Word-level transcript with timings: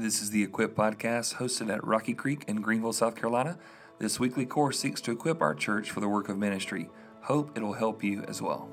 This 0.00 0.22
is 0.22 0.30
the 0.30 0.42
Equip 0.42 0.74
Podcast 0.74 1.34
hosted 1.34 1.70
at 1.70 1.86
Rocky 1.86 2.14
Creek 2.14 2.46
in 2.48 2.62
Greenville, 2.62 2.94
South 2.94 3.16
Carolina. 3.16 3.58
This 3.98 4.18
weekly 4.18 4.46
course 4.46 4.78
seeks 4.78 4.98
to 5.02 5.12
equip 5.12 5.42
our 5.42 5.54
church 5.54 5.90
for 5.90 6.00
the 6.00 6.08
work 6.08 6.30
of 6.30 6.38
ministry. 6.38 6.88
Hope 7.20 7.54
it'll 7.54 7.74
help 7.74 8.02
you 8.02 8.22
as 8.22 8.40
well. 8.40 8.66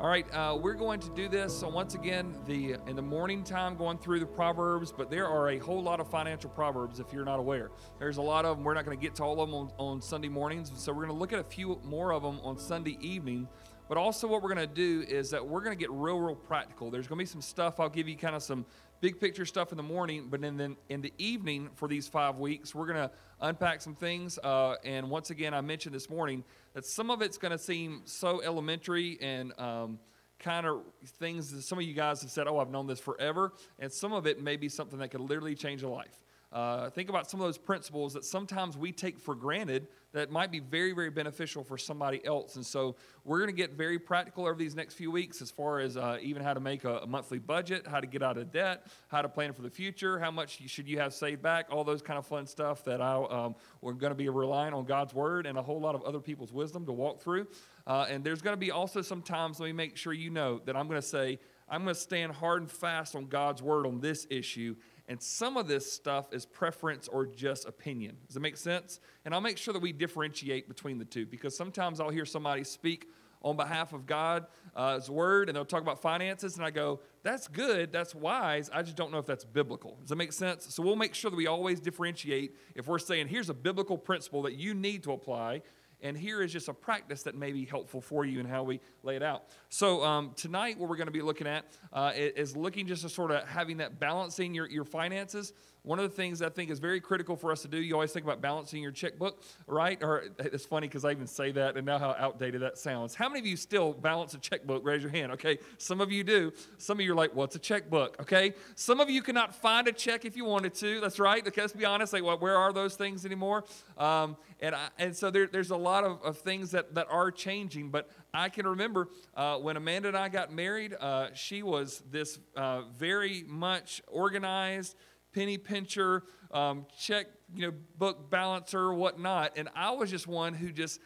All 0.00 0.08
right, 0.08 0.26
uh, 0.34 0.58
we're 0.60 0.74
going 0.74 0.98
to 0.98 1.10
do 1.10 1.28
this. 1.28 1.56
So 1.56 1.68
once 1.68 1.94
again, 1.94 2.36
the 2.46 2.78
in 2.88 2.96
the 2.96 3.02
morning 3.02 3.44
time, 3.44 3.76
going 3.76 3.98
through 3.98 4.18
the 4.18 4.26
proverbs, 4.26 4.90
but 4.90 5.08
there 5.08 5.28
are 5.28 5.50
a 5.50 5.58
whole 5.58 5.84
lot 5.84 6.00
of 6.00 6.10
financial 6.10 6.50
proverbs. 6.50 6.98
If 6.98 7.12
you're 7.12 7.24
not 7.24 7.38
aware, 7.38 7.70
there's 8.00 8.16
a 8.16 8.22
lot 8.22 8.44
of 8.44 8.56
them. 8.56 8.64
We're 8.64 8.74
not 8.74 8.84
going 8.84 8.98
to 8.98 9.00
get 9.00 9.14
to 9.14 9.22
all 9.22 9.40
of 9.40 9.48
them 9.48 9.54
on, 9.54 9.70
on 9.78 10.02
Sunday 10.02 10.28
mornings, 10.28 10.72
so 10.74 10.92
we're 10.92 11.04
going 11.04 11.14
to 11.14 11.20
look 11.20 11.32
at 11.32 11.38
a 11.38 11.44
few 11.44 11.80
more 11.84 12.12
of 12.12 12.24
them 12.24 12.40
on 12.42 12.58
Sunday 12.58 12.98
evening. 13.00 13.46
But 13.88 13.98
also, 13.98 14.26
what 14.26 14.42
we're 14.42 14.52
going 14.52 14.68
to 14.68 14.74
do 14.74 15.04
is 15.08 15.30
that 15.30 15.46
we're 15.46 15.60
going 15.60 15.76
to 15.76 15.78
get 15.78 15.90
real, 15.92 16.18
real 16.18 16.34
practical. 16.34 16.90
There's 16.90 17.06
going 17.06 17.18
to 17.18 17.22
be 17.22 17.26
some 17.26 17.40
stuff. 17.40 17.78
I'll 17.78 17.88
give 17.88 18.08
you 18.08 18.16
kind 18.16 18.34
of 18.34 18.42
some 18.42 18.66
big 19.00 19.20
picture 19.20 19.44
stuff 19.44 19.72
in 19.72 19.76
the 19.76 19.82
morning, 19.82 20.28
but 20.30 20.40
then 20.40 20.76
in 20.88 21.00
the 21.00 21.12
evening 21.18 21.70
for 21.74 21.88
these 21.88 22.08
five 22.08 22.38
weeks, 22.38 22.74
we're 22.74 22.86
going 22.86 23.08
to 23.08 23.10
unpack 23.40 23.80
some 23.80 23.94
things. 23.94 24.38
Uh, 24.38 24.76
and 24.84 25.08
once 25.10 25.30
again, 25.30 25.54
I 25.54 25.60
mentioned 25.60 25.94
this 25.94 26.08
morning 26.08 26.44
that 26.74 26.84
some 26.84 27.10
of 27.10 27.22
it's 27.22 27.38
going 27.38 27.52
to 27.52 27.58
seem 27.58 28.02
so 28.04 28.42
elementary 28.42 29.18
and 29.20 29.58
um, 29.58 29.98
kind 30.38 30.66
of 30.66 30.82
things 31.04 31.50
that 31.52 31.62
some 31.62 31.78
of 31.78 31.84
you 31.84 31.94
guys 31.94 32.22
have 32.22 32.30
said, 32.30 32.46
oh, 32.46 32.58
I've 32.58 32.70
known 32.70 32.86
this 32.86 33.00
forever. 33.00 33.52
And 33.78 33.92
some 33.92 34.12
of 34.12 34.26
it 34.26 34.42
may 34.42 34.56
be 34.56 34.68
something 34.68 34.98
that 34.98 35.10
could 35.10 35.20
literally 35.20 35.54
change 35.54 35.82
a 35.82 35.88
life. 35.88 36.22
Uh, 36.52 36.88
think 36.90 37.08
about 37.08 37.28
some 37.28 37.40
of 37.40 37.46
those 37.46 37.58
principles 37.58 38.14
that 38.14 38.24
sometimes 38.24 38.76
we 38.78 38.92
take 38.92 39.18
for 39.18 39.34
granted 39.34 39.88
that 40.16 40.30
might 40.30 40.50
be 40.50 40.60
very, 40.60 40.92
very 40.92 41.10
beneficial 41.10 41.62
for 41.62 41.76
somebody 41.76 42.24
else. 42.24 42.56
And 42.56 42.64
so 42.64 42.96
we're 43.22 43.38
going 43.38 43.50
to 43.50 43.56
get 43.56 43.72
very 43.72 43.98
practical 43.98 44.46
over 44.46 44.54
these 44.54 44.74
next 44.74 44.94
few 44.94 45.10
weeks 45.10 45.42
as 45.42 45.50
far 45.50 45.78
as 45.78 45.98
uh, 45.98 46.16
even 46.22 46.42
how 46.42 46.54
to 46.54 46.60
make 46.60 46.84
a, 46.84 46.98
a, 46.98 47.06
monthly 47.06 47.38
budget, 47.38 47.86
how 47.86 48.00
to 48.00 48.06
get 48.06 48.22
out 48.22 48.38
of 48.38 48.50
debt, 48.50 48.86
how 49.08 49.20
to 49.20 49.28
plan 49.28 49.52
for 49.52 49.60
the 49.60 49.68
future, 49.68 50.18
how 50.18 50.30
much 50.30 50.58
should 50.68 50.88
you 50.88 50.98
have 50.98 51.12
saved 51.12 51.42
back, 51.42 51.66
all 51.70 51.84
those 51.84 52.00
kind 52.00 52.18
of 52.18 52.26
fun 52.26 52.46
stuff 52.46 52.82
that 52.84 53.02
I, 53.02 53.14
um, 53.24 53.54
we're 53.82 53.92
going 53.92 54.10
to 54.10 54.16
be 54.16 54.28
relying 54.30 54.72
on 54.72 54.86
God's 54.86 55.12
word 55.12 55.44
and 55.46 55.58
a 55.58 55.62
whole 55.62 55.80
lot 55.80 55.94
of 55.94 56.02
other 56.02 56.20
people's 56.20 56.52
wisdom 56.52 56.86
to 56.86 56.92
walk 56.92 57.20
through. 57.20 57.46
Uh, 57.86 58.06
and 58.08 58.24
there's 58.24 58.40
going 58.40 58.54
to 58.54 58.60
be 58.60 58.70
also 58.70 59.02
some 59.02 59.20
times, 59.20 59.60
let 59.60 59.66
me 59.66 59.72
make 59.72 59.98
sure 59.98 60.14
you 60.14 60.30
know, 60.30 60.60
that 60.64 60.76
I'm 60.76 60.88
going 60.88 61.00
to 61.00 61.06
say, 61.06 61.38
I'm 61.68 61.82
going 61.82 61.94
to 61.94 62.00
stand 62.00 62.32
hard 62.32 62.62
and 62.62 62.70
fast 62.70 63.14
on 63.16 63.26
God's 63.26 63.60
word 63.60 63.86
on 63.86 64.00
this 64.00 64.26
issue 64.30 64.76
and 65.08 65.22
some 65.22 65.56
of 65.56 65.68
this 65.68 65.92
stuff 65.92 66.32
is 66.32 66.44
preference 66.46 67.08
or 67.08 67.26
just 67.26 67.66
opinion. 67.66 68.16
Does 68.26 68.36
it 68.36 68.40
make 68.40 68.56
sense? 68.56 69.00
And 69.24 69.32
I'll 69.32 69.40
make 69.40 69.58
sure 69.58 69.72
that 69.72 69.82
we 69.82 69.92
differentiate 69.92 70.68
between 70.68 70.98
the 70.98 71.04
two 71.04 71.26
because 71.26 71.56
sometimes 71.56 72.00
I'll 72.00 72.10
hear 72.10 72.24
somebody 72.24 72.64
speak 72.64 73.08
on 73.42 73.54
behalf 73.54 73.92
of 73.92 74.06
God's 74.06 75.08
word 75.08 75.48
and 75.48 75.54
they'll 75.54 75.64
talk 75.64 75.82
about 75.82 76.02
finances, 76.02 76.56
and 76.56 76.64
I 76.64 76.70
go, 76.70 77.00
that's 77.22 77.46
good, 77.46 77.92
that's 77.92 78.14
wise. 78.14 78.68
I 78.72 78.82
just 78.82 78.96
don't 78.96 79.12
know 79.12 79.18
if 79.18 79.26
that's 79.26 79.44
biblical. 79.44 79.96
Does 80.00 80.08
that 80.08 80.16
make 80.16 80.32
sense? 80.32 80.74
So 80.74 80.82
we'll 80.82 80.96
make 80.96 81.14
sure 81.14 81.30
that 81.30 81.36
we 81.36 81.46
always 81.46 81.78
differentiate 81.78 82.56
if 82.74 82.88
we're 82.88 82.98
saying, 82.98 83.28
here's 83.28 83.48
a 83.48 83.54
biblical 83.54 83.98
principle 83.98 84.42
that 84.42 84.54
you 84.54 84.74
need 84.74 85.04
to 85.04 85.12
apply 85.12 85.62
and 86.02 86.16
here 86.16 86.42
is 86.42 86.52
just 86.52 86.68
a 86.68 86.74
practice 86.74 87.22
that 87.22 87.34
may 87.34 87.52
be 87.52 87.64
helpful 87.64 88.00
for 88.00 88.24
you 88.24 88.40
and 88.40 88.48
how 88.48 88.62
we 88.62 88.80
lay 89.02 89.16
it 89.16 89.22
out. 89.22 89.44
So, 89.68 90.04
um, 90.04 90.32
tonight, 90.36 90.78
what 90.78 90.88
we're 90.88 90.96
going 90.96 91.06
to 91.06 91.12
be 91.12 91.22
looking 91.22 91.46
at 91.46 91.64
uh, 91.92 92.12
is 92.14 92.56
looking 92.56 92.86
just 92.86 93.02
to 93.02 93.08
sort 93.08 93.30
of 93.30 93.46
having 93.48 93.78
that 93.78 93.98
balancing 93.98 94.54
your, 94.54 94.68
your 94.68 94.84
finances 94.84 95.52
one 95.86 96.00
of 96.00 96.10
the 96.10 96.16
things 96.16 96.42
I 96.42 96.48
think 96.48 96.68
is 96.68 96.80
very 96.80 97.00
critical 97.00 97.36
for 97.36 97.52
us 97.52 97.62
to 97.62 97.68
do, 97.68 97.80
you 97.80 97.94
always 97.94 98.12
think 98.12 98.26
about 98.26 98.40
balancing 98.40 98.82
your 98.82 98.90
checkbook, 98.90 99.40
right? 99.68 100.02
Or 100.02 100.24
it's 100.38 100.66
funny 100.66 100.88
because 100.88 101.04
I 101.04 101.12
even 101.12 101.28
say 101.28 101.52
that 101.52 101.76
and 101.76 101.86
now 101.86 101.98
how 101.98 102.16
outdated 102.18 102.60
that 102.62 102.76
sounds. 102.76 103.14
How 103.14 103.28
many 103.28 103.38
of 103.38 103.46
you 103.46 103.56
still 103.56 103.92
balance 103.92 104.34
a 104.34 104.38
checkbook? 104.38 104.84
Raise 104.84 105.00
your 105.00 105.12
hand, 105.12 105.30
okay? 105.32 105.58
Some 105.78 106.00
of 106.00 106.10
you 106.10 106.24
do. 106.24 106.52
Some 106.78 106.98
of 106.98 107.06
you 107.06 107.12
are 107.12 107.14
like, 107.14 107.36
what's 107.36 107.54
a 107.54 107.60
checkbook, 107.60 108.20
okay? 108.20 108.54
Some 108.74 108.98
of 108.98 109.08
you 109.08 109.22
cannot 109.22 109.54
find 109.54 109.86
a 109.86 109.92
check 109.92 110.24
if 110.24 110.36
you 110.36 110.44
wanted 110.44 110.74
to. 110.74 111.00
That's 111.00 111.20
right. 111.20 111.46
Okay, 111.46 111.60
let's 111.60 111.72
be 111.72 111.84
honest. 111.84 112.12
Like, 112.12 112.24
well, 112.24 112.36
where 112.38 112.56
are 112.56 112.72
those 112.72 112.96
things 112.96 113.24
anymore? 113.24 113.64
Um, 113.96 114.36
and, 114.58 114.74
I, 114.74 114.88
and 114.98 115.16
so 115.16 115.30
there, 115.30 115.46
there's 115.46 115.70
a 115.70 115.76
lot 115.76 116.02
of, 116.02 116.20
of 116.22 116.38
things 116.38 116.72
that, 116.72 116.96
that 116.96 117.06
are 117.10 117.30
changing, 117.30 117.90
but 117.90 118.10
I 118.34 118.48
can 118.48 118.66
remember 118.66 119.08
uh, 119.36 119.58
when 119.58 119.76
Amanda 119.76 120.08
and 120.08 120.16
I 120.16 120.30
got 120.30 120.52
married, 120.52 120.94
uh, 120.98 121.28
she 121.34 121.62
was 121.62 122.02
this 122.10 122.40
uh, 122.56 122.82
very 122.98 123.44
much 123.46 124.02
organized, 124.08 124.96
penny 125.36 125.58
pincher, 125.58 126.22
um, 126.50 126.86
check, 126.98 127.26
you 127.54 127.66
know, 127.66 127.74
book 127.98 128.30
balancer, 128.30 128.94
whatnot. 128.94 129.52
And 129.56 129.68
I 129.76 129.90
was 129.90 130.10
just 130.10 130.26
one 130.26 130.54
who 130.54 130.72
just, 130.72 130.98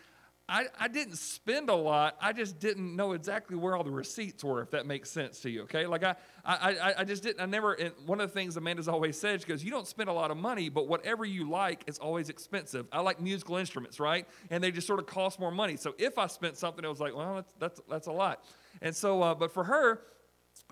I, 0.49 0.67
I 0.79 0.87
didn't 0.87 1.17
spend 1.17 1.69
a 1.69 1.75
lot. 1.75 2.17
I 2.21 2.33
just 2.33 2.61
didn't 2.61 2.95
know 2.95 3.13
exactly 3.13 3.57
where 3.57 3.77
all 3.77 3.83
the 3.83 3.91
receipts 3.91 4.45
were, 4.45 4.63
if 4.63 4.71
that 4.71 4.87
makes 4.87 5.11
sense 5.11 5.41
to 5.41 5.51
you. 5.51 5.63
Okay, 5.63 5.85
like 5.87 6.05
I, 6.05 6.15
I, 6.45 6.95
I 6.99 7.05
just 7.05 7.25
didn't. 7.25 7.41
I 7.41 7.47
never. 7.47 7.73
And 7.75 7.93
one 8.07 8.21
of 8.21 8.29
the 8.29 8.35
things 8.35 8.57
Amanda's 8.57 8.89
always 8.89 9.19
said, 9.19 9.41
she 9.41 9.47
goes, 9.47 9.63
"You 9.63 9.71
don't 9.71 9.87
spend 9.87 10.09
a 10.09 10.13
lot 10.13 10.33
of 10.33 10.37
money, 10.37 10.69
but 10.69 10.89
whatever 10.89 11.25
you 11.25 11.49
like 11.49 11.85
is 11.87 11.99
always 11.99 12.31
expensive." 12.31 12.87
I 12.91 13.01
like 13.01 13.21
musical 13.21 13.57
instruments, 13.57 14.01
right? 14.01 14.27
And 14.51 14.63
they 14.63 14.73
just 14.73 14.89
sort 14.89 14.99
of 14.99 15.07
cost 15.07 15.39
more 15.39 15.53
money. 15.53 15.77
So 15.77 15.95
if 15.99 16.19
I 16.19 16.27
spent 16.27 16.57
something, 16.57 16.85
it 16.85 16.89
was 16.89 17.01
like, 17.01 17.15
well, 17.15 17.37
that's 17.37 17.55
that's 17.61 17.81
that's 17.89 18.07
a 18.09 18.13
lot. 18.13 18.45
And 18.83 18.95
so, 18.95 19.23
uh, 19.23 19.35
but 19.37 19.53
for 19.53 19.63
her, 19.63 20.03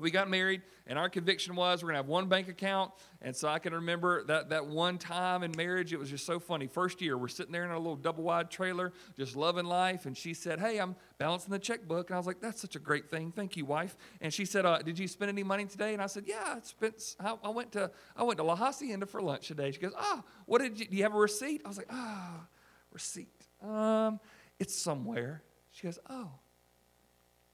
we 0.00 0.10
got 0.10 0.28
married 0.28 0.62
and 0.86 0.98
our 0.98 1.08
conviction 1.08 1.54
was 1.54 1.82
we're 1.82 1.88
going 1.88 1.94
to 1.94 1.98
have 1.98 2.08
one 2.08 2.28
bank 2.28 2.48
account. 2.48 2.92
And 3.20 3.36
so 3.36 3.48
i 3.48 3.58
can 3.58 3.74
remember 3.74 4.24
that, 4.24 4.48
that 4.50 4.66
one 4.66 4.98
time 4.98 5.42
in 5.42 5.52
marriage 5.56 5.92
it 5.92 5.98
was 5.98 6.10
just 6.10 6.24
so 6.24 6.40
funny. 6.40 6.66
First 6.66 7.00
year 7.02 7.16
we're 7.16 7.28
sitting 7.28 7.52
there 7.52 7.64
in 7.64 7.70
a 7.70 7.78
little 7.78 7.96
double 7.96 8.24
wide 8.24 8.50
trailer 8.50 8.92
just 9.16 9.36
loving 9.36 9.66
life. 9.66 10.06
And 10.06 10.16
she 10.16 10.34
said 10.34 10.58
hey 10.58 10.78
i'm 10.78 10.96
balancing 11.18 11.50
the 11.50 11.58
checkbook. 11.58 12.10
And 12.10 12.14
i 12.14 12.18
was 12.18 12.26
like 12.26 12.40
that's 12.40 12.60
such 12.60 12.76
a 12.76 12.78
great 12.78 13.10
thing. 13.10 13.32
Thank 13.32 13.56
you 13.56 13.64
wife. 13.64 13.96
And 14.20 14.32
she 14.32 14.44
said 14.44 14.64
uh, 14.64 14.78
did 14.78 14.98
you 14.98 15.06
spend 15.08 15.28
any 15.28 15.42
money 15.42 15.66
today? 15.66 15.92
And 15.92 16.02
i 16.02 16.06
said 16.06 16.24
yeah 16.26 16.54
i 16.56 16.60
spent 16.62 17.16
i, 17.20 17.34
I 17.42 17.50
went 17.50 17.72
to 17.72 17.90
i 18.16 18.22
went 18.22 18.38
to 18.38 18.44
la 18.44 18.56
hacienda 18.56 19.06
for 19.06 19.20
lunch 19.20 19.48
today. 19.48 19.70
She 19.70 19.80
goes 19.80 19.92
ah 19.96 20.20
oh, 20.20 20.24
what 20.46 20.60
did 20.60 20.80
you 20.80 20.86
do 20.86 20.96
you 20.96 21.02
have 21.02 21.14
a 21.14 21.18
receipt? 21.18 21.62
I 21.64 21.68
was 21.68 21.76
like 21.76 21.88
ah 21.90 22.40
oh, 22.40 22.46
receipt. 22.92 23.46
Um 23.62 24.20
it's 24.58 24.74
somewhere. 24.74 25.42
She 25.70 25.82
goes 25.86 25.98
oh 26.08 26.30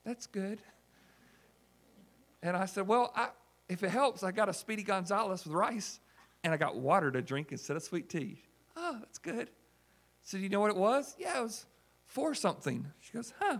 that's 0.04 0.26
good 0.26 0.60
and 2.44 2.56
I 2.56 2.66
said, 2.66 2.86
Well, 2.86 3.10
I, 3.16 3.28
if 3.68 3.82
it 3.82 3.88
helps, 3.88 4.22
I 4.22 4.30
got 4.30 4.48
a 4.48 4.52
Speedy 4.52 4.82
Gonzales 4.82 5.44
with 5.44 5.54
rice 5.54 5.98
and 6.44 6.52
I 6.52 6.56
got 6.58 6.76
water 6.76 7.10
to 7.10 7.22
drink 7.22 7.50
instead 7.50 7.76
of 7.76 7.82
sweet 7.82 8.08
tea. 8.08 8.42
Oh, 8.76 8.98
that's 9.00 9.18
good. 9.18 9.50
So, 10.22 10.36
do 10.36 10.42
you 10.42 10.50
know 10.50 10.60
what 10.60 10.70
it 10.70 10.76
was? 10.76 11.16
Yeah, 11.18 11.40
it 11.40 11.42
was 11.42 11.66
for 12.06 12.34
something. 12.34 12.86
She 13.00 13.12
goes, 13.12 13.32
Huh, 13.40 13.58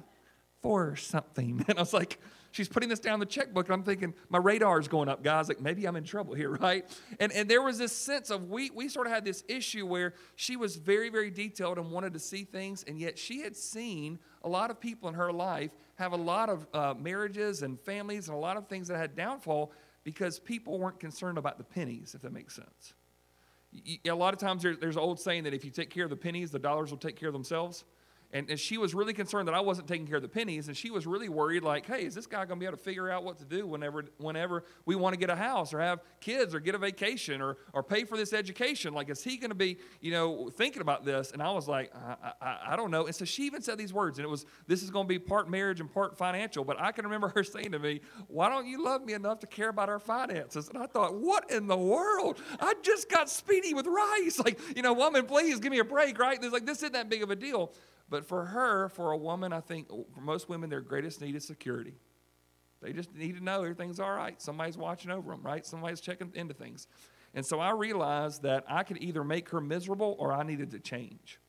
for 0.61 0.95
something. 0.97 1.65
And 1.69 1.79
I 1.79 1.83
was 1.83 1.95
like, 1.95 2.21
She's 2.55 2.69
putting 2.69 2.89
this 2.89 3.01
down 3.01 3.19
the 3.19 3.27
checkbook, 3.27 3.67
and 3.67 3.75
I'm 3.75 3.83
thinking, 3.83 4.15
my 4.29 4.39
radar's 4.39 4.87
going 4.87 5.09
up, 5.09 5.25
guys. 5.25 5.49
Like, 5.49 5.61
maybe 5.61 5.87
I'm 5.89 5.97
in 5.97 6.05
trouble 6.05 6.35
here, 6.35 6.51
right? 6.61 6.87
And, 7.19 7.33
and 7.33 7.51
there 7.51 7.61
was 7.61 7.79
this 7.79 7.91
sense 7.91 8.31
of 8.31 8.49
we, 8.49 8.71
we 8.71 8.89
sort 8.89 9.09
of 9.09 9.13
had 9.13 9.25
this 9.25 9.43
issue 9.49 9.85
where 9.85 10.15
she 10.37 10.55
was 10.55 10.77
very, 10.77 11.09
very 11.09 11.33
detailed 11.33 11.79
and 11.79 11.91
wanted 11.91 12.13
to 12.13 12.21
see 12.21 12.45
things, 12.45 12.85
and 12.87 12.97
yet 12.97 13.19
she 13.19 13.41
had 13.41 13.57
seen 13.57 14.21
a 14.45 14.49
lot 14.49 14.71
of 14.71 14.79
people 14.79 15.09
in 15.09 15.17
her 15.17 15.33
life 15.33 15.73
have 15.97 16.13
a 16.13 16.17
lot 16.17 16.49
of 16.49 16.69
uh, 16.73 16.95
marriages 16.97 17.63
and 17.63 17.81
families 17.81 18.29
and 18.29 18.37
a 18.37 18.41
lot 18.41 18.57
of 18.57 18.69
things 18.69 18.87
that 18.87 18.99
had 18.99 19.17
downfall 19.17 19.73
because 20.05 20.39
people 20.39 20.79
weren't 20.79 21.01
concerned 21.01 21.39
about 21.39 21.59
the 21.59 21.65
pennies, 21.65 22.15
if 22.15 22.23
that 22.23 22.33
makes 22.33 22.55
sense. 22.55 22.95
A 24.07 24.15
lot 24.15 24.33
of 24.33 24.39
times 24.39 24.63
there's 24.63 24.95
an 24.95 25.03
old 25.03 25.19
saying 25.19 25.43
that 25.43 25.55
if 25.55 25.65
you 25.65 25.73
take 25.73 25.91
care 25.91 26.05
of 26.05 26.11
the 26.11 26.17
pennies, 26.17 26.53
the 26.53 26.61
dollars 26.61 26.93
will 26.93 26.99
take 26.99 27.17
care 27.17 27.31
of 27.31 27.33
themselves. 27.33 27.83
And, 28.35 28.51
and 28.51 28.59
she 28.59 28.79
was 28.79 28.97
really 28.97 29.13
concerned 29.13 29.47
that 29.47 29.55
I 29.55 29.61
wasn't 29.61 29.87
taking 29.87 30.09
care 30.09 30.17
of 30.17 30.23
the 30.23 30.29
pennies, 30.29 30.67
and 30.67 30.77
she 30.77 30.91
was 30.91 31.07
really 31.07 31.29
worried, 31.29 31.63
like, 31.63 31.87
hey, 31.87 32.05
is 32.05 32.17
this 32.17 32.27
guy 32.27 32.39
going 32.39 32.49
to 32.49 32.57
be 32.57 32.67
able 32.67 32.77
to 32.77 32.83
figure 32.83 33.09
out 33.09 33.23
what 33.23 33.39
to 33.39 33.45
do 33.45 33.65
whenever, 33.65 34.07
whenever 34.19 34.65
we 34.87 34.97
want 34.97 35.15
to 35.15 35.21
get 35.21 35.31
a 35.31 35.37
house 35.37 35.73
or 35.73 35.79
have 35.79 36.01
kids 36.21 36.53
or 36.53 36.59
get 36.59 36.75
a 36.75 36.79
vacation 36.79 37.41
or, 37.41 37.59
or 37.73 37.85
pay 37.85 38.03
for 38.03 38.17
this 38.17 38.33
education? 38.33 38.93
Like, 38.93 39.09
is 39.09 39.23
he 39.23 39.37
going 39.37 39.51
to 39.51 39.55
be, 39.55 39.79
you 40.01 40.11
know, 40.11 40.51
thinking 40.51 40.83
about 40.83 41.05
this? 41.05 41.31
And 41.31 41.41
I 41.41 41.53
was 41.53 41.69
like, 41.69 41.93
I, 41.95 42.33
I, 42.41 42.59
I 42.71 42.77
don't 42.77 42.91
know. 42.91 43.07
And 43.07 43.15
so 43.15 43.25
she 43.25 43.45
even 43.45 43.63
said 43.63 43.79
these 43.79 43.93
words, 43.93 44.19
and 44.19 44.27
it 44.27 44.29
was, 44.29 44.47
this 44.67 44.83
is 44.83 44.91
going 44.91 45.05
to 45.05 45.09
be 45.09 45.21
part 45.21 45.49
marriage 45.49 45.79
and 45.79 45.89
part 45.89 46.19
financial. 46.19 46.65
But 46.65 46.81
I 46.81 46.91
can 46.91 47.05
remember 47.05 47.29
her 47.29 47.45
saying 47.45 47.71
to 47.71 47.79
me, 47.79 48.01
why 48.27 48.49
don't 48.49 48.67
you 48.67 48.85
love 48.85 49.05
me 49.05 49.13
enough 49.13 49.39
to 49.41 49.47
care 49.47 49.69
about 49.69 49.89
our 49.89 50.01
finances? 50.01 50.69
And 50.69 50.79
I 50.79 50.87
thought, 50.87 51.15
what 51.15 51.53
in 51.53 51.69
the 51.69 51.79
world? 51.79 52.43
I 52.59 52.75
just 52.83 53.09
got 53.09 53.31
speedy 53.31 53.75
with 53.75 53.87
rice. 53.87 54.41
Like, 54.45 54.59
you 54.75 54.83
know, 54.83 54.93
woman, 54.93 55.25
please 55.25 55.61
give 55.61 55.71
me 55.71 55.79
a 55.79 55.85
break, 55.85 56.19
right? 56.19 56.41
There's 56.41 56.53
like, 56.53 56.67
this 56.67 56.79
isn't 56.79 56.95
that 56.95 57.09
big 57.09 57.23
of 57.23 57.31
a 57.31 57.37
deal. 57.37 57.73
But 58.09 58.27
for 58.27 58.45
her, 58.45 58.89
for 58.91 59.13
a 59.13 59.17
woman, 59.17 59.53
I 59.53 59.61
think 59.61 59.89
oh, 59.91 60.07
for 60.15 60.21
most 60.21 60.49
women, 60.49 60.71
their 60.71 60.81
greatest 60.81 61.21
need 61.21 61.35
is 61.35 61.47
security. 61.47 61.95
They 62.83 62.93
just 62.93 63.15
need 63.15 63.37
to 63.39 63.43
know 63.43 63.63
everything's 63.63 63.99
all 63.99 64.13
right. 64.13 64.41
Somebody's 64.41 64.77
watching 64.77 65.11
over 65.11 65.31
them, 65.31 65.43
right? 65.43 65.65
Somebody's 65.65 66.01
checking 66.01 66.31
into 66.35 66.53
things. 66.53 66.87
And 67.35 67.45
so 67.45 67.59
I 67.59 67.71
realized 67.71 68.43
that 68.43 68.65
I 68.69 68.83
could 68.83 68.99
either 68.99 69.25
make 69.25 69.49
her 69.49 69.61
miserable 69.61 70.17
or 70.19 70.33
I 70.33 70.43
needed 70.43 70.71
to 70.73 70.79
change. 70.79 71.41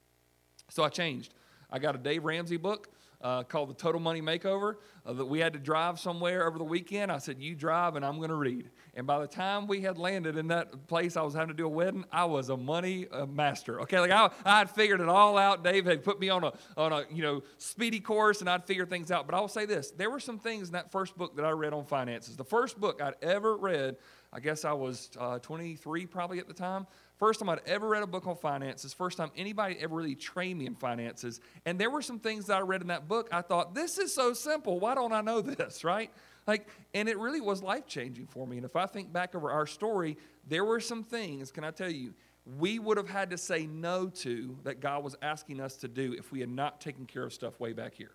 So 0.69 0.83
I 0.83 0.89
changed. 0.89 1.33
I 1.69 1.79
got 1.79 1.93
a 1.93 1.97
Dave 1.97 2.23
Ramsey 2.23 2.57
book 2.57 2.89
uh, 3.21 3.43
called 3.43 3.69
The 3.69 3.73
Total 3.73 3.99
Money 3.99 4.21
Makeover 4.21 4.75
uh, 5.05 5.13
that 5.13 5.25
we 5.25 5.39
had 5.39 5.53
to 5.53 5.59
drive 5.59 5.99
somewhere 5.99 6.47
over 6.47 6.57
the 6.57 6.63
weekend. 6.63 7.11
I 7.11 7.17
said, 7.17 7.39
You 7.39 7.55
drive 7.55 7.95
and 7.95 8.05
I'm 8.05 8.17
going 8.17 8.29
to 8.29 8.35
read. 8.35 8.69
And 8.93 9.05
by 9.05 9.19
the 9.19 9.27
time 9.27 9.67
we 9.67 9.81
had 9.81 9.97
landed 9.97 10.37
in 10.37 10.47
that 10.47 10.87
place 10.87 11.17
I 11.17 11.21
was 11.21 11.33
having 11.33 11.49
to 11.49 11.53
do 11.53 11.65
a 11.65 11.69
wedding, 11.69 12.05
I 12.11 12.25
was 12.25 12.49
a 12.49 12.57
money 12.57 13.07
uh, 13.11 13.25
master. 13.25 13.81
Okay, 13.81 13.99
like 13.99 14.11
I, 14.11 14.29
I 14.43 14.59
had 14.59 14.69
figured 14.69 15.01
it 15.01 15.09
all 15.09 15.37
out. 15.37 15.63
Dave 15.63 15.85
had 15.85 16.03
put 16.03 16.19
me 16.19 16.29
on 16.29 16.43
a, 16.43 16.53
on 16.77 16.93
a 16.93 17.03
you 17.11 17.23
know 17.23 17.43
speedy 17.57 17.99
course 17.99 18.41
and 18.41 18.49
I'd 18.49 18.65
figure 18.65 18.85
things 18.85 19.11
out. 19.11 19.25
But 19.25 19.35
I 19.35 19.39
will 19.39 19.47
say 19.47 19.65
this 19.65 19.91
there 19.91 20.09
were 20.09 20.19
some 20.19 20.39
things 20.39 20.69
in 20.69 20.73
that 20.73 20.91
first 20.91 21.17
book 21.17 21.35
that 21.35 21.45
I 21.45 21.51
read 21.51 21.73
on 21.73 21.85
finances. 21.85 22.35
The 22.35 22.43
first 22.43 22.79
book 22.79 23.01
I'd 23.01 23.15
ever 23.21 23.57
read 23.57 23.97
I 24.35 24.41
guess 24.41 24.65
I 24.65 24.73
was 24.73 25.09
uh, 25.17 25.39
23 25.39 26.05
probably 26.07 26.39
at 26.39 26.47
the 26.49 26.53
time. 26.53 26.87
First 27.17 27.39
time 27.39 27.47
I'd 27.47 27.61
ever 27.65 27.87
read 27.87 28.03
a 28.03 28.07
book 28.07 28.27
on 28.27 28.35
finances. 28.35 28.93
First 28.93 29.17
time 29.17 29.31
anybody 29.37 29.77
ever 29.79 29.95
really 29.95 30.13
trained 30.13 30.59
me 30.59 30.65
in 30.65 30.75
finances. 30.75 31.39
And 31.65 31.79
there 31.79 31.89
were 31.89 32.01
some 32.01 32.19
things 32.19 32.47
that 32.47 32.57
I 32.57 32.59
read 32.59 32.81
in 32.81 32.87
that 32.87 33.07
book. 33.07 33.29
I 33.31 33.41
thought, 33.41 33.73
this 33.73 33.97
is 33.97 34.13
so 34.13 34.33
simple. 34.33 34.77
Why 34.77 34.93
don't 34.93 35.13
I 35.13 35.21
know 35.21 35.39
this, 35.39 35.83
right? 35.85 36.11
Like, 36.47 36.67
and 36.93 37.07
it 37.07 37.17
really 37.17 37.39
was 37.39 37.63
life 37.63 37.87
changing 37.87 38.27
for 38.27 38.45
me. 38.45 38.57
And 38.57 38.65
if 38.65 38.75
I 38.75 38.87
think 38.87 39.13
back 39.13 39.35
over 39.35 39.49
our 39.51 39.65
story, 39.65 40.17
there 40.45 40.65
were 40.65 40.81
some 40.81 41.01
things, 41.01 41.49
can 41.49 41.63
I 41.63 41.71
tell 41.71 41.89
you, 41.89 42.13
we 42.59 42.77
would 42.77 42.97
have 42.97 43.09
had 43.09 43.29
to 43.29 43.37
say 43.37 43.65
no 43.65 44.09
to 44.09 44.57
that 44.65 44.81
God 44.81 45.01
was 45.01 45.15
asking 45.21 45.61
us 45.61 45.77
to 45.77 45.87
do 45.87 46.13
if 46.13 46.33
we 46.33 46.41
had 46.41 46.49
not 46.49 46.81
taken 46.81 47.05
care 47.05 47.23
of 47.23 47.31
stuff 47.31 47.57
way 47.61 47.71
back 47.71 47.93
here. 47.93 48.11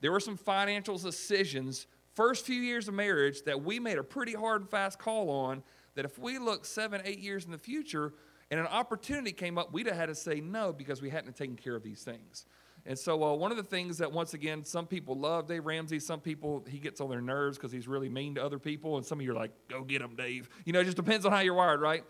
There 0.00 0.12
were 0.12 0.20
some 0.20 0.36
financial 0.36 0.96
decisions, 0.96 1.88
first 2.16 2.46
few 2.46 2.60
years 2.60 2.88
of 2.88 2.94
marriage, 2.94 3.42
that 3.42 3.62
we 3.62 3.78
made 3.78 3.98
a 3.98 4.02
pretty 4.02 4.32
hard 4.32 4.62
and 4.62 4.70
fast 4.70 4.98
call 4.98 5.30
on 5.30 5.62
that 5.94 6.04
if 6.04 6.18
we 6.18 6.38
look 6.38 6.64
seven, 6.64 7.00
eight 7.04 7.20
years 7.20 7.44
in 7.44 7.52
the 7.52 7.58
future 7.58 8.14
and 8.50 8.58
an 8.58 8.66
opportunity 8.66 9.32
came 9.32 9.58
up, 9.58 9.72
we'd 9.72 9.86
have 9.86 9.96
had 9.96 10.06
to 10.06 10.14
say 10.14 10.40
no 10.40 10.72
because 10.72 11.02
we 11.02 11.10
hadn't 11.10 11.36
taken 11.36 11.56
care 11.56 11.76
of 11.76 11.82
these 11.82 12.02
things. 12.02 12.46
And 12.88 12.96
so, 12.96 13.22
uh, 13.24 13.34
one 13.34 13.50
of 13.50 13.56
the 13.56 13.64
things 13.64 13.98
that, 13.98 14.12
once 14.12 14.32
again, 14.34 14.64
some 14.64 14.86
people 14.86 15.18
love 15.18 15.48
Dave 15.48 15.66
Ramsey, 15.66 15.98
some 15.98 16.20
people, 16.20 16.64
he 16.68 16.78
gets 16.78 17.00
on 17.00 17.10
their 17.10 17.20
nerves 17.20 17.58
because 17.58 17.72
he's 17.72 17.88
really 17.88 18.08
mean 18.08 18.36
to 18.36 18.44
other 18.44 18.60
people. 18.60 18.96
And 18.96 19.04
some 19.04 19.18
of 19.18 19.24
you 19.24 19.32
are 19.32 19.34
like, 19.34 19.50
go 19.68 19.82
get 19.82 20.00
him, 20.00 20.14
Dave. 20.14 20.48
You 20.64 20.72
know, 20.72 20.80
it 20.80 20.84
just 20.84 20.96
depends 20.96 21.26
on 21.26 21.32
how 21.32 21.40
you're 21.40 21.54
wired, 21.54 21.80
right? 21.80 22.04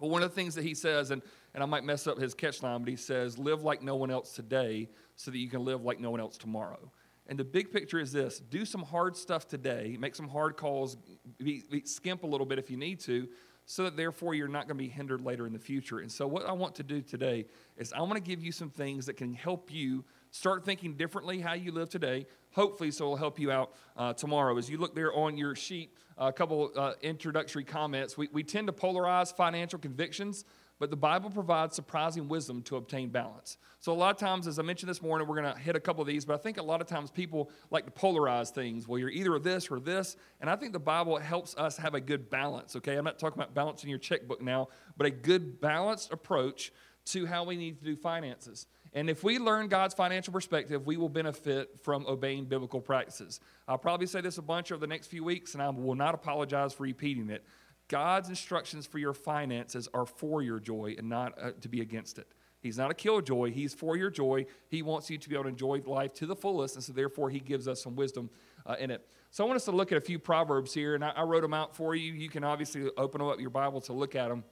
But 0.00 0.08
one 0.08 0.22
of 0.24 0.30
the 0.30 0.34
things 0.34 0.56
that 0.56 0.64
he 0.64 0.74
says, 0.74 1.12
and, 1.12 1.22
and 1.54 1.62
I 1.62 1.66
might 1.66 1.84
mess 1.84 2.08
up 2.08 2.18
his 2.18 2.34
catch 2.34 2.62
line, 2.62 2.80
but 2.80 2.88
he 2.88 2.96
says, 2.96 3.38
live 3.38 3.62
like 3.62 3.82
no 3.82 3.94
one 3.94 4.10
else 4.10 4.32
today 4.32 4.88
so 5.14 5.30
that 5.30 5.38
you 5.38 5.48
can 5.48 5.64
live 5.64 5.84
like 5.84 6.00
no 6.00 6.10
one 6.10 6.20
else 6.20 6.36
tomorrow. 6.36 6.90
And 7.30 7.38
the 7.38 7.44
big 7.44 7.72
picture 7.72 8.00
is 8.00 8.10
this 8.10 8.40
do 8.40 8.64
some 8.66 8.82
hard 8.82 9.16
stuff 9.16 9.46
today, 9.46 9.96
make 9.98 10.16
some 10.16 10.28
hard 10.28 10.56
calls, 10.56 10.96
be, 11.38 11.62
be, 11.70 11.82
skimp 11.86 12.24
a 12.24 12.26
little 12.26 12.44
bit 12.44 12.58
if 12.58 12.70
you 12.70 12.76
need 12.76 12.98
to, 13.00 13.28
so 13.66 13.84
that 13.84 13.96
therefore 13.96 14.34
you're 14.34 14.48
not 14.48 14.66
going 14.66 14.76
to 14.76 14.82
be 14.82 14.88
hindered 14.88 15.20
later 15.20 15.46
in 15.46 15.52
the 15.52 15.58
future. 15.58 16.00
And 16.00 16.10
so, 16.10 16.26
what 16.26 16.44
I 16.44 16.52
want 16.52 16.74
to 16.74 16.82
do 16.82 17.00
today 17.00 17.46
is 17.76 17.92
I 17.92 18.00
want 18.00 18.14
to 18.14 18.20
give 18.20 18.42
you 18.42 18.50
some 18.50 18.68
things 18.68 19.06
that 19.06 19.14
can 19.14 19.32
help 19.32 19.72
you 19.72 20.04
start 20.32 20.64
thinking 20.64 20.94
differently 20.94 21.40
how 21.40 21.52
you 21.52 21.70
live 21.70 21.88
today. 21.88 22.26
Hopefully, 22.50 22.90
so 22.90 23.04
it'll 23.04 23.16
help 23.16 23.38
you 23.38 23.52
out 23.52 23.74
uh, 23.96 24.12
tomorrow. 24.12 24.58
As 24.58 24.68
you 24.68 24.78
look 24.78 24.96
there 24.96 25.14
on 25.14 25.38
your 25.38 25.54
sheet, 25.54 25.94
a 26.20 26.32
couple 26.32 26.70
uh, 26.76 26.92
introductory 27.00 27.64
comments. 27.64 28.16
We, 28.16 28.28
we 28.32 28.42
tend 28.42 28.66
to 28.66 28.74
polarize 28.74 29.34
financial 29.34 29.78
convictions 29.78 30.44
but 30.80 30.90
the 30.90 30.96
Bible 30.96 31.30
provides 31.30 31.76
surprising 31.76 32.26
wisdom 32.26 32.62
to 32.62 32.76
obtain 32.76 33.10
balance. 33.10 33.58
So, 33.80 33.92
a 33.92 33.94
lot 33.94 34.10
of 34.10 34.16
times, 34.16 34.46
as 34.46 34.58
I 34.58 34.62
mentioned 34.62 34.88
this 34.88 35.02
morning, 35.02 35.28
we're 35.28 35.40
going 35.40 35.54
to 35.54 35.60
hit 35.60 35.76
a 35.76 35.80
couple 35.80 36.00
of 36.00 36.08
these, 36.08 36.24
but 36.24 36.34
I 36.34 36.38
think 36.38 36.56
a 36.58 36.62
lot 36.62 36.80
of 36.80 36.86
times 36.86 37.10
people 37.10 37.50
like 37.70 37.84
to 37.84 37.90
polarize 37.92 38.50
things. 38.50 38.88
Well, 38.88 38.98
you're 38.98 39.10
either 39.10 39.38
this 39.38 39.70
or 39.70 39.78
this. 39.78 40.16
And 40.40 40.50
I 40.50 40.56
think 40.56 40.72
the 40.72 40.80
Bible 40.80 41.18
helps 41.18 41.54
us 41.56 41.76
have 41.76 41.94
a 41.94 42.00
good 42.00 42.30
balance, 42.30 42.74
okay? 42.76 42.96
I'm 42.96 43.04
not 43.04 43.18
talking 43.18 43.38
about 43.38 43.54
balancing 43.54 43.90
your 43.90 43.98
checkbook 43.98 44.40
now, 44.40 44.68
but 44.96 45.06
a 45.06 45.10
good 45.10 45.60
balanced 45.60 46.12
approach 46.12 46.72
to 47.06 47.26
how 47.26 47.44
we 47.44 47.56
need 47.56 47.78
to 47.78 47.84
do 47.84 47.94
finances. 47.94 48.66
And 48.92 49.08
if 49.08 49.22
we 49.22 49.38
learn 49.38 49.68
God's 49.68 49.94
financial 49.94 50.32
perspective, 50.32 50.86
we 50.86 50.96
will 50.96 51.08
benefit 51.08 51.78
from 51.82 52.06
obeying 52.06 52.46
biblical 52.46 52.80
practices. 52.80 53.40
I'll 53.68 53.78
probably 53.78 54.06
say 54.06 54.20
this 54.20 54.38
a 54.38 54.42
bunch 54.42 54.72
over 54.72 54.80
the 54.80 54.86
next 54.86 55.06
few 55.06 55.22
weeks, 55.22 55.54
and 55.54 55.62
I 55.62 55.68
will 55.68 55.94
not 55.94 56.14
apologize 56.14 56.72
for 56.72 56.82
repeating 56.84 57.30
it. 57.30 57.44
God's 57.90 58.28
instructions 58.28 58.86
for 58.86 58.98
your 58.98 59.12
finances 59.12 59.88
are 59.92 60.06
for 60.06 60.42
your 60.42 60.60
joy 60.60 60.94
and 60.96 61.08
not 61.08 61.34
uh, 61.42 61.50
to 61.60 61.68
be 61.68 61.80
against 61.80 62.18
it. 62.18 62.28
He's 62.60 62.78
not 62.78 62.90
a 62.90 62.94
killjoy. 62.94 63.50
He's 63.50 63.74
for 63.74 63.96
your 63.96 64.10
joy. 64.10 64.46
He 64.68 64.82
wants 64.82 65.10
you 65.10 65.18
to 65.18 65.28
be 65.28 65.34
able 65.34 65.44
to 65.44 65.48
enjoy 65.48 65.82
life 65.84 66.12
to 66.14 66.26
the 66.26 66.36
fullest, 66.36 66.76
and 66.76 66.84
so 66.84 66.92
therefore 66.92 67.30
he 67.30 67.40
gives 67.40 67.66
us 67.66 67.82
some 67.82 67.96
wisdom 67.96 68.30
uh, 68.64 68.76
in 68.78 68.92
it. 68.92 69.04
So 69.32 69.42
I 69.42 69.46
want 69.48 69.56
us 69.56 69.64
to 69.64 69.72
look 69.72 69.90
at 69.90 69.98
a 69.98 70.00
few 70.00 70.20
proverbs 70.20 70.72
here, 70.72 70.94
and 70.94 71.04
I, 71.04 71.10
I 71.10 71.22
wrote 71.22 71.42
them 71.42 71.52
out 71.52 71.74
for 71.74 71.96
you. 71.96 72.12
You 72.12 72.28
can 72.28 72.44
obviously 72.44 72.88
open 72.96 73.20
up 73.20 73.40
your 73.40 73.50
Bible 73.50 73.80
to 73.82 73.92
look 73.92 74.14
at 74.14 74.28
them, 74.28 74.44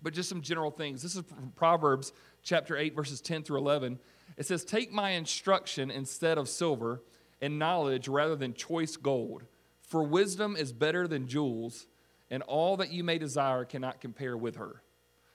but 0.00 0.14
just 0.14 0.30
some 0.30 0.40
general 0.40 0.70
things. 0.70 1.02
This 1.02 1.16
is 1.16 1.24
Proverbs 1.56 2.14
chapter 2.42 2.78
8, 2.78 2.96
verses 2.96 3.20
10 3.20 3.42
through 3.42 3.58
11. 3.58 3.98
It 4.38 4.46
says, 4.46 4.64
Take 4.64 4.90
my 4.90 5.10
instruction 5.10 5.90
instead 5.90 6.38
of 6.38 6.48
silver, 6.48 7.02
and 7.42 7.58
knowledge 7.58 8.08
rather 8.08 8.36
than 8.36 8.54
choice 8.54 8.96
gold. 8.96 9.44
For 9.82 10.02
wisdom 10.02 10.56
is 10.56 10.72
better 10.72 11.06
than 11.06 11.26
jewels 11.26 11.86
and 12.30 12.42
all 12.44 12.76
that 12.78 12.92
you 12.92 13.04
may 13.04 13.18
desire 13.18 13.64
cannot 13.64 14.00
compare 14.00 14.36
with 14.36 14.56
her. 14.56 14.82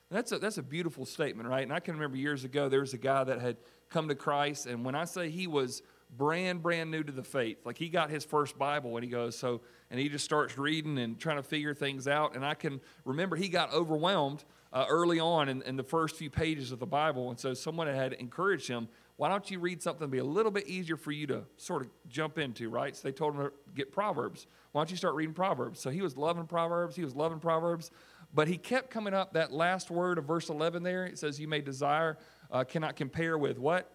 And 0.10 0.18
that's 0.18 0.32
a, 0.32 0.40
that's 0.40 0.58
a 0.58 0.64
beautiful 0.64 1.06
statement, 1.06 1.50
right? 1.50 1.64
And 1.64 1.74
I 1.74 1.80
can 1.80 1.96
remember 1.96 2.18
years 2.18 2.44
ago, 2.44 2.70
there 2.70 2.82
was 2.82 2.94
a 2.94 2.98
guy 2.98 3.24
that 3.24 3.42
had 3.42 3.58
come 3.90 4.08
to 4.08 4.16
Christ, 4.16 4.66
and 4.66 4.86
when 4.86 4.96
I 4.96 5.06
say 5.06 5.30
he 5.30 5.48
was 5.48 5.82
brand, 6.16 6.62
brand 6.62 6.92
new 6.92 7.04
to 7.04 7.12
the 7.12 7.24
faith, 7.24 7.58
like 7.66 7.78
he 7.78 7.90
got 7.90 8.10
his 8.10 8.24
first 8.24 8.58
Bible, 8.58 8.96
and 8.96 9.04
he 9.04 9.10
goes, 9.10 9.38
so, 9.38 9.62
and 9.90 10.00
he 10.00 10.10
just 10.10 10.24
starts 10.24 10.58
reading 10.58 10.98
and 11.00 11.20
trying 11.20 11.38
to 11.38 11.44
figure 11.44 11.74
things 11.74 12.08
out. 12.08 12.36
And 12.36 12.46
I 12.46 12.54
can 12.54 12.82
remember 13.04 13.36
he 13.36 13.50
got 13.50 13.74
overwhelmed 13.74 14.44
uh, 14.72 14.86
early 14.88 15.20
on 15.20 15.50
in, 15.50 15.62
in 15.64 15.76
the 15.76 15.84
first 15.84 16.16
few 16.16 16.30
pages 16.30 16.72
of 16.72 16.80
the 16.80 16.86
Bible. 16.86 17.30
And 17.30 17.40
so 17.40 17.54
someone 17.54 17.88
had 17.88 18.14
encouraged 18.14 18.68
him, 18.68 18.88
why 19.18 19.30
don't 19.30 19.50
you 19.50 19.60
read 19.60 19.82
something 19.82 20.10
be 20.10 20.18
a 20.18 20.26
little 20.26 20.52
bit 20.52 20.68
easier 20.68 20.98
for 20.98 21.12
you 21.12 21.26
to 21.28 21.44
sort 21.58 21.84
of 21.84 21.90
jump 22.10 22.38
into, 22.38 22.70
right? 22.70 22.96
So 22.96 23.08
they 23.08 23.14
told 23.14 23.36
him 23.36 23.42
to 23.44 23.52
get 23.74 23.92
Proverbs. 23.92 24.46
Why 24.72 24.80
don't 24.80 24.92
you 24.92 24.98
start 24.98 25.16
reading 25.16 25.34
Proverbs? 25.34 25.80
So 25.80 25.90
he 25.90 26.02
was 26.02 26.18
loving 26.18 26.48
Proverbs. 26.48 26.98
He 26.98 27.04
was 27.04 27.16
loving 27.16 27.40
Proverbs. 27.40 27.92
But 28.34 28.50
he 28.50 28.58
kept 28.58 28.90
coming 28.90 29.14
up 29.14 29.34
that 29.34 29.54
last 29.54 29.90
word 29.90 30.18
of 30.18 30.26
verse 30.26 30.50
11 30.50 30.84
there. 30.84 31.06
It 31.06 31.18
says, 31.18 31.40
You 31.40 31.48
may 31.48 31.62
desire, 31.62 32.18
uh, 32.52 32.66
cannot 32.66 32.98
compare 32.98 33.38
with 33.38 33.58
what? 33.58 33.90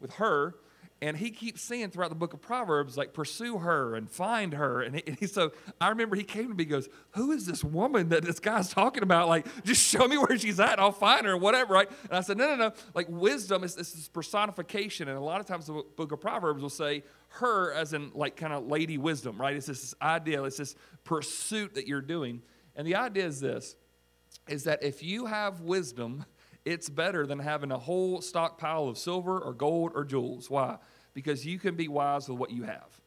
With 0.00 0.14
her. 0.14 0.56
And 1.02 1.14
he 1.18 1.30
keeps 1.30 1.60
saying 1.60 1.90
throughout 1.90 2.08
the 2.08 2.14
book 2.14 2.32
of 2.32 2.40
Proverbs, 2.40 2.96
like, 2.96 3.12
pursue 3.12 3.58
her 3.58 3.96
and 3.96 4.10
find 4.10 4.54
her. 4.54 4.80
And, 4.80 4.94
he, 4.96 5.02
and 5.06 5.18
he, 5.18 5.26
so 5.26 5.52
I 5.78 5.90
remember 5.90 6.16
he 6.16 6.22
came 6.22 6.48
to 6.48 6.54
me, 6.54 6.64
goes, 6.64 6.88
Who 7.10 7.32
is 7.32 7.44
this 7.44 7.62
woman 7.62 8.08
that 8.08 8.24
this 8.24 8.40
guy's 8.40 8.70
talking 8.70 9.02
about? 9.02 9.28
Like, 9.28 9.46
just 9.64 9.82
show 9.82 10.08
me 10.08 10.16
where 10.16 10.38
she's 10.38 10.58
at. 10.58 10.78
I'll 10.78 10.92
find 10.92 11.26
her 11.26 11.34
and 11.34 11.42
whatever, 11.42 11.74
right? 11.74 11.90
And 12.04 12.14
I 12.14 12.22
said, 12.22 12.38
No, 12.38 12.48
no, 12.48 12.56
no. 12.56 12.72
Like, 12.94 13.08
wisdom 13.10 13.62
is, 13.62 13.76
is 13.76 13.92
this 13.92 14.08
personification. 14.08 15.08
And 15.08 15.18
a 15.18 15.20
lot 15.20 15.38
of 15.38 15.46
times 15.46 15.66
the 15.66 15.82
book 15.96 16.12
of 16.12 16.20
Proverbs 16.20 16.62
will 16.62 16.70
say 16.70 17.02
her 17.28 17.74
as 17.74 17.92
in, 17.92 18.10
like, 18.14 18.36
kind 18.36 18.54
of 18.54 18.66
lady 18.66 18.96
wisdom, 18.96 19.38
right? 19.38 19.54
It's 19.54 19.66
this 19.66 19.94
idea, 20.00 20.42
it's 20.44 20.56
this 20.56 20.76
pursuit 21.04 21.74
that 21.74 21.86
you're 21.86 22.00
doing. 22.00 22.40
And 22.74 22.86
the 22.86 22.94
idea 22.94 23.26
is 23.26 23.40
this 23.40 23.76
is 24.48 24.64
that 24.64 24.82
if 24.82 25.02
you 25.02 25.26
have 25.26 25.60
wisdom, 25.60 26.24
it's 26.66 26.88
better 26.90 27.26
than 27.26 27.38
having 27.38 27.70
a 27.70 27.78
whole 27.78 28.20
stockpile 28.20 28.88
of 28.88 28.98
silver 28.98 29.38
or 29.38 29.54
gold 29.54 29.92
or 29.94 30.04
jewels. 30.04 30.50
Why? 30.50 30.78
Because 31.14 31.46
you 31.46 31.60
can 31.60 31.76
be 31.76 31.86
wise 31.86 32.28
with 32.28 32.38
what 32.38 32.50
you 32.50 32.64
have. 32.64 33.00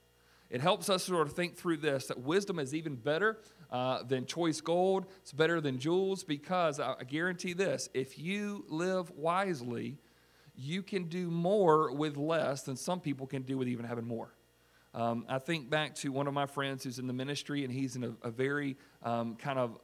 It 0.50 0.62
helps 0.62 0.90
us 0.90 1.04
sort 1.04 1.28
of 1.28 1.34
think 1.34 1.58
through 1.58 1.78
this 1.78 2.08
that 2.08 2.22
wisdom 2.22 2.58
is 2.58 2.74
even 2.74 2.96
better 2.96 3.40
uh, 3.70 4.02
than 4.04 4.26
choice 4.26 4.62
gold. 4.62 5.08
It's 5.22 5.34
better 5.34 5.60
than 5.62 5.78
jewels 5.78 6.24
because 6.24 6.80
I, 6.80 6.96
I 7.02 7.04
guarantee 7.04 7.54
this 7.54 7.90
if 7.94 8.18
you 8.18 8.64
live 8.70 9.12
wisely, 9.12 9.98
you 10.56 10.82
can 10.82 11.10
do 11.10 11.30
more 11.30 11.94
with 11.94 12.16
less 12.16 12.64
than 12.64 12.78
some 12.78 13.02
people 13.02 13.28
can 13.28 13.44
do 13.44 13.58
with 13.58 13.68
even 13.68 13.86
having 13.86 14.08
more. 14.08 14.34
Um, 14.94 15.26
I 15.30 15.38
think 15.38 15.70
back 15.70 15.94
to 15.96 16.12
one 16.12 16.28
of 16.28 16.34
my 16.34 16.48
friends 16.48 16.84
who's 16.84 16.98
in 16.98 17.06
the 17.06 17.14
ministry, 17.14 17.64
and 17.64 17.72
he's 17.72 17.96
in 17.96 18.04
a, 18.04 18.14
a 18.24 18.32
very 18.32 18.76
um, 19.04 19.36
kind 19.36 19.60
of, 19.60 19.78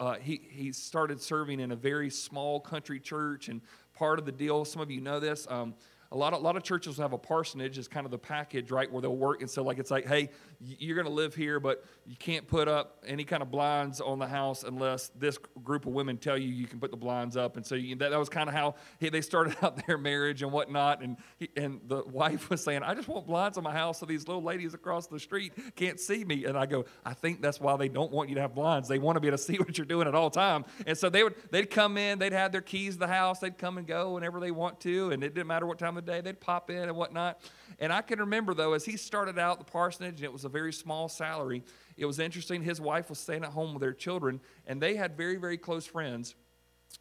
uh, 0.00 0.14
he, 0.14 0.40
he 0.50 0.72
started 0.72 1.20
serving 1.20 1.60
in 1.60 1.70
a 1.70 1.76
very 1.76 2.10
small 2.10 2.58
country 2.58 2.98
church. 2.98 3.48
And 3.48 3.60
part 3.94 4.18
of 4.18 4.24
the 4.24 4.32
deal, 4.32 4.64
some 4.64 4.82
of 4.82 4.90
you 4.90 5.00
know 5.00 5.20
this, 5.20 5.46
um, 5.48 5.74
a 6.10 6.16
lot 6.16 6.32
of, 6.32 6.40
a 6.40 6.42
lot 6.42 6.56
of 6.56 6.62
churches 6.62 6.96
have 6.96 7.12
a 7.12 7.18
parsonage 7.18 7.78
as 7.78 7.86
kind 7.86 8.04
of 8.04 8.10
the 8.10 8.18
package, 8.18 8.70
right, 8.70 8.90
where 8.90 9.02
they'll 9.02 9.14
work. 9.14 9.42
And 9.42 9.50
so, 9.50 9.62
like, 9.62 9.78
it's 9.78 9.90
like, 9.90 10.06
hey, 10.06 10.30
you're 10.60 10.96
going 10.96 11.06
to 11.06 11.12
live 11.12 11.34
here, 11.34 11.60
but 11.60 11.84
you 12.04 12.16
can't 12.16 12.46
put 12.48 12.66
up 12.66 13.04
any 13.06 13.22
kind 13.22 13.42
of 13.42 13.50
blinds 13.50 14.00
on 14.00 14.18
the 14.18 14.26
house 14.26 14.64
unless 14.64 15.10
this 15.10 15.38
group 15.62 15.86
of 15.86 15.92
women 15.92 16.16
tell 16.16 16.36
you 16.36 16.48
you 16.48 16.66
can 16.66 16.80
put 16.80 16.90
the 16.90 16.96
blinds 16.96 17.36
up. 17.36 17.56
And 17.56 17.64
so 17.64 17.76
you, 17.76 17.94
that, 17.96 18.10
that 18.10 18.18
was 18.18 18.28
kind 18.28 18.48
of 18.48 18.54
how 18.54 18.74
he, 18.98 19.08
they 19.08 19.20
started 19.20 19.56
out 19.62 19.86
their 19.86 19.96
marriage 19.96 20.42
and 20.42 20.50
whatnot. 20.50 21.00
And, 21.00 21.16
he, 21.38 21.48
and 21.56 21.80
the 21.86 22.02
wife 22.04 22.50
was 22.50 22.62
saying, 22.62 22.82
I 22.82 22.94
just 22.94 23.06
want 23.06 23.26
blinds 23.26 23.56
on 23.56 23.62
my 23.62 23.72
house 23.72 24.00
so 24.00 24.06
these 24.06 24.26
little 24.26 24.42
ladies 24.42 24.74
across 24.74 25.06
the 25.06 25.20
street 25.20 25.52
can't 25.76 26.00
see 26.00 26.24
me. 26.24 26.44
And 26.44 26.58
I 26.58 26.66
go, 26.66 26.86
I 27.04 27.14
think 27.14 27.40
that's 27.40 27.60
why 27.60 27.76
they 27.76 27.88
don't 27.88 28.10
want 28.10 28.28
you 28.28 28.34
to 28.34 28.40
have 28.40 28.54
blinds. 28.54 28.88
They 28.88 28.98
want 28.98 29.14
to 29.14 29.20
be 29.20 29.28
able 29.28 29.38
to 29.38 29.44
see 29.48 29.58
what 29.58 29.78
you're 29.78 29.86
doing 29.86 30.08
at 30.08 30.14
all 30.14 30.30
time. 30.30 30.64
And 30.86 30.98
so 30.98 31.08
they 31.08 31.22
would, 31.22 31.36
they'd 31.52 31.70
come 31.70 31.96
in, 31.96 32.18
they'd 32.18 32.32
have 32.32 32.50
their 32.50 32.62
keys 32.62 32.94
to 32.94 33.00
the 33.00 33.06
house, 33.06 33.38
they'd 33.38 33.58
come 33.58 33.78
and 33.78 33.86
go 33.86 34.14
whenever 34.14 34.40
they 34.40 34.50
want 34.50 34.80
to. 34.80 35.12
And 35.12 35.22
it 35.22 35.34
didn't 35.34 35.46
matter 35.46 35.66
what 35.66 35.78
time 35.78 35.96
of 35.96 36.04
the 36.04 36.10
day, 36.10 36.20
they'd 36.20 36.40
pop 36.40 36.68
in 36.70 36.88
and 36.88 36.96
whatnot. 36.96 37.40
And 37.78 37.92
I 37.92 38.02
can 38.02 38.18
remember, 38.18 38.54
though, 38.54 38.72
as 38.72 38.84
he 38.84 38.96
started 38.96 39.38
out 39.38 39.58
the 39.58 39.64
parsonage, 39.64 40.16
and 40.16 40.24
it 40.24 40.32
was 40.32 40.44
a 40.44 40.48
very 40.48 40.72
small 40.72 41.08
salary, 41.08 41.62
it 41.96 42.06
was 42.06 42.18
interesting. 42.18 42.62
His 42.62 42.80
wife 42.80 43.08
was 43.08 43.18
staying 43.18 43.44
at 43.44 43.50
home 43.50 43.74
with 43.74 43.80
their 43.80 43.92
children, 43.92 44.40
and 44.66 44.80
they 44.80 44.96
had 44.96 45.16
very, 45.16 45.36
very 45.36 45.58
close 45.58 45.86
friends. 45.86 46.34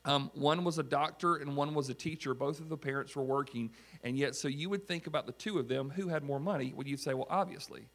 Um, 0.05 0.31
one 0.33 0.63
was 0.63 0.77
a 0.79 0.83
doctor 0.83 1.37
and 1.37 1.55
one 1.55 1.73
was 1.73 1.89
a 1.89 1.93
teacher. 1.93 2.33
Both 2.33 2.59
of 2.59 2.69
the 2.69 2.77
parents 2.77 3.15
were 3.15 3.23
working. 3.23 3.71
And 4.03 4.17
yet, 4.17 4.35
so 4.35 4.47
you 4.47 4.69
would 4.69 4.87
think 4.87 5.07
about 5.07 5.25
the 5.25 5.31
two 5.33 5.59
of 5.59 5.67
them 5.67 5.89
who 5.89 6.09
had 6.09 6.23
more 6.23 6.39
money. 6.39 6.73
Would 6.75 6.87
you 6.87 6.97
say, 6.97 7.13
well, 7.13 7.27
obviously, 7.29 7.87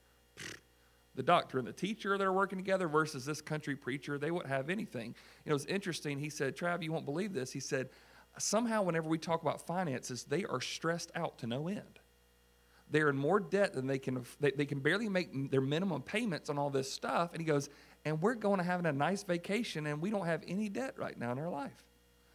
the 1.15 1.23
doctor 1.23 1.59
and 1.59 1.67
the 1.67 1.73
teacher 1.73 2.17
that 2.17 2.25
are 2.27 2.33
working 2.33 2.59
together 2.59 2.89
versus 2.89 3.25
this 3.25 3.41
country 3.41 3.77
preacher, 3.77 4.19
they 4.19 4.31
wouldn't 4.31 4.53
have 4.53 4.71
anything. 4.71 5.15
it 5.45 5.53
was 5.53 5.67
interesting. 5.67 6.19
He 6.19 6.31
said, 6.31 6.57
Trav, 6.57 6.83
you 6.83 6.93
won't 6.93 7.05
believe 7.05 7.33
this. 7.33 7.53
He 7.53 7.61
said, 7.61 7.91
somehow, 8.39 8.83
whenever 8.83 9.09
we 9.09 9.19
talk 9.19 9.43
about 9.43 9.67
finances, 9.67 10.25
they 10.25 10.45
are 10.45 10.61
stressed 10.61 11.11
out 11.15 11.39
to 11.39 11.47
no 11.47 11.69
end. 11.69 11.99
They're 12.93 13.09
in 13.09 13.17
more 13.17 13.41
debt 13.41 13.73
than 13.73 13.87
they 13.87 13.99
can, 13.99 14.23
they, 14.39 14.51
they 14.51 14.67
can 14.67 14.81
barely 14.81 15.09
make 15.09 15.51
their 15.51 15.63
minimum 15.63 16.03
payments 16.03 16.51
on 16.51 16.59
all 16.59 16.69
this 16.69 16.93
stuff. 16.93 17.31
And 17.33 17.41
he 17.41 17.47
goes, 17.47 17.71
and 18.05 18.21
we're 18.21 18.35
going 18.35 18.59
to 18.59 18.65
have 18.65 18.85
a 18.85 18.93
nice 18.93 19.23
vacation 19.23 19.87
and 19.87 20.01
we 20.01 20.11
don't 20.11 20.27
have 20.27 20.45
any 20.47 20.69
debt 20.69 20.95
right 20.99 21.19
now 21.19 21.33
in 21.33 21.39
our 21.39 21.49
life. 21.49 21.85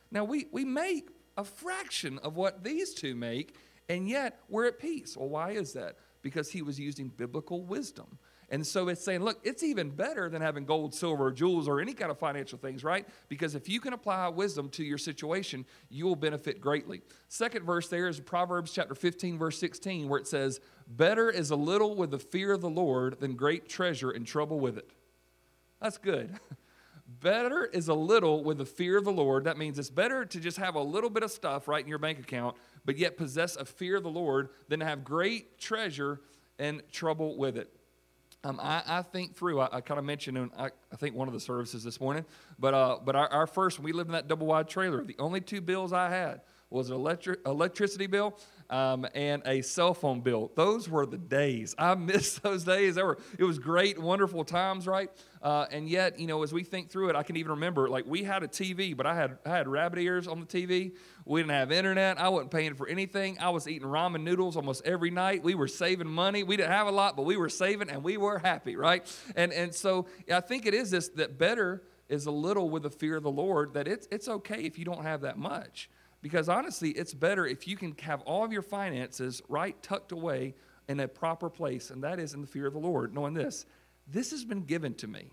Now, 0.09 0.23
we, 0.23 0.47
we 0.51 0.65
make 0.65 1.09
a 1.37 1.43
fraction 1.43 2.17
of 2.19 2.35
what 2.35 2.63
these 2.63 2.93
two 2.93 3.13
make, 3.15 3.55
and 3.87 4.09
yet 4.09 4.39
we're 4.49 4.65
at 4.65 4.79
peace. 4.79 5.15
Well, 5.15 5.29
why 5.29 5.51
is 5.51 5.73
that? 5.73 5.97
Because 6.23 6.49
he 6.49 6.63
was 6.63 6.79
using 6.79 7.09
biblical 7.09 7.63
wisdom. 7.63 8.17
And 8.50 8.66
so 8.66 8.88
it's 8.88 9.04
saying, 9.04 9.24
look, 9.24 9.39
it's 9.44 9.62
even 9.62 9.89
better 9.89 10.30
than 10.30 10.42
having 10.42 10.63
gold, 10.63 10.96
silver, 10.96 11.25
or 11.25 11.32
jewels, 11.32 11.68
or 11.68 11.82
any 11.82 11.94
kind 11.94 12.10
of 12.10 12.18
financial 12.18 12.58
things, 12.58 12.82
right? 12.82 13.06
Because 13.27 13.56
if 13.56 13.68
you 13.68 13.82
can 13.82 13.92
apply 13.92 14.30
wisdom 14.30 14.70
to 14.70 14.84
your 14.84 14.98
situation, 14.98 15.66
you 15.89 16.06
will 16.06 16.16
benefit 16.16 16.62
greatly. 16.62 17.01
Second 17.27 17.66
verse 17.66 17.89
there 17.89 18.08
is 18.08 18.22
Proverbs 18.22 18.72
chapter 18.72 18.96
15, 18.96 19.38
verse 19.38 19.60
16, 19.60 20.08
where 20.08 20.20
it 20.20 20.27
says, 20.27 20.62
Better 20.88 21.30
is 21.30 21.51
a 21.51 21.58
little 21.58 21.96
with 21.96 22.12
the 22.12 22.20
fear 22.20 22.54
of 22.54 22.62
the 22.62 22.70
Lord 22.70 23.20
than 23.20 23.36
great 23.36 23.68
treasure 23.68 24.12
and 24.12 24.25
trouble 24.25 24.62
with 24.62 24.77
it. 24.77 24.89
That's 25.82 25.98
good. 25.98 26.39
better 27.08 27.66
is 27.66 27.89
a 27.89 27.94
little 27.94 28.44
with 28.44 28.58
the 28.60 28.66
fear 28.66 28.98
of 28.98 29.04
the 29.04 29.12
Lord. 29.12 29.44
That 29.44 29.58
means 29.58 29.77
it's 29.80 29.89
better 29.89 30.25
to 30.25 30.39
just 30.39 30.58
have 30.58 30.75
a 30.75 30.82
little 30.82 31.10
bit 31.10 31.24
of 31.24 31.32
stuff 31.32 31.68
right 31.68 31.84
in 31.84 31.89
your 31.89 32.00
bank 32.00 32.20
account, 32.20 32.56
but 32.86 32.98
yet 32.98 33.18
possess 33.18 33.58
a 33.58 33.66
fear 33.66 33.98
of 33.98 34.04
the 34.04 34.10
Lord 34.10 34.50
than 34.70 34.80
to 34.80 34.86
have 34.86 35.04
great 35.04 35.60
treasure 35.60 36.22
and 36.60 36.82
trouble 36.92 37.38
with 37.38 37.58
it. 37.58 37.76
Um, 38.44 38.60
I, 38.62 38.84
I, 38.88 39.01
think 39.01 39.36
through, 39.36 39.60
I, 39.60 39.77
I 39.77 39.82
kind 39.82 39.98
of 39.98 40.06
mentioned 40.06 40.38
in 40.38 40.51
I, 40.58 40.70
I, 40.91 40.96
think 40.96 41.15
one 41.15 41.27
of 41.27 41.34
the 41.34 41.39
services 41.39 41.84
this 41.84 42.00
morning, 42.00 42.24
but, 42.60 42.74
uh, 42.74 43.00
but 43.03 43.15
our, 43.15 43.27
our 43.29 43.48
first, 43.48 43.79
we 43.79 43.91
lived 43.91 44.10
in 44.10 44.13
that 44.13 44.27
double 44.27 44.48
wide 44.48 44.70
trailer. 44.70 45.03
The 45.03 45.15
only 45.20 45.41
two 45.41 45.60
bills 45.60 45.91
I 45.91 46.10
had 46.10 46.41
was 46.69 46.89
an 46.89 46.95
electric, 46.95 47.39
electricity 47.45 48.07
bill 48.07 48.38
um, 48.69 49.07
and 49.15 49.41
a 49.45 49.62
cell 49.62 49.93
phone 49.93 50.21
bill. 50.21 50.51
Those 50.55 50.89
were 50.89 51.05
the 51.05 51.17
days. 51.17 51.74
I 51.77 51.95
miss 51.95 52.39
those 52.43 52.63
days. 52.63 52.95
They 52.95 53.03
were, 53.03 53.17
it 53.38 53.43
was 53.43 53.59
great, 53.59 53.97
wonderful 53.97 54.43
times, 54.43 54.88
right? 54.88 55.09
Uh, 55.41 55.65
and 55.71 55.88
yet, 55.88 56.19
you 56.19 56.27
know, 56.27 56.43
as 56.43 56.51
we 56.51 56.63
think 56.63 56.89
through 56.89 57.09
it, 57.09 57.15
I 57.15 57.24
can 57.24 57.38
even 57.38 57.51
remember 57.51 57.89
like 57.89 58.05
we 58.05 58.24
had 58.24 58.43
a 58.43 58.47
TV, 58.47 58.95
but 58.97 59.05
I 59.05 59.15
had 59.15 59.38
I 59.45 59.50
had 59.50 59.67
rabbit 59.67 60.00
ears 60.00 60.27
on 60.27 60.39
the 60.39 60.45
TV. 60.45 60.93
We 61.25 61.41
didn't 61.41 61.51
have 61.51 61.71
internet. 61.71 62.19
I 62.19 62.29
wasn't 62.29 62.51
paying 62.51 62.75
for 62.75 62.88
anything. 62.88 63.38
I 63.39 63.50
was 63.50 63.67
eating 63.67 63.88
ramen 63.88 64.24
noodles 64.24 64.57
almost 64.57 64.86
every 64.86 65.12
night. 65.12 65.43
We 65.43 65.55
were 65.55 65.67
saving 65.67 66.07
money. 66.07 66.43
We 66.43 66.57
didn't 66.57 66.71
have 66.71 66.88
a 66.88 66.91
lot, 66.91 67.15
but 67.15 67.24
we 67.24 67.38
were 67.38 67.50
saving 67.50 67.89
and 67.89 68.03
we 68.03 68.17
were 68.17 68.39
happy, 68.39 68.75
right? 68.75 69.05
And 69.36 69.53
and 69.53 69.74
so 69.74 70.07
I 70.31 70.41
think 70.41 70.65
it 70.65 70.74
is 70.74 70.91
this 70.91 71.07
that 71.09 71.38
better 71.38 71.83
is 72.09 72.25
a 72.25 72.31
little 72.31 72.69
with 72.69 72.83
the 72.83 72.89
fear 72.89 73.15
of 73.17 73.24
the 73.24 73.31
Lord. 73.31 73.74
That 73.74 73.88
it's 73.88 74.07
it's 74.12 74.27
okay 74.27 74.63
if 74.63 74.77
you 74.77 74.86
don't 74.86 75.03
have 75.03 75.21
that 75.21 75.38
much. 75.38 75.89
Because 76.27 76.50
honestly, 76.50 76.89
it's 76.89 77.13
better 77.13 77.48
if 77.48 77.69
you 77.69 77.77
can 77.77 77.96
have 78.01 78.22
all 78.24 78.43
of 78.43 78.51
your 78.51 78.62
finances 78.62 79.41
right 79.48 79.81
tucked 79.81 80.12
away 80.12 80.55
in 80.89 81.00
a 81.00 81.07
proper 81.07 81.50
place, 81.50 81.89
and 81.89 82.03
that 82.03 82.19
is 82.19 82.34
in 82.34 82.41
the 82.41 82.48
fear 82.48 82.67
of 82.67 82.74
the 82.74 82.79
Lord, 82.79 83.13
knowing 83.13 83.34
this 83.34 83.65
this 84.10 84.31
has 84.31 84.43
been 84.43 84.63
given 84.63 84.93
to 84.96 85.07
me, 85.07 85.31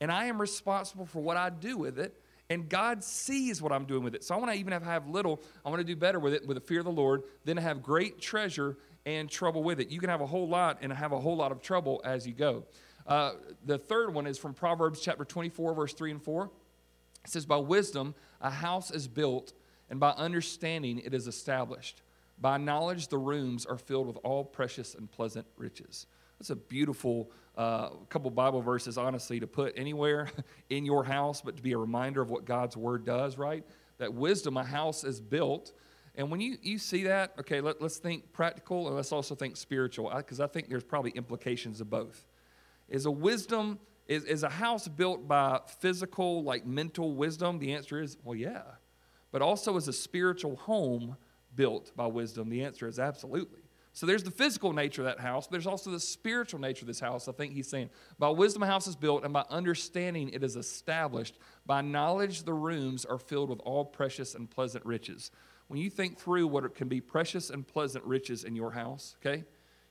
and 0.00 0.10
I 0.10 0.24
am 0.24 0.40
responsible 0.40 1.04
for 1.04 1.20
what 1.20 1.36
I 1.36 1.50
do 1.50 1.76
with 1.76 1.98
it. 1.98 2.18
And 2.48 2.70
God 2.70 3.04
sees 3.04 3.60
what 3.60 3.70
I'm 3.70 3.84
doing 3.84 4.02
with 4.02 4.14
it. 4.14 4.24
So 4.24 4.34
I 4.34 4.38
want 4.38 4.50
to 4.52 4.58
even 4.58 4.72
have, 4.74 4.82
have 4.82 5.08
little, 5.08 5.42
I 5.64 5.70
want 5.70 5.80
to 5.80 5.84
do 5.84 5.96
better 5.96 6.20
with 6.20 6.34
it 6.34 6.46
with 6.46 6.56
the 6.56 6.60
fear 6.60 6.80
of 6.80 6.84
the 6.84 6.92
Lord 6.92 7.22
than 7.44 7.56
to 7.56 7.62
have 7.62 7.82
great 7.82 8.20
treasure 8.20 8.76
and 9.06 9.30
trouble 9.30 9.62
with 9.62 9.80
it. 9.80 9.88
You 9.88 9.98
can 9.98 10.10
have 10.10 10.20
a 10.20 10.26
whole 10.26 10.46
lot 10.46 10.78
and 10.82 10.92
have 10.92 11.12
a 11.12 11.20
whole 11.20 11.36
lot 11.36 11.52
of 11.52 11.62
trouble 11.62 12.02
as 12.04 12.26
you 12.26 12.34
go. 12.34 12.64
Uh, 13.06 13.32
the 13.64 13.78
third 13.78 14.12
one 14.12 14.26
is 14.26 14.36
from 14.38 14.52
Proverbs 14.52 15.00
chapter 15.00 15.24
24, 15.24 15.74
verse 15.74 15.94
3 15.94 16.10
and 16.12 16.22
4. 16.22 16.50
It 17.24 17.30
says, 17.30 17.46
By 17.46 17.56
wisdom 17.56 18.14
a 18.42 18.50
house 18.50 18.90
is 18.90 19.08
built, 19.08 19.54
and 19.94 20.00
by 20.00 20.10
understanding 20.10 20.98
it 20.98 21.14
is 21.14 21.28
established. 21.28 22.02
By 22.40 22.56
knowledge 22.56 23.06
the 23.06 23.16
rooms 23.16 23.64
are 23.64 23.78
filled 23.78 24.08
with 24.08 24.16
all 24.24 24.44
precious 24.44 24.96
and 24.96 25.08
pleasant 25.08 25.46
riches. 25.56 26.08
That's 26.36 26.50
a 26.50 26.56
beautiful 26.56 27.30
uh, 27.56 27.90
couple 28.08 28.28
Bible 28.32 28.60
verses, 28.60 28.98
honestly, 28.98 29.38
to 29.38 29.46
put 29.46 29.72
anywhere 29.76 30.30
in 30.68 30.84
your 30.84 31.04
house, 31.04 31.42
but 31.42 31.56
to 31.58 31.62
be 31.62 31.74
a 31.74 31.78
reminder 31.78 32.20
of 32.20 32.28
what 32.28 32.44
God's 32.44 32.76
word 32.76 33.04
does, 33.04 33.38
right? 33.38 33.64
That 33.98 34.12
wisdom, 34.12 34.56
a 34.56 34.64
house 34.64 35.04
is 35.04 35.20
built. 35.20 35.70
And 36.16 36.28
when 36.28 36.40
you, 36.40 36.56
you 36.60 36.78
see 36.78 37.04
that, 37.04 37.34
okay, 37.38 37.60
let, 37.60 37.80
let's 37.80 37.98
think 37.98 38.32
practical 38.32 38.88
and 38.88 38.96
let's 38.96 39.12
also 39.12 39.36
think 39.36 39.56
spiritual, 39.56 40.12
because 40.16 40.40
I, 40.40 40.46
I 40.46 40.48
think 40.48 40.68
there's 40.68 40.82
probably 40.82 41.12
implications 41.12 41.80
of 41.80 41.88
both. 41.88 42.26
Is 42.88 43.06
a 43.06 43.12
wisdom, 43.12 43.78
is, 44.08 44.24
is 44.24 44.42
a 44.42 44.50
house 44.50 44.88
built 44.88 45.28
by 45.28 45.60
physical, 45.78 46.42
like 46.42 46.66
mental 46.66 47.14
wisdom? 47.14 47.60
The 47.60 47.74
answer 47.74 48.02
is, 48.02 48.16
well, 48.24 48.34
yeah. 48.34 48.62
But 49.34 49.42
also 49.42 49.76
is 49.76 49.88
a 49.88 49.92
spiritual 49.92 50.54
home 50.54 51.16
built 51.56 51.90
by 51.96 52.06
wisdom? 52.06 52.48
The 52.48 52.62
answer 52.62 52.86
is 52.86 53.00
absolutely. 53.00 53.62
So 53.92 54.06
there's 54.06 54.22
the 54.22 54.30
physical 54.30 54.72
nature 54.72 55.02
of 55.02 55.06
that 55.06 55.18
house. 55.18 55.48
but 55.48 55.54
There's 55.54 55.66
also 55.66 55.90
the 55.90 55.98
spiritual 55.98 56.60
nature 56.60 56.84
of 56.84 56.86
this 56.86 57.00
house. 57.00 57.26
I 57.26 57.32
think 57.32 57.52
he's 57.52 57.66
saying, 57.66 57.90
by 58.16 58.28
wisdom 58.28 58.62
a 58.62 58.66
house 58.66 58.86
is 58.86 58.94
built, 58.94 59.24
and 59.24 59.32
by 59.32 59.44
understanding 59.50 60.28
it 60.28 60.44
is 60.44 60.54
established. 60.54 61.36
By 61.66 61.80
knowledge 61.80 62.44
the 62.44 62.52
rooms 62.52 63.04
are 63.04 63.18
filled 63.18 63.50
with 63.50 63.58
all 63.64 63.84
precious 63.84 64.36
and 64.36 64.48
pleasant 64.48 64.86
riches. 64.86 65.32
When 65.66 65.80
you 65.80 65.90
think 65.90 66.16
through 66.16 66.46
what 66.46 66.72
can 66.76 66.86
be 66.86 67.00
precious 67.00 67.50
and 67.50 67.66
pleasant 67.66 68.04
riches 68.04 68.44
in 68.44 68.54
your 68.54 68.70
house, 68.70 69.16
okay, 69.20 69.42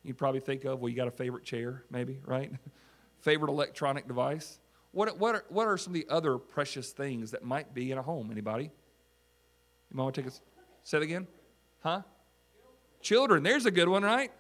you 0.04 0.14
probably 0.14 0.40
think 0.40 0.64
of, 0.64 0.80
well, 0.80 0.88
you 0.88 0.96
got 0.96 1.10
a 1.10 1.12
favorite 1.12 1.44
chair, 1.44 1.84
maybe, 1.92 2.22
right? 2.26 2.50
favorite 3.20 3.52
electronic 3.52 4.08
device. 4.08 4.60
What, 4.94 5.20
what, 5.20 5.36
are, 5.36 5.46
what 5.50 5.68
are 5.68 5.78
some 5.78 5.94
of 5.94 6.00
the 6.00 6.08
other 6.10 6.38
precious 6.38 6.92
things 6.92 7.32
that 7.32 7.44
might 7.44 7.74
be 7.74 7.92
in 7.92 7.98
a 7.98 8.02
home? 8.02 8.32
Anybody? 8.32 8.72
You 9.94 9.98
might 9.98 10.04
want 10.04 10.16
to 10.16 10.24
take 10.24 10.32
a, 10.32 10.36
say 10.84 10.98
it 10.98 11.04
again? 11.04 11.28
Huh? 11.82 12.02
Children, 13.02 13.44
there's 13.44 13.68
a 13.68 13.72
good 13.72 13.88
one, 13.88 14.02
right? 14.02 14.32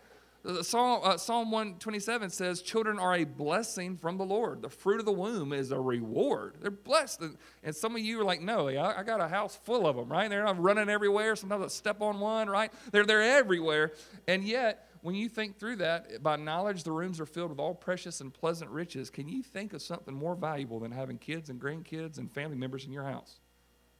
Psalm, 0.61 1.01
uh, 1.03 1.15
Psalm 1.15 1.51
127 1.51 2.29
says, 2.29 2.61
Children 2.61 2.99
are 2.99 3.15
a 3.15 3.23
blessing 3.23 3.95
from 3.95 4.17
the 4.17 4.25
Lord. 4.25 4.61
The 4.61 4.69
fruit 4.69 4.99
of 4.99 5.05
the 5.05 5.13
womb 5.13 5.53
is 5.53 5.71
a 5.71 5.79
reward. 5.79 6.57
They're 6.59 6.71
blessed. 6.71 7.21
And, 7.21 7.37
and 7.63 7.73
some 7.73 7.95
of 7.95 8.01
you 8.01 8.19
are 8.19 8.25
like, 8.25 8.41
No, 8.41 8.67
I, 8.67 8.99
I, 8.99 9.03
got 9.03 9.21
a 9.21 9.27
house 9.27 9.55
full 9.55 9.87
of 9.87 9.95
them, 9.95 10.09
right? 10.09 10.29
They're 10.29 10.43
not 10.43 10.61
running 10.61 10.89
everywhere. 10.89 11.35
Sometimes 11.35 11.63
I 11.63 11.67
step 11.67 12.01
on 12.01 12.19
one, 12.19 12.49
right? 12.49 12.73
They're, 12.91 13.05
they're 13.05 13.21
everywhere. 13.21 13.93
And 14.27 14.43
yet, 14.43 14.89
when 15.01 15.15
you 15.15 15.29
think 15.29 15.59
through 15.59 15.77
that, 15.77 16.21
by 16.21 16.35
knowledge, 16.35 16.83
the 16.83 16.91
rooms 16.91 17.21
are 17.21 17.25
filled 17.25 17.51
with 17.51 17.59
all 17.59 17.75
precious 17.75 18.19
and 18.19 18.33
pleasant 18.33 18.69
riches. 18.69 19.09
Can 19.09 19.29
you 19.29 19.43
think 19.43 19.73
of 19.73 19.81
something 19.81 20.13
more 20.13 20.35
valuable 20.35 20.79
than 20.79 20.91
having 20.91 21.19
kids 21.19 21.49
and 21.49 21.61
grandkids 21.61 22.17
and 22.17 22.29
family 22.29 22.57
members 22.57 22.85
in 22.85 22.91
your 22.91 23.03
house? 23.05 23.39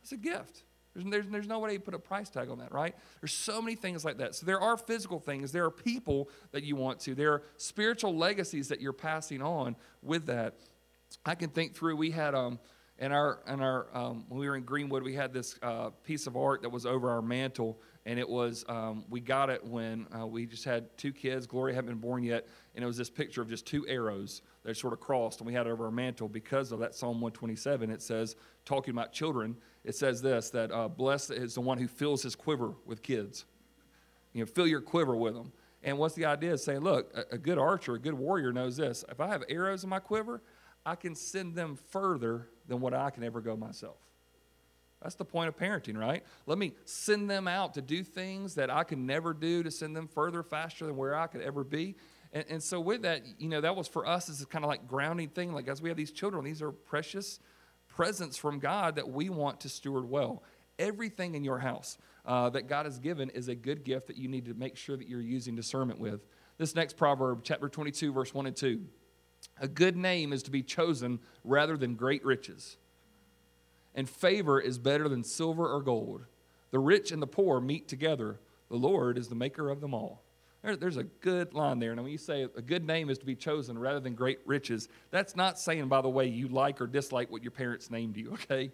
It's 0.01 0.11
a 0.11 0.17
gift. 0.17 0.63
There's, 0.93 1.05
there's, 1.09 1.27
there's 1.27 1.47
no 1.47 1.59
way 1.59 1.75
to 1.75 1.79
put 1.81 1.93
a 1.93 1.99
price 1.99 2.29
tag 2.29 2.49
on 2.49 2.59
that, 2.59 2.71
right? 2.71 2.95
There's 3.21 3.33
so 3.33 3.61
many 3.61 3.75
things 3.75 4.05
like 4.05 4.17
that. 4.17 4.35
So 4.35 4.45
there 4.45 4.59
are 4.59 4.77
physical 4.77 5.19
things, 5.19 5.51
there 5.51 5.65
are 5.65 5.71
people 5.71 6.29
that 6.51 6.63
you 6.63 6.75
want 6.75 6.99
to, 7.01 7.15
there 7.15 7.33
are 7.33 7.43
spiritual 7.57 8.15
legacies 8.15 8.67
that 8.69 8.81
you're 8.81 8.93
passing 8.93 9.41
on 9.41 9.75
with 10.01 10.27
that. 10.27 10.55
I 11.25 11.35
can 11.35 11.49
think 11.49 11.75
through, 11.75 11.95
we 11.95 12.11
had, 12.11 12.35
um, 12.35 12.59
in 12.99 13.11
our, 13.11 13.39
in 13.47 13.59
our 13.59 13.87
um, 13.93 14.25
when 14.29 14.39
we 14.39 14.47
were 14.47 14.55
in 14.55 14.63
Greenwood, 14.63 15.03
we 15.03 15.15
had 15.15 15.33
this 15.33 15.57
uh, 15.61 15.89
piece 16.03 16.27
of 16.27 16.37
art 16.37 16.61
that 16.61 16.69
was 16.69 16.85
over 16.85 17.09
our 17.09 17.21
mantle, 17.21 17.79
and 18.05 18.19
it 18.19 18.27
was, 18.29 18.63
um, 18.69 19.05
we 19.09 19.19
got 19.19 19.49
it 19.49 19.65
when 19.65 20.07
uh, 20.15 20.27
we 20.27 20.45
just 20.45 20.63
had 20.63 20.95
two 20.97 21.11
kids. 21.11 21.47
Gloria 21.47 21.75
hadn't 21.75 21.89
been 21.89 21.99
born 21.99 22.23
yet, 22.23 22.47
and 22.75 22.83
it 22.83 22.87
was 22.87 22.97
this 22.97 23.09
picture 23.09 23.41
of 23.41 23.49
just 23.49 23.65
two 23.65 23.87
arrows 23.87 24.41
that 24.63 24.77
sort 24.77 24.93
of 24.93 24.99
crossed, 24.99 25.39
and 25.39 25.47
we 25.47 25.53
had 25.53 25.67
it 25.67 25.69
over 25.69 25.85
our 25.85 25.91
mantle 25.91 26.29
because 26.29 26.71
of 26.71 26.79
that 26.79 26.95
Psalm 26.95 27.19
127. 27.19 27.89
It 27.89 28.01
says, 28.01 28.35
talking 28.65 28.93
about 28.93 29.11
children, 29.11 29.57
it 29.83 29.95
says 29.95 30.21
this 30.21 30.49
that 30.51 30.71
uh, 30.71 30.87
blessed 30.87 31.31
is 31.31 31.55
the 31.55 31.61
one 31.61 31.77
who 31.77 31.87
fills 31.87 32.23
his 32.23 32.35
quiver 32.35 32.73
with 32.85 33.01
kids. 33.01 33.45
You 34.33 34.41
know, 34.41 34.45
fill 34.45 34.67
your 34.67 34.81
quiver 34.81 35.15
with 35.15 35.33
them. 35.33 35.51
And 35.83 35.97
what's 35.97 36.15
the 36.15 36.25
idea? 36.25 36.53
Is 36.53 36.63
saying, 36.63 36.79
look, 36.79 37.11
a, 37.13 37.35
a 37.35 37.37
good 37.37 37.57
archer, 37.57 37.95
a 37.95 37.99
good 37.99 38.13
warrior 38.13 38.53
knows 38.53 38.77
this. 38.77 39.03
If 39.09 39.19
I 39.19 39.27
have 39.27 39.43
arrows 39.49 39.83
in 39.83 39.89
my 39.89 39.99
quiver, 39.99 40.41
I 40.85 40.95
can 40.95 41.13
send 41.13 41.55
them 41.55 41.77
further 41.91 42.47
than 42.67 42.79
what 42.79 42.93
I 42.93 43.09
can 43.09 43.23
ever 43.23 43.41
go 43.41 43.55
myself. 43.55 43.97
That's 45.01 45.15
the 45.15 45.25
point 45.25 45.49
of 45.49 45.57
parenting, 45.57 45.97
right? 45.97 46.23
Let 46.45 46.57
me 46.57 46.71
send 46.85 47.29
them 47.29 47.45
out 47.45 47.73
to 47.73 47.81
do 47.81 48.03
things 48.03 48.55
that 48.55 48.69
I 48.69 48.85
can 48.85 49.05
never 49.05 49.33
do 49.33 49.61
to 49.61 49.69
send 49.69 49.95
them 49.95 50.07
further, 50.07 50.43
faster 50.43 50.85
than 50.85 50.95
where 50.95 51.13
I 51.13 51.27
could 51.27 51.41
ever 51.41 51.65
be. 51.65 51.95
And, 52.33 52.45
and 52.49 52.63
so, 52.63 52.79
with 52.81 53.03
that, 53.03 53.21
you 53.37 53.47
know, 53.47 53.61
that 53.61 53.75
was 53.75 53.87
for 53.87 54.05
us 54.05 54.41
a 54.41 54.45
kind 54.45 54.65
of 54.65 54.69
like 54.69 54.87
grounding 54.87 55.29
thing. 55.29 55.53
Like, 55.53 55.67
as 55.67 55.81
we 55.81 55.89
have 55.89 55.97
these 55.97 56.11
children, 56.11 56.43
these 56.43 56.61
are 56.61 56.71
precious 56.71 57.39
presents 57.87 58.37
from 58.37 58.59
God 58.59 58.95
that 58.95 59.07
we 59.07 59.29
want 59.29 59.61
to 59.61 59.69
steward 59.69 60.09
well. 60.09 60.43
Everything 60.79 61.35
in 61.35 61.43
your 61.43 61.59
house 61.59 61.99
uh, 62.25 62.49
that 62.49 62.63
God 62.63 62.85
has 62.85 62.97
given 62.97 63.29
is 63.29 63.47
a 63.47 63.55
good 63.55 63.83
gift 63.83 64.07
that 64.07 64.17
you 64.17 64.27
need 64.27 64.45
to 64.45 64.55
make 64.55 64.75
sure 64.75 64.97
that 64.97 65.07
you're 65.07 65.21
using 65.21 65.55
discernment 65.55 65.99
with. 65.99 66.25
This 66.57 66.75
next 66.75 66.97
proverb, 66.97 67.41
chapter 67.43 67.69
22, 67.69 68.11
verse 68.11 68.33
1 68.33 68.47
and 68.47 68.55
2. 68.55 68.81
A 69.59 69.67
good 69.67 69.95
name 69.95 70.33
is 70.33 70.41
to 70.43 70.51
be 70.51 70.63
chosen 70.63 71.19
rather 71.43 71.77
than 71.77 71.95
great 71.95 72.25
riches, 72.25 72.77
and 73.93 74.09
favor 74.09 74.59
is 74.59 74.79
better 74.79 75.07
than 75.07 75.23
silver 75.23 75.67
or 75.71 75.81
gold. 75.81 76.25
The 76.71 76.79
rich 76.79 77.11
and 77.11 77.21
the 77.21 77.27
poor 77.27 77.61
meet 77.61 77.87
together. 77.87 78.39
The 78.69 78.77
Lord 78.77 79.19
is 79.19 79.27
the 79.27 79.35
maker 79.35 79.69
of 79.69 79.81
them 79.81 79.93
all. 79.93 80.23
There, 80.63 80.75
there's 80.75 80.97
a 80.97 81.03
good 81.03 81.53
line 81.53 81.79
there. 81.79 81.91
And 81.91 82.01
when 82.01 82.11
you 82.11 82.17
say 82.17 82.43
a 82.43 82.61
good 82.61 82.87
name 82.87 83.09
is 83.09 83.17
to 83.19 83.25
be 83.25 83.35
chosen 83.35 83.77
rather 83.77 83.99
than 83.99 84.15
great 84.15 84.39
riches, 84.45 84.89
that's 85.11 85.35
not 85.35 85.59
saying, 85.59 85.87
by 85.87 86.01
the 86.01 86.09
way, 86.09 86.25
you 86.27 86.47
like 86.47 86.81
or 86.81 86.87
dislike 86.87 87.29
what 87.31 87.43
your 87.43 87.51
parents 87.51 87.91
named 87.91 88.17
you, 88.17 88.31
okay? 88.33 88.71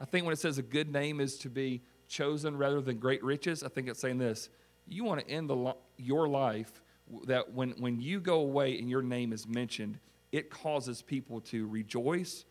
I 0.00 0.04
think 0.04 0.24
when 0.24 0.32
it 0.32 0.38
says 0.38 0.58
a 0.58 0.62
good 0.62 0.90
name 0.90 1.20
is 1.20 1.36
to 1.38 1.50
be 1.50 1.82
chosen 2.08 2.56
rather 2.56 2.80
than 2.80 2.98
great 2.98 3.22
riches, 3.22 3.62
I 3.62 3.68
think 3.68 3.88
it's 3.88 4.00
saying 4.00 4.18
this. 4.18 4.48
You 4.86 5.04
want 5.04 5.20
to 5.20 5.30
end 5.30 5.50
the, 5.50 5.74
your 5.96 6.28
life 6.28 6.82
that 7.26 7.52
when, 7.52 7.70
when 7.72 8.00
you 8.00 8.20
go 8.20 8.40
away 8.40 8.78
and 8.78 8.88
your 8.88 9.02
name 9.02 9.32
is 9.32 9.46
mentioned, 9.46 9.98
it 10.30 10.50
causes 10.50 11.02
people 11.02 11.40
to 11.42 11.66
rejoice 11.66 12.44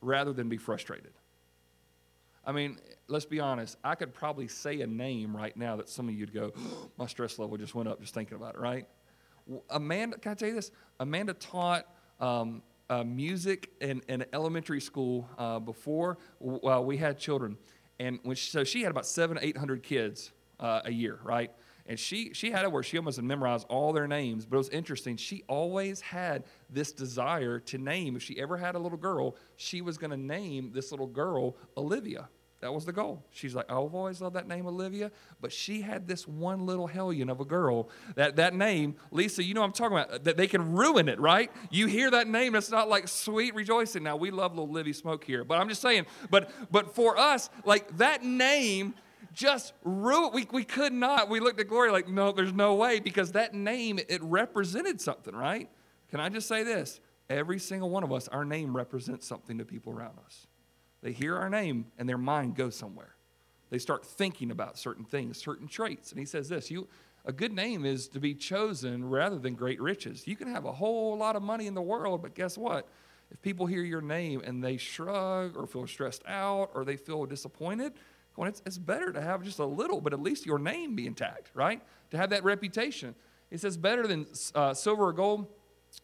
rather 0.00 0.32
than 0.32 0.48
be 0.48 0.56
frustrated. 0.56 1.12
I 2.44 2.52
mean, 2.52 2.78
let's 3.08 3.24
be 3.24 3.40
honest. 3.40 3.76
I 3.82 3.94
could 3.94 4.14
probably 4.14 4.48
say 4.48 4.80
a 4.82 4.86
name 4.86 5.36
right 5.36 5.56
now 5.56 5.76
that 5.76 5.88
some 5.88 6.08
of 6.08 6.14
you'd 6.14 6.32
go, 6.32 6.52
oh, 6.56 6.90
my 6.98 7.06
stress 7.06 7.38
level 7.38 7.56
just 7.56 7.74
went 7.74 7.88
up 7.88 8.00
just 8.00 8.14
thinking 8.14 8.36
about 8.36 8.54
it, 8.54 8.60
right? 8.60 8.86
Amanda, 9.70 10.18
can 10.18 10.32
I 10.32 10.34
tell 10.34 10.48
you 10.48 10.54
this? 10.54 10.70
Amanda 11.00 11.32
taught 11.32 11.86
um, 12.20 12.62
uh, 12.90 13.02
music 13.02 13.70
in, 13.80 14.02
in 14.08 14.24
elementary 14.32 14.80
school 14.80 15.28
uh, 15.38 15.58
before 15.58 16.18
uh, 16.66 16.80
we 16.82 16.96
had 16.96 17.18
children. 17.18 17.56
And 17.98 18.18
when 18.22 18.36
she, 18.36 18.50
so 18.50 18.62
she 18.64 18.82
had 18.82 18.90
about 18.90 19.06
seven, 19.06 19.38
800 19.40 19.82
kids 19.82 20.32
uh, 20.60 20.82
a 20.84 20.92
year, 20.92 21.18
right? 21.22 21.50
And 21.86 21.98
she, 21.98 22.34
she 22.34 22.50
had 22.50 22.64
it 22.64 22.70
where 22.70 22.82
she 22.82 22.98
almost 22.98 23.20
memorized 23.22 23.66
all 23.70 23.94
their 23.94 24.06
names. 24.06 24.44
But 24.44 24.56
it 24.56 24.58
was 24.58 24.68
interesting. 24.68 25.16
She 25.16 25.42
always 25.48 26.02
had 26.02 26.44
this 26.68 26.92
desire 26.92 27.58
to 27.60 27.78
name. 27.78 28.14
If 28.14 28.22
she 28.22 28.38
ever 28.38 28.58
had 28.58 28.74
a 28.74 28.78
little 28.78 28.98
girl, 28.98 29.36
she 29.56 29.80
was 29.80 29.96
going 29.96 30.10
to 30.10 30.16
name 30.16 30.70
this 30.74 30.90
little 30.90 31.06
girl 31.06 31.56
Olivia. 31.78 32.28
That 32.60 32.74
was 32.74 32.84
the 32.84 32.92
goal. 32.92 33.24
She's 33.30 33.54
like, 33.54 33.70
I've 33.70 33.94
always 33.94 34.20
loved 34.20 34.34
that 34.34 34.48
name, 34.48 34.66
Olivia. 34.66 35.12
But 35.40 35.52
she 35.52 35.80
had 35.80 36.08
this 36.08 36.26
one 36.26 36.66
little 36.66 36.88
hellion 36.88 37.30
of 37.30 37.38
a 37.38 37.44
girl. 37.44 37.88
That, 38.16 38.34
that 38.36 38.52
name, 38.52 38.96
Lisa, 39.12 39.44
you 39.44 39.54
know 39.54 39.62
I'm 39.62 39.70
talking 39.70 39.96
about, 39.96 40.24
that 40.24 40.36
they 40.36 40.48
can 40.48 40.72
ruin 40.72 41.08
it, 41.08 41.20
right? 41.20 41.52
You 41.70 41.86
hear 41.86 42.10
that 42.10 42.26
name, 42.26 42.56
it's 42.56 42.70
not 42.70 42.88
like 42.88 43.06
sweet 43.06 43.54
rejoicing. 43.54 44.02
Now, 44.02 44.16
we 44.16 44.32
love 44.32 44.52
little 44.56 44.72
Livy 44.72 44.92
Smoke 44.92 45.22
here. 45.22 45.44
But 45.44 45.60
I'm 45.60 45.68
just 45.68 45.80
saying, 45.80 46.06
but, 46.30 46.50
but 46.72 46.96
for 46.96 47.16
us, 47.16 47.48
like 47.64 47.96
that 47.98 48.24
name 48.24 48.94
just 49.32 49.72
ruined. 49.84 50.34
We, 50.34 50.48
we 50.50 50.64
could 50.64 50.92
not. 50.92 51.28
We 51.28 51.38
looked 51.38 51.60
at 51.60 51.68
Gloria 51.68 51.92
like, 51.92 52.08
no, 52.08 52.32
there's 52.32 52.52
no 52.52 52.74
way 52.74 52.98
because 52.98 53.32
that 53.32 53.54
name, 53.54 54.00
it 54.08 54.20
represented 54.20 55.00
something, 55.00 55.34
right? 55.34 55.70
Can 56.10 56.18
I 56.18 56.28
just 56.28 56.48
say 56.48 56.64
this? 56.64 57.00
Every 57.30 57.60
single 57.60 57.88
one 57.88 58.02
of 58.02 58.12
us, 58.12 58.26
our 58.26 58.44
name 58.44 58.76
represents 58.76 59.28
something 59.28 59.58
to 59.58 59.64
people 59.64 59.92
around 59.92 60.18
us. 60.26 60.47
They 61.02 61.12
hear 61.12 61.36
our 61.36 61.50
name 61.50 61.86
and 61.98 62.08
their 62.08 62.18
mind 62.18 62.56
goes 62.56 62.76
somewhere. 62.76 63.14
They 63.70 63.78
start 63.78 64.04
thinking 64.04 64.50
about 64.50 64.78
certain 64.78 65.04
things, 65.04 65.38
certain 65.38 65.68
traits. 65.68 66.10
And 66.10 66.18
he 66.18 66.24
says 66.24 66.48
this 66.48 66.70
you, 66.70 66.88
a 67.24 67.32
good 67.32 67.52
name 67.52 67.84
is 67.84 68.08
to 68.08 68.20
be 68.20 68.34
chosen 68.34 69.08
rather 69.08 69.38
than 69.38 69.54
great 69.54 69.80
riches. 69.80 70.26
You 70.26 70.36
can 70.36 70.48
have 70.48 70.64
a 70.64 70.72
whole 70.72 71.16
lot 71.16 71.36
of 71.36 71.42
money 71.42 71.66
in 71.66 71.74
the 71.74 71.82
world, 71.82 72.22
but 72.22 72.34
guess 72.34 72.56
what? 72.56 72.88
If 73.30 73.42
people 73.42 73.66
hear 73.66 73.82
your 73.82 74.00
name 74.00 74.40
and 74.42 74.64
they 74.64 74.78
shrug 74.78 75.56
or 75.56 75.66
feel 75.66 75.86
stressed 75.86 76.22
out 76.26 76.70
or 76.74 76.84
they 76.84 76.96
feel 76.96 77.26
disappointed, 77.26 77.92
well, 78.36 78.48
it's, 78.48 78.62
it's 78.64 78.78
better 78.78 79.12
to 79.12 79.20
have 79.20 79.42
just 79.42 79.58
a 79.58 79.66
little, 79.66 80.00
but 80.00 80.12
at 80.12 80.20
least 80.20 80.46
your 80.46 80.58
name 80.58 80.94
be 80.94 81.06
intact, 81.06 81.50
right? 81.54 81.82
To 82.12 82.16
have 82.16 82.30
that 82.30 82.44
reputation. 82.44 83.14
He 83.50 83.58
says, 83.58 83.76
better 83.76 84.06
than 84.06 84.26
uh, 84.54 84.72
silver 84.74 85.08
or 85.08 85.12
gold, 85.12 85.46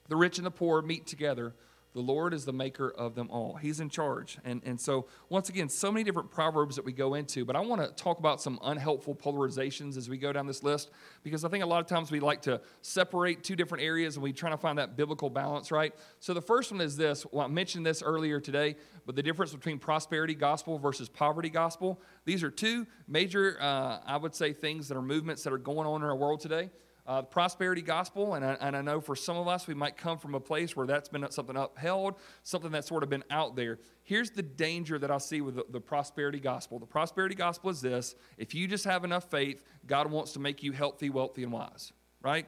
the 0.09 0.17
rich 0.17 0.39
and 0.39 0.47
the 0.47 0.51
poor 0.51 0.83
meet 0.83 1.07
together 1.07 1.55
the 1.95 2.01
Lord 2.01 2.35
is 2.35 2.45
the 2.45 2.53
maker 2.53 2.91
of 2.91 3.15
them 3.15 3.31
all. 3.31 3.55
He's 3.55 3.79
in 3.79 3.89
charge. 3.89 4.37
And, 4.45 4.61
and 4.65 4.81
so, 4.81 5.07
once 5.29 5.49
again, 5.49 5.69
so 5.69 5.93
many 5.93 6.03
different 6.03 6.29
proverbs 6.29 6.75
that 6.75 6.85
we 6.85 6.93
go 6.93 7.15
into, 7.15 7.45
but 7.45 7.55
I 7.55 7.61
want 7.61 7.83
to 7.83 7.89
talk 8.03 8.19
about 8.19 8.43
some 8.43 8.59
unhelpful 8.65 9.15
polarizations 9.15 9.97
as 9.97 10.11
we 10.11 10.19
go 10.19 10.33
down 10.33 10.49
this 10.49 10.65
list 10.65 10.91
because 11.23 11.45
I 11.45 11.49
think 11.49 11.63
a 11.63 11.67
lot 11.67 11.81
of 11.81 11.87
times 11.87 12.11
we 12.11 12.19
like 12.19 12.43
to 12.43 12.61
separate 12.83 13.45
two 13.45 13.55
different 13.55 13.85
areas 13.85 14.17
and 14.17 14.25
we 14.25 14.33
try 14.33 14.51
to 14.51 14.57
find 14.57 14.79
that 14.79 14.97
biblical 14.97 15.31
balance, 15.31 15.71
right? 15.71 15.95
So, 16.19 16.35
the 16.35 16.43
first 16.43 16.73
one 16.73 16.81
is 16.81 16.97
this. 16.97 17.25
Well, 17.31 17.45
I 17.45 17.49
mentioned 17.49 17.87
this 17.87 18.03
earlier 18.03 18.41
today, 18.41 18.75
but 19.07 19.15
the 19.15 19.23
difference 19.23 19.55
between 19.55 19.79
prosperity 19.79 20.35
gospel 20.35 20.79
versus 20.79 21.09
poverty 21.09 21.49
gospel. 21.49 22.01
These 22.25 22.43
are 22.43 22.51
two 22.51 22.89
major, 23.07 23.57
uh, 23.61 24.01
I 24.05 24.17
would 24.17 24.35
say, 24.35 24.53
things 24.53 24.89
that 24.89 24.97
are 24.97 25.03
movements 25.03 25.45
that 25.45 25.53
are 25.53 25.59
going 25.59 25.87
on 25.87 26.03
in 26.03 26.09
our 26.09 26.17
world 26.17 26.41
today 26.41 26.71
uh, 27.07 27.21
the 27.21 27.27
prosperity 27.27 27.83
gospel, 27.83 28.35
and 28.35 28.45
I, 28.45 28.57
and 28.61 28.75
I 28.75 28.81
know 28.81 29.01
for 29.01 29.15
some 29.15 29.37
of 29.37 29.47
us, 29.47 29.67
we 29.67 29.75
might 29.75 29.97
come 29.97 30.19
from 30.19 30.35
a 30.35 30.41
place 30.41 30.75
where 30.75 30.87
that's 30.87 31.09
been 31.09 31.31
something 31.31 31.57
upheld, 31.57 32.15
something 32.43 32.71
that's 32.71 32.89
sort 32.89 33.03
of 33.03 33.11
been 33.11 33.25
out 33.31 33.57
there. 33.57 33.79
Here's 34.05 34.31
the 34.31 34.43
danger 34.43 34.99
that 34.99 35.11
I 35.11 35.19
see 35.19 35.43
with 35.43 35.57
the, 35.57 35.67
the 35.69 35.81
prosperity 35.81 36.41
gospel. 36.41 36.79
The 36.79 36.87
prosperity 36.87 37.35
gospel 37.35 37.69
is 37.69 37.83
this 37.83 38.15
if 38.39 38.55
you 38.55 38.67
just 38.67 38.85
have 38.87 39.05
enough 39.05 39.31
faith, 39.31 39.65
God 39.87 40.11
wants 40.11 40.33
to 40.33 40.41
make 40.41 40.63
you 40.63 40.73
healthy, 40.73 41.11
wealthy, 41.11 41.43
and 41.43 41.53
wise, 41.53 41.93
right? 42.23 42.47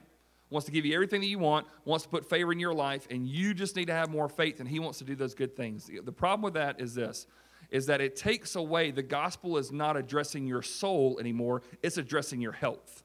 Wants 0.49 0.64
to 0.66 0.73
give 0.73 0.87
you 0.87 0.95
everything 0.95 1.21
that 1.21 1.27
you 1.27 1.38
want, 1.38 1.66
wants 1.85 2.05
to 2.05 2.09
put 2.09 2.25
favor 2.25 2.51
in 2.51 2.59
your 2.59 2.73
life, 2.73 3.07
and 3.11 3.27
you 3.27 3.53
just 3.53 3.77
need 3.77 3.87
to 3.87 3.92
have 3.92 4.09
more 4.09 4.29
faith, 4.29 4.61
and 4.61 4.69
He 4.69 4.79
wants 4.79 4.99
to 4.99 5.05
do 5.05 5.14
those 5.14 5.35
good 5.35 5.55
things. 5.55 5.90
The 6.03 6.12
problem 6.12 6.42
with 6.42 6.55
that 6.55 6.81
is 6.81 6.95
this 6.95 7.27
is 7.69 7.87
that 7.87 8.01
it 8.01 8.14
takes 8.14 8.55
away 8.55 8.92
the 8.92 9.03
gospel 9.03 9.57
is 9.57 9.73
not 9.73 9.97
addressing 9.97 10.47
your 10.47 10.62
soul 10.62 11.19
anymore, 11.21 11.62
it's 11.83 11.99
addressing 11.99 12.40
your 12.40 12.53
health. 12.53 13.03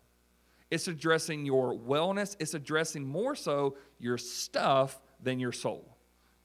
It's 0.71 0.88
addressing 0.88 1.45
your 1.45 1.77
wellness. 1.77 2.36
It's 2.39 2.53
addressing 2.53 3.05
more 3.05 3.36
so 3.36 3.75
your 3.99 4.17
stuff 4.17 5.01
than 5.21 5.39
your 5.39 5.51
soul. 5.51 5.97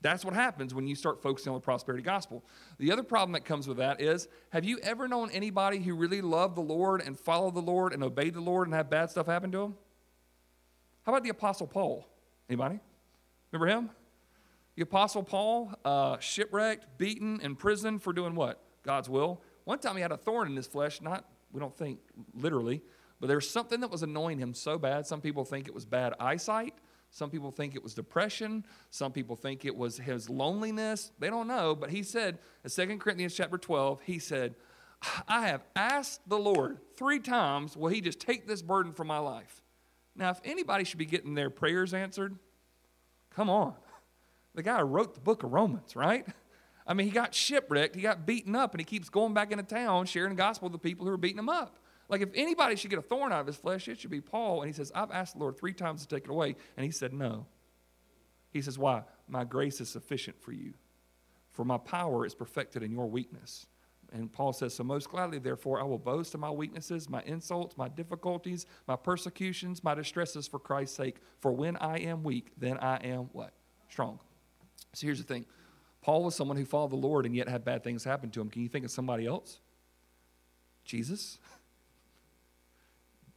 That's 0.03 0.25
what 0.25 0.35
happens 0.35 0.75
when 0.75 0.87
you 0.87 0.95
start 0.95 1.23
focusing 1.23 1.51
on 1.51 1.57
the 1.57 1.65
prosperity 1.65 2.03
gospel. 2.03 2.45
The 2.79 2.93
other 2.93 3.03
problem 3.03 3.33
that 3.33 3.45
comes 3.45 3.67
with 3.67 3.79
that 3.79 4.01
is 4.01 4.29
have 4.51 4.65
you 4.65 4.79
ever 4.83 5.09
known 5.09 5.31
anybody 5.31 5.79
who 5.79 5.95
really 5.95 6.21
loved 6.21 6.57
the 6.57 6.63
Lord 6.63 7.01
and 7.01 7.19
followed 7.19 7.55
the 7.55 7.63
Lord 7.63 7.93
and 7.93 8.05
obeyed 8.05 8.35
the 8.35 8.41
Lord 8.41 8.69
and 8.69 8.75
had 8.75 8.91
bad 8.91 9.11
stuff 9.11 9.27
happen 9.27 9.51
to 9.53 9.59
them? 9.59 9.75
How 11.05 11.13
about 11.13 11.23
the 11.23 11.31
Apostle 11.31 11.67
Paul? 11.67 12.07
Anybody? 12.49 12.81
Remember 13.53 13.73
him? 13.73 13.91
The 14.75 14.83
Apostle 14.83 15.23
Paul, 15.23 15.73
uh, 15.85 16.19
shipwrecked, 16.19 16.99
beaten, 16.99 17.41
in 17.41 17.57
prison 17.57 17.99
for 17.99 18.13
doing 18.13 18.35
what? 18.35 18.63
God's 18.83 19.09
will. 19.09 19.41
One 19.65 19.79
time 19.79 19.97
he 19.97 20.03
had 20.03 20.13
a 20.13 20.17
thorn 20.17 20.49
in 20.49 20.57
his 20.57 20.67
flesh, 20.67 21.01
not, 21.01 21.25
we 21.51 21.61
don't 21.61 21.77
think 21.77 22.01
literally, 22.35 22.83
but 23.21 23.29
there's 23.29 23.49
something 23.49 23.81
that 23.81 23.91
was 23.91 24.03
annoying 24.03 24.39
him 24.39 24.55
so 24.55 24.79
bad. 24.79 25.07
Some 25.07 25.21
people 25.21 25.45
think 25.45 25.69
it 25.69 25.75
was 25.75 25.85
bad 25.85 26.15
eyesight. 26.21 26.75
Some 27.11 27.31
people 27.31 27.51
think 27.51 27.75
it 27.75 27.83
was 27.83 27.95
depression. 27.95 28.65
Some 28.91 29.13
people 29.13 29.37
think 29.37 29.65
it 29.65 29.75
was 29.75 29.97
his 29.97 30.29
loneliness. 30.29 31.13
They 31.19 31.31
don't 31.31 31.49
know. 31.49 31.75
But 31.75 31.91
he 31.91 32.03
said 32.03 32.39
in 32.65 32.71
2 32.71 32.99
Corinthians 32.99 33.35
chapter 33.35 33.57
12, 33.57 34.03
he 34.03 34.19
said, 34.19 34.55
I 35.29 35.47
have 35.49 35.63
asked 35.75 36.29
the 36.29 36.39
Lord 36.39 36.79
three 36.97 37.21
times, 37.21 37.77
will 37.77 37.89
he 37.89 38.01
just 38.01 38.21
take 38.21 38.47
this 38.47 38.63
burden 38.63 38.93
from 38.93 39.07
my 39.07 39.19
life? 39.19 39.63
Now, 40.15 40.31
if 40.31 40.41
anybody 40.45 40.85
should 40.85 40.99
be 40.99 41.07
getting 41.07 41.35
their 41.35 41.51
prayers 41.51 41.95
answered, 41.95 42.37
come 43.31 43.51
on. 43.51 43.75
The 44.55 44.63
guy 44.63 44.81
wrote 44.81 45.15
the 45.15 45.21
book 45.21 45.43
of 45.43 45.53
Romans, 45.53 45.95
right? 45.95 46.27
I 46.87 46.95
mean, 46.95 47.07
he 47.07 47.13
got 47.13 47.35
shipwrecked, 47.35 47.95
he 47.95 48.03
got 48.03 48.27
beaten 48.27 48.55
up, 48.55 48.73
and 48.73 48.81
he 48.81 48.85
keeps 48.85 49.09
going 49.09 49.35
back 49.35 49.53
into 49.53 49.65
town 49.65 50.07
sharing 50.07 50.31
the 50.31 50.37
gospel 50.37 50.69
with 50.69 50.73
the 50.81 50.89
people 50.89 51.05
who 51.07 51.13
are 51.13 51.19
beating 51.19 51.39
him 51.39 51.49
up. 51.49 51.79
Like, 52.09 52.21
if 52.21 52.31
anybody 52.35 52.77
should 52.77 52.91
get 52.91 52.99
a 52.99 53.03
thorn 53.03 53.33
out 53.33 53.41
of 53.41 53.47
his 53.47 53.57
flesh, 53.57 53.89
it 53.89 53.99
should 53.99 54.11
be 54.11 54.21
Paul. 54.21 54.63
And 54.63 54.69
he 54.69 54.73
says, 54.73 54.93
I've 54.95 55.11
asked 55.11 55.35
the 55.35 55.41
Lord 55.41 55.59
three 55.59 55.73
times 55.73 56.03
to 56.03 56.15
take 56.15 56.25
it 56.25 56.31
away. 56.31 56.57
And 56.77 56.85
he 56.85 56.93
said, 56.93 57.13
No. 57.13 57.47
He 58.53 58.63
says, 58.63 58.79
Why? 58.79 59.03
My 59.29 59.45
grace 59.45 59.81
is 59.81 59.89
sufficient 59.89 60.41
for 60.41 60.53
you, 60.53 60.75
for 61.51 61.65
my 61.65 61.79
power 61.79 62.25
is 62.25 62.35
perfected 62.35 62.83
in 62.83 62.93
your 62.93 63.07
weakness. 63.07 63.67
And 64.13 64.33
Paul 64.33 64.53
says, 64.53 64.75
So 64.75 64.85
most 64.85 65.11
gladly, 65.11 65.39
therefore, 65.39 65.81
I 65.81 65.85
will 65.85 65.99
boast 65.99 66.35
of 66.35 66.41
my 66.41 66.51
weaknesses, 66.51 67.09
my 67.09 67.23
insults, 67.23 67.77
my 67.77 67.89
difficulties, 67.89 68.67
my 68.87 68.97
persecutions, 68.97 69.83
my 69.83 69.95
distresses 69.95 70.47
for 70.47 70.59
Christ's 70.59 70.97
sake. 70.97 71.17
For 71.41 71.53
when 71.53 71.77
I 71.77 71.99
am 71.99 72.23
weak, 72.23 72.53
then 72.57 72.79
I 72.79 72.97
am 72.99 73.31
what? 73.33 73.53
Strong. 73.89 74.21
So 74.95 75.07
here's 75.07 75.19
the 75.19 75.25
thing 75.25 75.45
Paul 76.03 76.25
was 76.25 76.35
someone 76.35 76.57
who 76.57 76.65
followed 76.65 76.93
the 76.93 76.97
Lord 76.97 77.27
and 77.27 77.35
yet 77.35 77.49
had 77.49 77.65
bad 77.65 77.83
things 77.83 78.05
happen 78.05 78.31
to 78.31 78.41
him. 78.41 78.49
Can 78.49 78.63
you 78.63 78.69
think 78.69 78.85
of 78.85 78.91
somebody 78.91 79.27
else? 79.27 79.61
Jesus. 80.85 81.39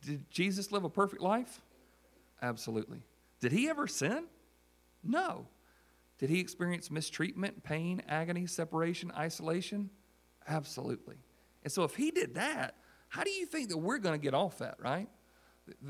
Did 0.06 0.30
Jesus 0.30 0.72
live 0.72 0.84
a 0.84 0.90
perfect 0.90 1.22
life? 1.22 1.62
Absolutely. 2.42 3.02
Did 3.40 3.52
he 3.52 3.70
ever 3.70 3.88
sin? 3.88 4.26
No. 5.04 5.48
Did 6.18 6.30
he 6.30 6.40
experience 6.40 6.92
mistreatment, 6.92 7.64
pain, 7.64 8.02
agony, 8.08 8.46
separation, 8.46 9.12
isolation? 9.18 9.90
Absolutely. 10.48 11.18
And 11.64 11.72
so 11.72 11.84
if 11.84 11.96
he 11.96 12.12
did 12.12 12.36
that, 12.36 12.76
how 13.08 13.24
do 13.24 13.32
you 13.32 13.46
think 13.46 13.70
that 13.70 13.78
we're 13.78 13.98
going 13.98 14.20
to 14.20 14.24
get 14.24 14.34
off 14.34 14.60
that, 14.60 14.76
right? 14.80 15.10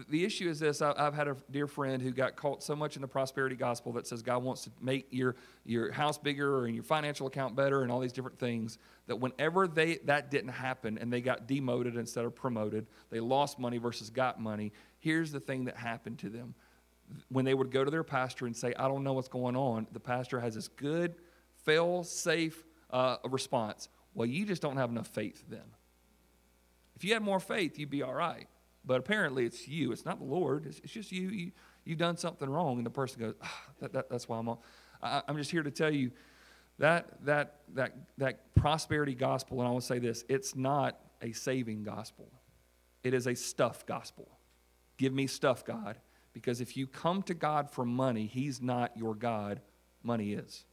The 0.09 0.23
issue 0.23 0.49
is 0.49 0.59
this 0.59 0.81
I've 0.81 1.13
had 1.13 1.27
a 1.27 1.35
dear 1.51 1.67
friend 1.67 2.01
who 2.01 2.11
got 2.11 2.35
caught 2.35 2.63
so 2.63 2.75
much 2.75 2.95
in 2.95 3.01
the 3.01 3.07
prosperity 3.07 3.55
gospel 3.55 3.91
that 3.93 4.07
says 4.07 4.21
God 4.21 4.43
wants 4.43 4.63
to 4.63 4.71
make 4.81 5.07
your, 5.11 5.35
your 5.65 5.91
house 5.91 6.17
bigger 6.17 6.65
and 6.65 6.75
your 6.75 6.83
financial 6.83 7.27
account 7.27 7.55
better 7.55 7.83
and 7.83 7.91
all 7.91 7.99
these 7.99 8.13
different 8.13 8.39
things 8.39 8.77
that 9.07 9.15
whenever 9.15 9.67
they, 9.67 9.97
that 10.05 10.31
didn't 10.31 10.51
happen 10.51 10.97
and 10.97 11.11
they 11.11 11.21
got 11.21 11.47
demoted 11.47 11.95
instead 11.95 12.25
of 12.25 12.35
promoted, 12.35 12.87
they 13.09 13.19
lost 13.19 13.59
money 13.59 13.77
versus 13.77 14.09
got 14.09 14.39
money. 14.39 14.71
Here's 14.99 15.31
the 15.31 15.39
thing 15.39 15.65
that 15.65 15.77
happened 15.77 16.19
to 16.19 16.29
them. 16.29 16.55
When 17.29 17.43
they 17.43 17.53
would 17.53 17.71
go 17.71 17.83
to 17.83 17.89
their 17.89 18.03
pastor 18.03 18.45
and 18.45 18.55
say, 18.55 18.73
I 18.77 18.87
don't 18.87 19.03
know 19.03 19.13
what's 19.13 19.27
going 19.27 19.55
on, 19.55 19.87
the 19.91 19.99
pastor 19.99 20.39
has 20.39 20.55
this 20.55 20.67
good, 20.67 21.15
fail 21.63 22.03
safe 22.03 22.63
uh, 22.91 23.17
response. 23.29 23.89
Well, 24.13 24.27
you 24.27 24.45
just 24.45 24.61
don't 24.61 24.77
have 24.77 24.89
enough 24.89 25.07
faith 25.07 25.43
then. 25.49 25.63
If 26.95 27.03
you 27.03 27.13
had 27.13 27.23
more 27.23 27.39
faith, 27.39 27.79
you'd 27.79 27.89
be 27.89 28.03
all 28.03 28.13
right. 28.13 28.47
But 28.89 29.01
apparently 29.01 29.45
it's 29.45 29.67
you. 29.67 29.91
It's 29.91 30.03
not 30.03 30.17
the 30.17 30.25
Lord. 30.25 30.65
It's, 30.65 30.79
it's 30.79 30.91
just 30.91 31.11
you. 31.11 31.29
you. 31.29 31.51
You've 31.85 31.99
done 31.99 32.17
something 32.17 32.49
wrong. 32.49 32.77
And 32.77 32.85
the 32.87 32.89
person 32.89 33.21
goes, 33.21 33.35
ah, 33.39 33.61
that, 33.81 33.93
that, 33.93 34.09
that's 34.09 34.27
why 34.27 34.39
I'm 34.39 34.49
on. 34.49 34.57
I, 34.99 35.21
I'm 35.27 35.37
just 35.37 35.51
here 35.51 35.61
to 35.61 35.69
tell 35.69 35.93
you 35.93 36.09
that, 36.79 37.23
that, 37.25 37.57
that, 37.75 37.93
that 38.17 38.55
prosperity 38.55 39.13
gospel, 39.13 39.59
and 39.59 39.67
I 39.67 39.71
will 39.71 39.79
say 39.79 39.99
this, 39.99 40.25
it's 40.27 40.55
not 40.55 40.99
a 41.21 41.33
saving 41.33 41.83
gospel. 41.83 42.31
It 43.03 43.13
is 43.13 43.27
a 43.27 43.35
stuff 43.35 43.85
gospel. 43.85 44.27
Give 44.97 45.13
me 45.13 45.27
stuff, 45.27 45.63
God, 45.63 45.97
Because 46.33 46.59
if 46.59 46.75
you 46.75 46.87
come 46.87 47.21
to 47.23 47.35
God 47.35 47.69
for 47.69 47.85
money, 47.85 48.25
He's 48.25 48.59
not 48.59 48.97
your 48.97 49.13
God, 49.13 49.61
money 50.01 50.33
is. 50.33 50.65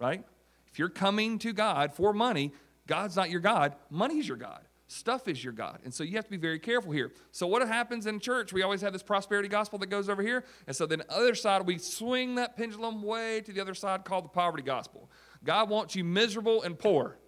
Right? 0.00 0.24
If 0.66 0.80
you're 0.80 0.88
coming 0.88 1.38
to 1.38 1.52
God 1.52 1.92
for 1.92 2.12
money, 2.12 2.52
God's 2.88 3.14
not 3.14 3.30
your 3.30 3.38
God, 3.38 3.76
money's 3.88 4.26
your 4.26 4.36
God. 4.36 4.65
Stuff 4.88 5.26
is 5.26 5.42
your 5.42 5.52
God. 5.52 5.80
And 5.84 5.92
so 5.92 6.04
you 6.04 6.14
have 6.16 6.26
to 6.26 6.30
be 6.30 6.36
very 6.36 6.60
careful 6.60 6.92
here. 6.92 7.12
So, 7.32 7.46
what 7.46 7.66
happens 7.66 8.06
in 8.06 8.20
church? 8.20 8.52
We 8.52 8.62
always 8.62 8.80
have 8.82 8.92
this 8.92 9.02
prosperity 9.02 9.48
gospel 9.48 9.80
that 9.80 9.88
goes 9.88 10.08
over 10.08 10.22
here. 10.22 10.44
And 10.68 10.76
so, 10.76 10.86
then 10.86 11.00
the 11.00 11.12
other 11.12 11.34
side, 11.34 11.66
we 11.66 11.78
swing 11.78 12.36
that 12.36 12.56
pendulum 12.56 13.02
way 13.02 13.40
to 13.40 13.52
the 13.52 13.60
other 13.60 13.74
side 13.74 14.04
called 14.04 14.24
the 14.24 14.28
poverty 14.28 14.62
gospel. 14.62 15.10
God 15.42 15.68
wants 15.70 15.96
you 15.96 16.04
miserable 16.04 16.62
and 16.62 16.78
poor. 16.78 17.18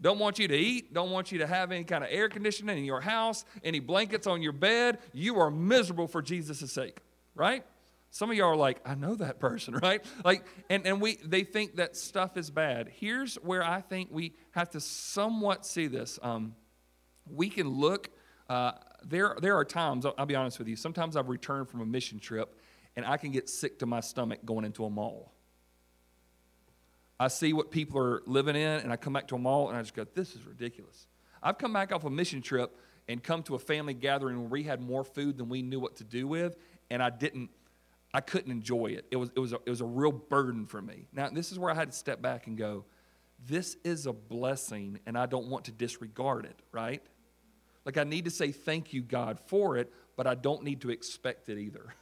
Don't 0.00 0.18
want 0.18 0.38
you 0.38 0.48
to 0.48 0.56
eat, 0.56 0.94
don't 0.94 1.10
want 1.10 1.30
you 1.30 1.38
to 1.38 1.46
have 1.46 1.72
any 1.72 1.84
kind 1.84 2.02
of 2.02 2.10
air 2.10 2.28
conditioning 2.28 2.78
in 2.78 2.84
your 2.84 3.02
house, 3.02 3.44
any 3.62 3.80
blankets 3.80 4.26
on 4.26 4.40
your 4.40 4.52
bed. 4.52 4.98
You 5.12 5.38
are 5.40 5.50
miserable 5.50 6.06
for 6.06 6.22
Jesus' 6.22 6.72
sake, 6.72 7.00
right? 7.34 7.64
Some 8.10 8.30
of 8.30 8.36
y'all 8.36 8.48
are 8.48 8.56
like, 8.56 8.80
I 8.84 8.94
know 8.94 9.14
that 9.16 9.38
person, 9.40 9.74
right? 9.82 10.02
Like, 10.24 10.44
and, 10.70 10.86
and 10.86 11.00
we 11.00 11.16
they 11.24 11.44
think 11.44 11.76
that 11.76 11.96
stuff 11.96 12.36
is 12.36 12.50
bad. 12.50 12.88
Here's 12.88 13.34
where 13.36 13.62
I 13.62 13.80
think 13.80 14.08
we 14.10 14.34
have 14.52 14.70
to 14.70 14.80
somewhat 14.80 15.66
see 15.66 15.86
this. 15.86 16.18
Um, 16.22 16.54
we 17.34 17.48
can 17.48 17.68
look. 17.68 18.10
Uh, 18.48 18.72
there, 19.04 19.36
there 19.40 19.56
are 19.56 19.64
times, 19.64 20.04
I'll, 20.04 20.26
be 20.26 20.34
honest 20.34 20.58
with 20.58 20.68
you, 20.68 20.76
sometimes 20.76 21.16
I've 21.16 21.28
returned 21.28 21.68
from 21.68 21.80
a 21.80 21.86
mission 21.86 22.18
trip 22.18 22.58
and 22.96 23.06
I 23.06 23.16
can 23.16 23.30
get 23.30 23.48
sick 23.48 23.78
to 23.78 23.86
my 23.86 24.00
stomach 24.00 24.40
going 24.44 24.64
into 24.64 24.84
a 24.84 24.90
mall. 24.90 25.32
I 27.18 27.28
see 27.28 27.52
what 27.52 27.70
people 27.70 28.00
are 28.00 28.22
living 28.26 28.56
in, 28.56 28.80
and 28.80 28.90
I 28.90 28.96
come 28.96 29.12
back 29.12 29.28
to 29.28 29.34
a 29.34 29.38
mall 29.38 29.68
and 29.68 29.76
I 29.76 29.82
just 29.82 29.94
go, 29.94 30.06
this 30.14 30.34
is 30.34 30.44
ridiculous. 30.46 31.06
I've 31.42 31.58
come 31.58 31.72
back 31.72 31.92
off 31.92 32.04
a 32.04 32.10
mission 32.10 32.42
trip 32.42 32.76
and 33.08 33.22
come 33.22 33.42
to 33.44 33.54
a 33.54 33.58
family 33.58 33.94
gathering 33.94 34.38
where 34.40 34.48
we 34.48 34.62
had 34.62 34.80
more 34.80 35.04
food 35.04 35.36
than 35.36 35.48
we 35.48 35.62
knew 35.62 35.80
what 35.80 35.96
to 35.96 36.04
do 36.04 36.26
with, 36.26 36.56
and 36.90 37.02
I 37.02 37.10
didn't, 37.10 37.50
I 38.12 38.20
couldn't 38.20 38.50
enjoy 38.50 38.86
it. 38.86 39.06
It 39.10 39.16
was, 39.16 39.30
it 39.36 39.40
was, 39.40 39.52
a, 39.52 39.56
it 39.66 39.70
was 39.70 39.80
a 39.80 39.86
real 39.86 40.12
burden 40.12 40.66
for 40.66 40.80
me. 40.80 41.08
Now, 41.12 41.28
this 41.28 41.52
is 41.52 41.58
where 41.58 41.70
I 41.70 41.74
had 41.74 41.92
to 41.92 41.96
step 41.96 42.22
back 42.22 42.46
and 42.46 42.56
go, 42.56 42.84
this 43.46 43.76
is 43.84 44.06
a 44.06 44.12
blessing, 44.12 44.98
and 45.06 45.16
I 45.16 45.26
don't 45.26 45.48
want 45.48 45.66
to 45.66 45.72
disregard 45.72 46.44
it, 46.44 46.60
right? 46.72 47.02
Like, 47.84 47.96
I 47.96 48.04
need 48.04 48.24
to 48.26 48.30
say 48.30 48.52
thank 48.52 48.92
you, 48.92 49.02
God, 49.02 49.40
for 49.46 49.76
it, 49.76 49.92
but 50.16 50.26
I 50.26 50.34
don't 50.34 50.62
need 50.62 50.82
to 50.82 50.90
expect 50.90 51.48
it 51.48 51.58
either. 51.58 51.94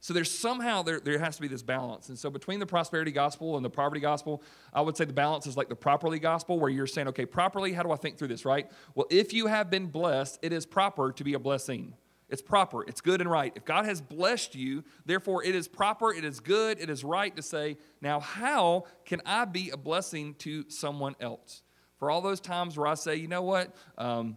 So 0.00 0.12
there's 0.12 0.30
somehow 0.30 0.82
there, 0.82 1.00
there 1.00 1.18
has 1.18 1.36
to 1.36 1.40
be 1.40 1.48
this 1.48 1.62
balance. 1.62 2.10
And 2.10 2.18
so 2.18 2.28
between 2.28 2.60
the 2.60 2.66
prosperity 2.66 3.10
gospel 3.10 3.56
and 3.56 3.64
the 3.64 3.70
poverty 3.70 4.00
gospel, 4.00 4.42
I 4.70 4.82
would 4.82 4.98
say 4.98 5.06
the 5.06 5.14
balance 5.14 5.46
is 5.46 5.56
like 5.56 5.70
the 5.70 5.76
properly 5.76 6.18
gospel, 6.18 6.60
where 6.60 6.68
you're 6.68 6.86
saying, 6.86 7.08
okay, 7.08 7.24
properly, 7.24 7.72
how 7.72 7.82
do 7.82 7.90
I 7.90 7.96
think 7.96 8.18
through 8.18 8.28
this, 8.28 8.44
right? 8.44 8.70
Well, 8.94 9.06
if 9.08 9.32
you 9.32 9.46
have 9.46 9.70
been 9.70 9.86
blessed, 9.86 10.40
it 10.42 10.52
is 10.52 10.66
proper 10.66 11.10
to 11.12 11.24
be 11.24 11.32
a 11.32 11.38
blessing. 11.38 11.94
It's 12.28 12.42
proper, 12.42 12.82
it's 12.82 13.00
good 13.00 13.22
and 13.22 13.30
right. 13.30 13.52
If 13.54 13.64
God 13.64 13.86
has 13.86 14.02
blessed 14.02 14.54
you, 14.54 14.84
therefore 15.06 15.42
it 15.42 15.54
is 15.54 15.68
proper, 15.68 16.12
it 16.12 16.24
is 16.24 16.38
good, 16.38 16.80
it 16.80 16.90
is 16.90 17.02
right 17.02 17.34
to 17.36 17.42
say, 17.42 17.78
now 18.02 18.20
how 18.20 18.84
can 19.06 19.22
I 19.24 19.46
be 19.46 19.70
a 19.70 19.76
blessing 19.78 20.34
to 20.40 20.68
someone 20.68 21.16
else? 21.18 21.62
For 21.98 22.10
all 22.10 22.20
those 22.20 22.40
times 22.40 22.76
where 22.76 22.86
I 22.86 22.94
say, 22.94 23.16
you 23.16 23.28
know 23.28 23.42
what? 23.42 23.74
Um, 23.96 24.36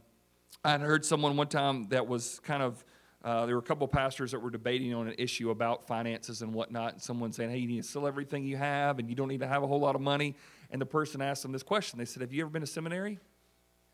I 0.63 0.77
heard 0.77 1.05
someone 1.05 1.37
one 1.37 1.47
time 1.47 1.87
that 1.89 2.07
was 2.07 2.39
kind 2.39 2.63
of 2.63 2.83
uh, 3.23 3.45
there 3.45 3.55
were 3.55 3.61
a 3.61 3.65
couple 3.65 3.87
pastors 3.87 4.31
that 4.31 4.39
were 4.39 4.49
debating 4.49 4.93
on 4.93 5.07
an 5.07 5.15
issue 5.17 5.49
about 5.49 5.85
finances 5.85 6.41
and 6.41 6.53
whatnot, 6.53 6.93
and 6.93 7.01
someone 7.01 7.31
saying, 7.31 7.49
"Hey, 7.49 7.57
you 7.57 7.67
need 7.67 7.83
to 7.83 7.87
sell 7.87 8.07
everything 8.07 8.45
you 8.45 8.57
have, 8.57 8.99
and 8.99 9.09
you 9.09 9.15
don't 9.15 9.27
need 9.27 9.39
to 9.39 9.47
have 9.47 9.63
a 9.63 9.67
whole 9.67 9.79
lot 9.79 9.95
of 9.95 10.01
money." 10.01 10.35
And 10.71 10.79
the 10.79 10.85
person 10.85 11.21
asked 11.21 11.41
them 11.41 11.51
this 11.51 11.63
question. 11.63 11.99
They 11.99 12.05
said, 12.05 12.21
"Have 12.21 12.31
you 12.31 12.41
ever 12.41 12.49
been 12.49 12.61
to 12.61 12.67
seminary?" 12.67 13.19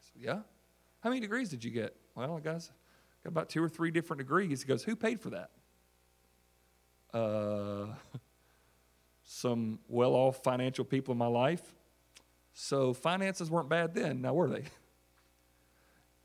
Said, 0.01 0.21
"Yeah." 0.21 0.39
How 0.99 1.09
many 1.09 1.19
degrees 1.19 1.49
did 1.49 1.63
you 1.63 1.71
get? 1.71 1.95
Well, 2.15 2.37
I 2.37 2.39
got 2.39 2.69
about 3.25 3.49
two 3.49 3.63
or 3.63 3.69
three 3.69 3.91
different 3.91 4.19
degrees. 4.19 4.61
He 4.61 4.67
goes, 4.67 4.83
"Who 4.83 4.95
paid 4.95 5.19
for 5.21 5.31
that?" 5.31 5.51
Uh, 7.13 7.87
some 9.23 9.79
well-off 9.87 10.43
financial 10.43 10.85
people 10.85 11.13
in 11.13 11.17
my 11.17 11.27
life. 11.27 11.73
So 12.53 12.93
finances 12.93 13.49
weren't 13.49 13.69
bad 13.69 13.95
then. 13.95 14.21
Now 14.21 14.33
were 14.33 14.49
they? 14.49 14.65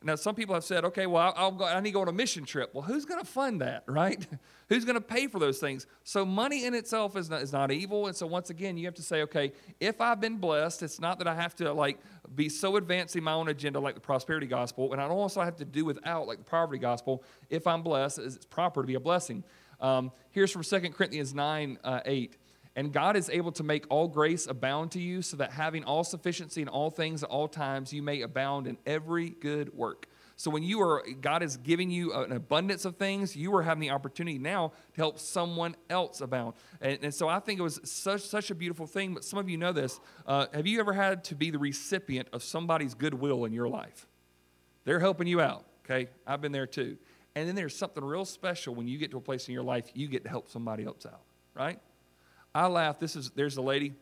Now, 0.00 0.14
some 0.14 0.36
people 0.36 0.54
have 0.54 0.62
said, 0.62 0.84
okay, 0.84 1.06
well, 1.06 1.32
I'll 1.36 1.50
go, 1.50 1.64
I 1.64 1.80
need 1.80 1.90
to 1.90 1.94
go 1.94 2.02
on 2.02 2.08
a 2.08 2.12
mission 2.12 2.44
trip. 2.44 2.72
Well, 2.72 2.84
who's 2.84 3.04
going 3.04 3.20
to 3.20 3.26
fund 3.26 3.60
that, 3.62 3.82
right? 3.88 4.24
who's 4.68 4.84
going 4.84 4.94
to 4.94 5.00
pay 5.00 5.26
for 5.26 5.40
those 5.40 5.58
things? 5.58 5.86
So, 6.04 6.24
money 6.24 6.64
in 6.64 6.74
itself 6.74 7.16
is 7.16 7.28
not, 7.28 7.42
is 7.42 7.52
not 7.52 7.72
evil. 7.72 8.06
And 8.06 8.14
so, 8.14 8.26
once 8.26 8.50
again, 8.50 8.76
you 8.76 8.86
have 8.86 8.94
to 8.94 9.02
say, 9.02 9.22
okay, 9.22 9.52
if 9.80 10.00
I've 10.00 10.20
been 10.20 10.36
blessed, 10.36 10.84
it's 10.84 11.00
not 11.00 11.18
that 11.18 11.26
I 11.26 11.34
have 11.34 11.56
to 11.56 11.72
like 11.72 11.98
be 12.34 12.48
so 12.48 12.76
advancing 12.76 13.24
my 13.24 13.32
own 13.32 13.48
agenda 13.48 13.80
like 13.80 13.94
the 13.94 14.00
prosperity 14.00 14.46
gospel, 14.46 14.92
and 14.92 15.00
I 15.00 15.08
don't 15.08 15.16
also 15.16 15.42
have 15.42 15.56
to 15.56 15.64
do 15.64 15.84
without 15.84 16.28
like 16.28 16.38
the 16.38 16.44
poverty 16.44 16.78
gospel. 16.78 17.24
If 17.50 17.66
I'm 17.66 17.82
blessed, 17.82 18.18
it's 18.18 18.44
proper 18.46 18.82
to 18.82 18.86
be 18.86 18.94
a 18.94 19.00
blessing. 19.00 19.42
Um, 19.80 20.12
here's 20.30 20.50
from 20.50 20.62
2 20.62 20.80
Corinthians 20.90 21.34
9 21.34 21.78
uh, 21.82 22.00
8. 22.04 22.36
And 22.78 22.92
God 22.92 23.16
is 23.16 23.28
able 23.28 23.50
to 23.50 23.64
make 23.64 23.86
all 23.90 24.06
grace 24.06 24.46
abound 24.46 24.92
to 24.92 25.00
you, 25.00 25.20
so 25.20 25.36
that 25.38 25.50
having 25.50 25.82
all 25.82 26.04
sufficiency 26.04 26.62
in 26.62 26.68
all 26.68 26.90
things 26.90 27.24
at 27.24 27.28
all 27.28 27.48
times, 27.48 27.92
you 27.92 28.04
may 28.04 28.20
abound 28.20 28.68
in 28.68 28.78
every 28.86 29.30
good 29.30 29.74
work. 29.74 30.06
So 30.36 30.48
when 30.48 30.62
you 30.62 30.80
are, 30.82 31.04
God 31.20 31.42
is 31.42 31.56
giving 31.56 31.90
you 31.90 32.12
an 32.12 32.30
abundance 32.30 32.84
of 32.84 32.94
things, 32.94 33.34
you 33.34 33.52
are 33.56 33.64
having 33.64 33.80
the 33.80 33.90
opportunity 33.90 34.38
now 34.38 34.68
to 34.94 35.00
help 35.00 35.18
someone 35.18 35.74
else 35.90 36.20
abound. 36.20 36.54
And, 36.80 37.00
and 37.02 37.12
so 37.12 37.28
I 37.28 37.40
think 37.40 37.58
it 37.58 37.64
was 37.64 37.80
such 37.82 38.20
such 38.20 38.52
a 38.52 38.54
beautiful 38.54 38.86
thing. 38.86 39.12
But 39.12 39.24
some 39.24 39.40
of 39.40 39.50
you 39.50 39.56
know 39.56 39.72
this. 39.72 39.98
Uh, 40.24 40.46
have 40.54 40.68
you 40.68 40.78
ever 40.78 40.92
had 40.92 41.24
to 41.24 41.34
be 41.34 41.50
the 41.50 41.58
recipient 41.58 42.28
of 42.32 42.44
somebody's 42.44 42.94
goodwill 42.94 43.44
in 43.44 43.52
your 43.52 43.68
life? 43.68 44.06
They're 44.84 45.00
helping 45.00 45.26
you 45.26 45.40
out. 45.40 45.64
Okay, 45.84 46.10
I've 46.24 46.40
been 46.40 46.52
there 46.52 46.68
too. 46.68 46.96
And 47.34 47.48
then 47.48 47.56
there's 47.56 47.74
something 47.74 48.04
real 48.04 48.24
special 48.24 48.72
when 48.76 48.86
you 48.86 48.98
get 48.98 49.10
to 49.10 49.16
a 49.16 49.20
place 49.20 49.48
in 49.48 49.54
your 49.54 49.64
life 49.64 49.90
you 49.94 50.06
get 50.06 50.22
to 50.22 50.30
help 50.30 50.48
somebody 50.48 50.84
else 50.84 51.06
out, 51.06 51.22
right? 51.54 51.80
I 52.58 52.66
laugh. 52.66 52.98
This 52.98 53.14
is 53.14 53.30
there's 53.36 53.56
a 53.56 53.62
lady 53.62 53.92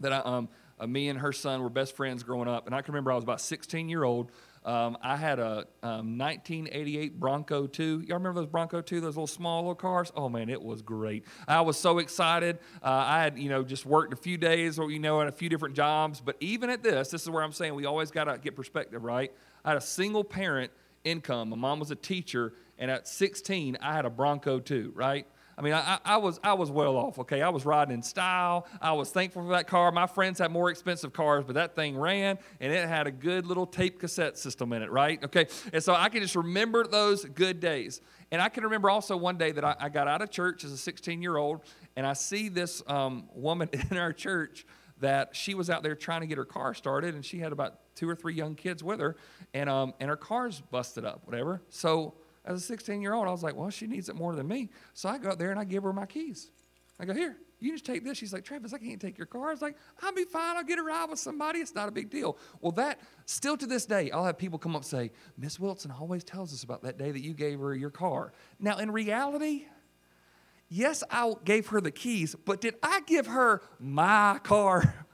that 0.00 0.14
I 0.14 0.18
um 0.20 0.48
uh, 0.80 0.86
me 0.86 1.10
and 1.10 1.18
her 1.18 1.30
son 1.30 1.62
were 1.62 1.68
best 1.68 1.94
friends 1.94 2.22
growing 2.22 2.48
up, 2.48 2.64
and 2.64 2.74
I 2.74 2.80
can 2.80 2.94
remember 2.94 3.12
I 3.12 3.16
was 3.16 3.24
about 3.24 3.40
16 3.40 3.90
year 3.90 4.02
old. 4.02 4.32
Um, 4.64 4.96
I 5.02 5.16
had 5.16 5.38
a 5.38 5.66
um, 5.82 6.16
1988 6.16 7.20
Bronco 7.20 7.66
2. 7.66 8.04
Y'all 8.06 8.16
remember 8.16 8.40
those 8.40 8.48
Bronco 8.48 8.80
2, 8.80 9.00
those 9.00 9.16
little 9.16 9.26
small 9.26 9.62
little 9.62 9.74
cars? 9.74 10.10
Oh 10.16 10.30
man, 10.30 10.48
it 10.48 10.62
was 10.62 10.80
great. 10.80 11.26
I 11.46 11.60
was 11.60 11.76
so 11.76 11.98
excited. 11.98 12.60
Uh, 12.82 12.88
I 12.88 13.22
had, 13.22 13.38
you 13.38 13.50
know, 13.50 13.62
just 13.62 13.84
worked 13.84 14.14
a 14.14 14.16
few 14.16 14.38
days 14.38 14.78
or, 14.78 14.90
you 14.90 14.98
know, 14.98 15.20
at 15.20 15.28
a 15.28 15.32
few 15.32 15.50
different 15.50 15.74
jobs. 15.74 16.20
But 16.20 16.36
even 16.40 16.70
at 16.70 16.82
this, 16.82 17.10
this 17.10 17.22
is 17.22 17.28
where 17.28 17.42
I'm 17.42 17.52
saying 17.52 17.74
we 17.74 17.84
always 17.84 18.10
got 18.10 18.24
to 18.24 18.38
get 18.38 18.56
perspective, 18.56 19.02
right? 19.02 19.32
I 19.64 19.70
had 19.70 19.78
a 19.78 19.82
single 19.82 20.24
parent 20.24 20.72
income. 21.04 21.50
My 21.50 21.56
mom 21.56 21.80
was 21.80 21.90
a 21.90 21.96
teacher, 21.96 22.54
and 22.78 22.90
at 22.90 23.06
16, 23.06 23.76
I 23.82 23.92
had 23.92 24.06
a 24.06 24.10
Bronco 24.10 24.60
2, 24.60 24.92
right? 24.94 25.26
I 25.56 25.62
mean, 25.62 25.74
I, 25.74 25.98
I, 26.04 26.16
was 26.16 26.40
I 26.42 26.54
was 26.54 26.70
well 26.70 26.96
off. 26.96 27.18
Okay, 27.20 27.42
I 27.42 27.48
was 27.48 27.64
riding 27.66 27.94
in 27.94 28.02
style. 28.02 28.66
I 28.80 28.92
was 28.92 29.10
thankful 29.10 29.42
for 29.42 29.52
that 29.52 29.66
car. 29.66 29.92
My 29.92 30.06
friends 30.06 30.38
had 30.38 30.50
more 30.50 30.70
expensive 30.70 31.12
cars, 31.12 31.44
but 31.44 31.54
that 31.54 31.76
thing 31.76 31.96
ran, 31.96 32.38
and 32.60 32.72
it 32.72 32.88
had 32.88 33.06
a 33.06 33.10
good 33.10 33.46
little 33.46 33.66
tape 33.66 33.98
cassette 33.98 34.38
system 34.38 34.72
in 34.72 34.82
it, 34.82 34.90
right? 34.90 35.22
Okay, 35.24 35.46
and 35.72 35.82
so 35.82 35.94
I 35.94 36.08
can 36.08 36.22
just 36.22 36.36
remember 36.36 36.84
those 36.84 37.24
good 37.24 37.60
days. 37.60 38.00
And 38.30 38.40
I 38.40 38.48
can 38.48 38.64
remember 38.64 38.88
also 38.88 39.16
one 39.16 39.36
day 39.36 39.52
that 39.52 39.64
I, 39.64 39.76
I 39.78 39.88
got 39.90 40.08
out 40.08 40.22
of 40.22 40.30
church 40.30 40.64
as 40.64 40.72
a 40.72 40.78
16 40.78 41.20
year 41.20 41.36
old, 41.36 41.60
and 41.96 42.06
I 42.06 42.14
see 42.14 42.48
this 42.48 42.82
um, 42.86 43.28
woman 43.34 43.68
in 43.90 43.98
our 43.98 44.12
church 44.12 44.66
that 45.00 45.34
she 45.34 45.54
was 45.54 45.68
out 45.68 45.82
there 45.82 45.94
trying 45.94 46.22
to 46.22 46.26
get 46.26 46.38
her 46.38 46.44
car 46.44 46.72
started, 46.74 47.14
and 47.14 47.24
she 47.24 47.38
had 47.38 47.52
about 47.52 47.80
two 47.94 48.08
or 48.08 48.14
three 48.14 48.34
young 48.34 48.54
kids 48.54 48.82
with 48.82 49.00
her, 49.00 49.16
and 49.52 49.68
um, 49.68 49.92
and 50.00 50.08
her 50.08 50.16
car's 50.16 50.60
busted 50.70 51.04
up, 51.04 51.22
whatever. 51.24 51.60
So 51.68 52.14
as 52.44 52.62
a 52.62 52.64
16 52.64 53.00
year 53.00 53.14
old, 53.14 53.28
I 53.28 53.30
was 53.30 53.42
like, 53.42 53.56
well, 53.56 53.70
she 53.70 53.86
needs 53.86 54.08
it 54.08 54.16
more 54.16 54.34
than 54.34 54.48
me. 54.48 54.70
So 54.94 55.08
I 55.08 55.18
go 55.18 55.30
out 55.30 55.38
there 55.38 55.50
and 55.50 55.60
I 55.60 55.64
give 55.64 55.82
her 55.82 55.92
my 55.92 56.06
keys. 56.06 56.50
I 56.98 57.04
go, 57.04 57.14
here, 57.14 57.36
you 57.60 57.72
just 57.72 57.86
take 57.86 58.04
this. 58.04 58.18
She's 58.18 58.32
like, 58.32 58.44
Travis, 58.44 58.72
I 58.72 58.78
can't 58.78 59.00
take 59.00 59.16
your 59.16 59.26
car. 59.26 59.48
I 59.48 59.52
was 59.52 59.62
like, 59.62 59.76
I'll 60.02 60.12
be 60.12 60.24
fine. 60.24 60.56
I'll 60.56 60.64
get 60.64 60.78
a 60.78 60.82
ride 60.82 61.08
with 61.08 61.20
somebody. 61.20 61.60
It's 61.60 61.74
not 61.74 61.88
a 61.88 61.92
big 61.92 62.10
deal. 62.10 62.36
Well, 62.60 62.72
that, 62.72 63.00
still 63.24 63.56
to 63.56 63.66
this 63.66 63.86
day, 63.86 64.10
I'll 64.10 64.24
have 64.24 64.36
people 64.36 64.58
come 64.58 64.74
up 64.74 64.82
and 64.82 64.86
say, 64.86 65.12
Miss 65.38 65.60
Wilson 65.60 65.92
always 65.92 66.24
tells 66.24 66.52
us 66.52 66.64
about 66.64 66.82
that 66.82 66.98
day 66.98 67.12
that 67.12 67.22
you 67.22 67.34
gave 67.34 67.60
her 67.60 67.74
your 67.74 67.90
car. 67.90 68.32
Now, 68.58 68.78
in 68.78 68.90
reality, 68.90 69.66
yes, 70.68 71.04
I 71.10 71.34
gave 71.44 71.68
her 71.68 71.80
the 71.80 71.92
keys, 71.92 72.34
but 72.34 72.60
did 72.60 72.74
I 72.82 73.00
give 73.06 73.28
her 73.28 73.62
my 73.78 74.40
car? 74.42 75.06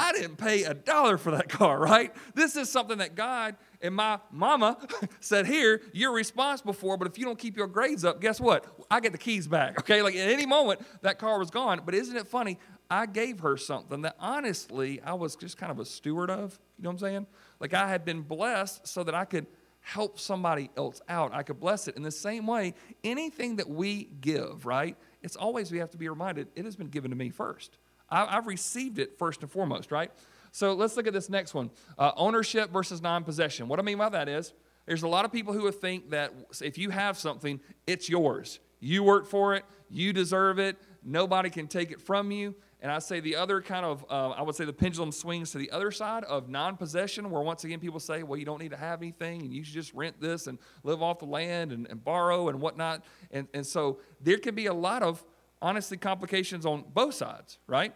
I 0.00 0.12
didn't 0.12 0.36
pay 0.36 0.64
a 0.64 0.72
dollar 0.72 1.18
for 1.18 1.32
that 1.32 1.50
car, 1.50 1.78
right? 1.78 2.14
This 2.34 2.56
is 2.56 2.70
something 2.70 2.98
that 2.98 3.14
God 3.14 3.56
and 3.82 3.94
my 3.94 4.18
mama 4.30 4.78
said, 5.20 5.46
Here, 5.46 5.82
you're 5.92 6.12
responsible 6.12 6.72
for, 6.72 6.96
but 6.96 7.06
if 7.06 7.18
you 7.18 7.26
don't 7.26 7.38
keep 7.38 7.54
your 7.54 7.66
grades 7.66 8.02
up, 8.02 8.18
guess 8.18 8.40
what? 8.40 8.64
I 8.90 9.00
get 9.00 9.12
the 9.12 9.18
keys 9.18 9.46
back, 9.46 9.78
okay? 9.80 10.00
Like 10.00 10.14
at 10.14 10.30
any 10.30 10.46
moment, 10.46 10.80
that 11.02 11.18
car 11.18 11.38
was 11.38 11.50
gone. 11.50 11.82
But 11.84 11.94
isn't 11.94 12.16
it 12.16 12.26
funny? 12.26 12.58
I 12.90 13.04
gave 13.04 13.40
her 13.40 13.58
something 13.58 14.00
that 14.02 14.16
honestly 14.18 15.02
I 15.02 15.12
was 15.12 15.36
just 15.36 15.58
kind 15.58 15.70
of 15.70 15.78
a 15.78 15.84
steward 15.84 16.30
of. 16.30 16.58
You 16.78 16.84
know 16.84 16.88
what 16.88 16.94
I'm 16.94 16.98
saying? 16.98 17.26
Like 17.60 17.74
I 17.74 17.88
had 17.88 18.06
been 18.06 18.22
blessed 18.22 18.86
so 18.88 19.04
that 19.04 19.14
I 19.14 19.26
could 19.26 19.46
help 19.80 20.18
somebody 20.18 20.70
else 20.78 21.02
out. 21.08 21.34
I 21.34 21.42
could 21.42 21.60
bless 21.60 21.88
it. 21.88 21.96
In 21.96 22.02
the 22.02 22.10
same 22.10 22.46
way, 22.46 22.74
anything 23.04 23.56
that 23.56 23.68
we 23.68 24.04
give, 24.20 24.64
right? 24.64 24.96
It's 25.22 25.36
always 25.36 25.70
we 25.70 25.78
have 25.78 25.90
to 25.90 25.98
be 25.98 26.08
reminded 26.08 26.48
it 26.56 26.64
has 26.64 26.74
been 26.74 26.88
given 26.88 27.10
to 27.10 27.16
me 27.16 27.28
first. 27.28 27.76
I, 28.10 28.26
have 28.26 28.46
received 28.46 28.98
it 28.98 29.18
first 29.18 29.42
and 29.42 29.50
foremost, 29.50 29.90
right? 29.90 30.10
So 30.52 30.74
let's 30.74 30.96
look 30.96 31.06
at 31.06 31.12
this 31.12 31.28
next 31.28 31.54
one 31.54 31.70
uh, 31.98 32.12
ownership 32.16 32.70
versus 32.70 33.00
non 33.00 33.24
possession. 33.24 33.68
What 33.68 33.78
I 33.78 33.82
mean 33.82 33.98
by 33.98 34.08
that 34.08 34.28
is, 34.28 34.52
there's 34.86 35.02
a 35.02 35.08
lot 35.08 35.24
of 35.24 35.32
people 35.32 35.52
who 35.52 35.62
would 35.62 35.80
think 35.80 36.10
that 36.10 36.32
if 36.60 36.76
you 36.76 36.90
have 36.90 37.16
something, 37.16 37.60
it's 37.86 38.08
yours. 38.08 38.58
You 38.80 39.02
work 39.02 39.26
for 39.26 39.54
it, 39.54 39.64
you 39.88 40.12
deserve 40.12 40.58
it, 40.58 40.76
nobody 41.04 41.50
can 41.50 41.68
take 41.68 41.90
it 41.92 42.00
from 42.00 42.30
you. 42.30 42.54
And 42.82 42.90
I 42.90 42.98
say 42.98 43.20
the 43.20 43.36
other 43.36 43.60
kind 43.60 43.84
of, 43.84 44.04
uh, 44.08 44.30
I 44.30 44.42
would 44.42 44.54
say 44.54 44.64
the 44.64 44.72
pendulum 44.72 45.12
swings 45.12 45.50
to 45.52 45.58
the 45.58 45.70
other 45.70 45.90
side 45.90 46.24
of 46.24 46.48
non 46.48 46.78
possession, 46.78 47.30
where 47.30 47.42
once 47.42 47.62
again 47.64 47.78
people 47.78 48.00
say, 48.00 48.22
well, 48.22 48.38
you 48.38 48.46
don't 48.46 48.60
need 48.60 48.70
to 48.70 48.76
have 48.76 49.02
anything 49.02 49.42
and 49.42 49.52
you 49.52 49.62
should 49.62 49.74
just 49.74 49.92
rent 49.92 50.18
this 50.18 50.46
and 50.46 50.58
live 50.82 51.02
off 51.02 51.18
the 51.18 51.26
land 51.26 51.72
and, 51.72 51.86
and 51.88 52.02
borrow 52.02 52.48
and 52.48 52.58
whatnot. 52.60 53.04
And, 53.30 53.48
and 53.52 53.66
so 53.66 54.00
there 54.20 54.38
can 54.38 54.54
be 54.54 54.66
a 54.66 54.74
lot 54.74 55.02
of, 55.02 55.22
honestly, 55.62 55.96
complications 55.96 56.66
on 56.66 56.84
both 56.92 57.14
sides, 57.14 57.58
right? 57.66 57.92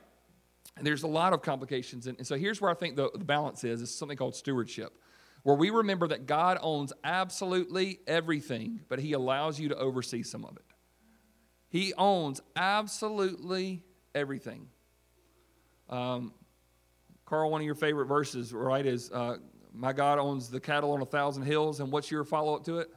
And 0.77 0.87
there's 0.87 1.03
a 1.03 1.09
lot 1.09 1.33
of 1.33 1.43
complications. 1.43 2.07
And, 2.07 2.27
so 2.27 2.37
here's 2.37 2.61
where 2.61 2.71
I 2.71 2.75
think 2.75 2.97
the, 2.97 3.11
the 3.13 3.25
balance 3.25 3.65
is, 3.65 3.81
is 3.81 3.95
something 3.95 4.17
called 4.17 4.35
stewardship, 4.35 4.93
where 5.43 5.57
we 5.57 5.71
remember 5.71 6.09
that 6.09 6.27
God 6.27 6.59
owns 6.61 6.93
absolutely 7.05 8.01
everything, 8.07 8.81
but 8.89 8.99
he 8.99 9.13
allows 9.13 9.61
you 9.61 9.69
to 9.69 9.77
oversee 9.77 10.23
some 10.23 10.45
of 10.45 10.57
it. 10.57 10.65
He 11.69 11.93
owns 11.95 12.41
absolutely 12.57 13.83
everything. 14.15 14.69
Um, 15.89 16.33
Carl, 17.27 17.51
one 17.51 17.61
of 17.61 17.65
your 17.67 17.75
favorite 17.75 18.07
verses, 18.07 18.53
right, 18.53 18.85
is 18.85 19.11
uh, 19.11 19.39
My 19.73 19.93
God 19.93 20.19
owns 20.19 20.51
the 20.51 20.61
cattle 20.61 20.93
on 20.93 21.03
a 21.03 21.07
thousand 21.07 21.45
hills. 21.45 21.81
And 21.81 21.91
what's 21.91 22.11
your 22.11 22.25
follow 22.25 22.55
up 22.55 22.65
to 22.65 22.79
it? 22.79 22.91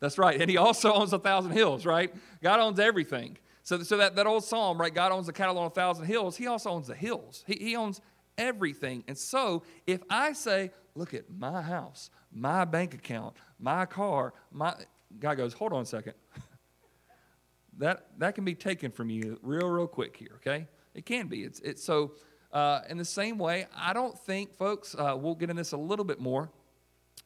That's 0.00 0.18
right. 0.18 0.40
And 0.40 0.50
he 0.50 0.56
also 0.56 0.92
owns 0.94 1.12
a 1.12 1.18
thousand 1.18 1.52
hills, 1.52 1.86
right? 1.86 2.14
God 2.42 2.60
owns 2.60 2.78
everything. 2.78 3.38
So, 3.62 3.82
so 3.82 3.98
that, 3.98 4.16
that 4.16 4.26
old 4.26 4.44
psalm, 4.44 4.80
right? 4.80 4.94
God 4.94 5.12
owns 5.12 5.26
the 5.26 5.32
cattle 5.32 5.58
on 5.58 5.66
a 5.66 5.70
thousand 5.70 6.06
hills. 6.06 6.36
He 6.36 6.46
also 6.46 6.70
owns 6.70 6.86
the 6.86 6.94
hills. 6.94 7.44
He, 7.46 7.54
he 7.60 7.76
owns 7.76 8.00
everything. 8.38 9.04
And 9.08 9.18
so 9.18 9.62
if 9.86 10.00
I 10.08 10.32
say, 10.32 10.70
look 10.94 11.12
at 11.12 11.24
my 11.30 11.60
house, 11.60 12.10
my 12.32 12.64
bank 12.64 12.94
account, 12.94 13.36
my 13.58 13.84
car, 13.84 14.32
my 14.50 14.74
God 15.18 15.36
goes, 15.36 15.52
hold 15.52 15.72
on 15.72 15.82
a 15.82 15.86
second. 15.86 16.14
that 17.78 18.06
that 18.18 18.34
can 18.34 18.44
be 18.44 18.54
taken 18.54 18.90
from 18.90 19.10
you 19.10 19.38
real, 19.42 19.68
real 19.68 19.86
quick 19.86 20.16
here, 20.16 20.32
okay? 20.36 20.66
It 20.94 21.06
can 21.06 21.26
be. 21.26 21.42
It's 21.42 21.60
it's 21.60 21.82
so 21.82 22.12
uh, 22.52 22.80
in 22.88 22.96
the 22.96 23.04
same 23.04 23.38
way, 23.38 23.66
I 23.76 23.92
don't 23.92 24.18
think, 24.18 24.54
folks, 24.54 24.94
uh, 24.94 25.14
we'll 25.18 25.34
get 25.34 25.50
in 25.50 25.56
this 25.56 25.72
a 25.72 25.76
little 25.76 26.04
bit 26.04 26.18
more, 26.18 26.50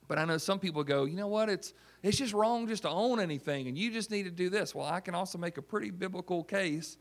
but 0.09 0.19
I 0.19 0.25
know 0.25 0.39
some 0.39 0.59
people 0.59 0.83
go, 0.83 1.05
you 1.05 1.17
know 1.17 1.29
what, 1.29 1.49
it's 1.49 1.73
it's 2.03 2.19
just 2.19 2.35
wrong 2.35 2.67
just 2.67 2.83
to 2.83 2.89
own 2.89 3.21
anything, 3.21 3.69
and 3.69 3.79
you 3.79 3.91
just 3.91 4.11
need 4.11 4.25
to 4.25 4.31
do 4.31 4.51
this. 4.51 4.75
Well, 4.75 4.87
I 4.87 5.01
can 5.01 5.15
also 5.15 5.39
make 5.39 5.57
a 5.57 5.63
pretty 5.63 5.91
biblical 5.91 6.43
case 6.43 6.97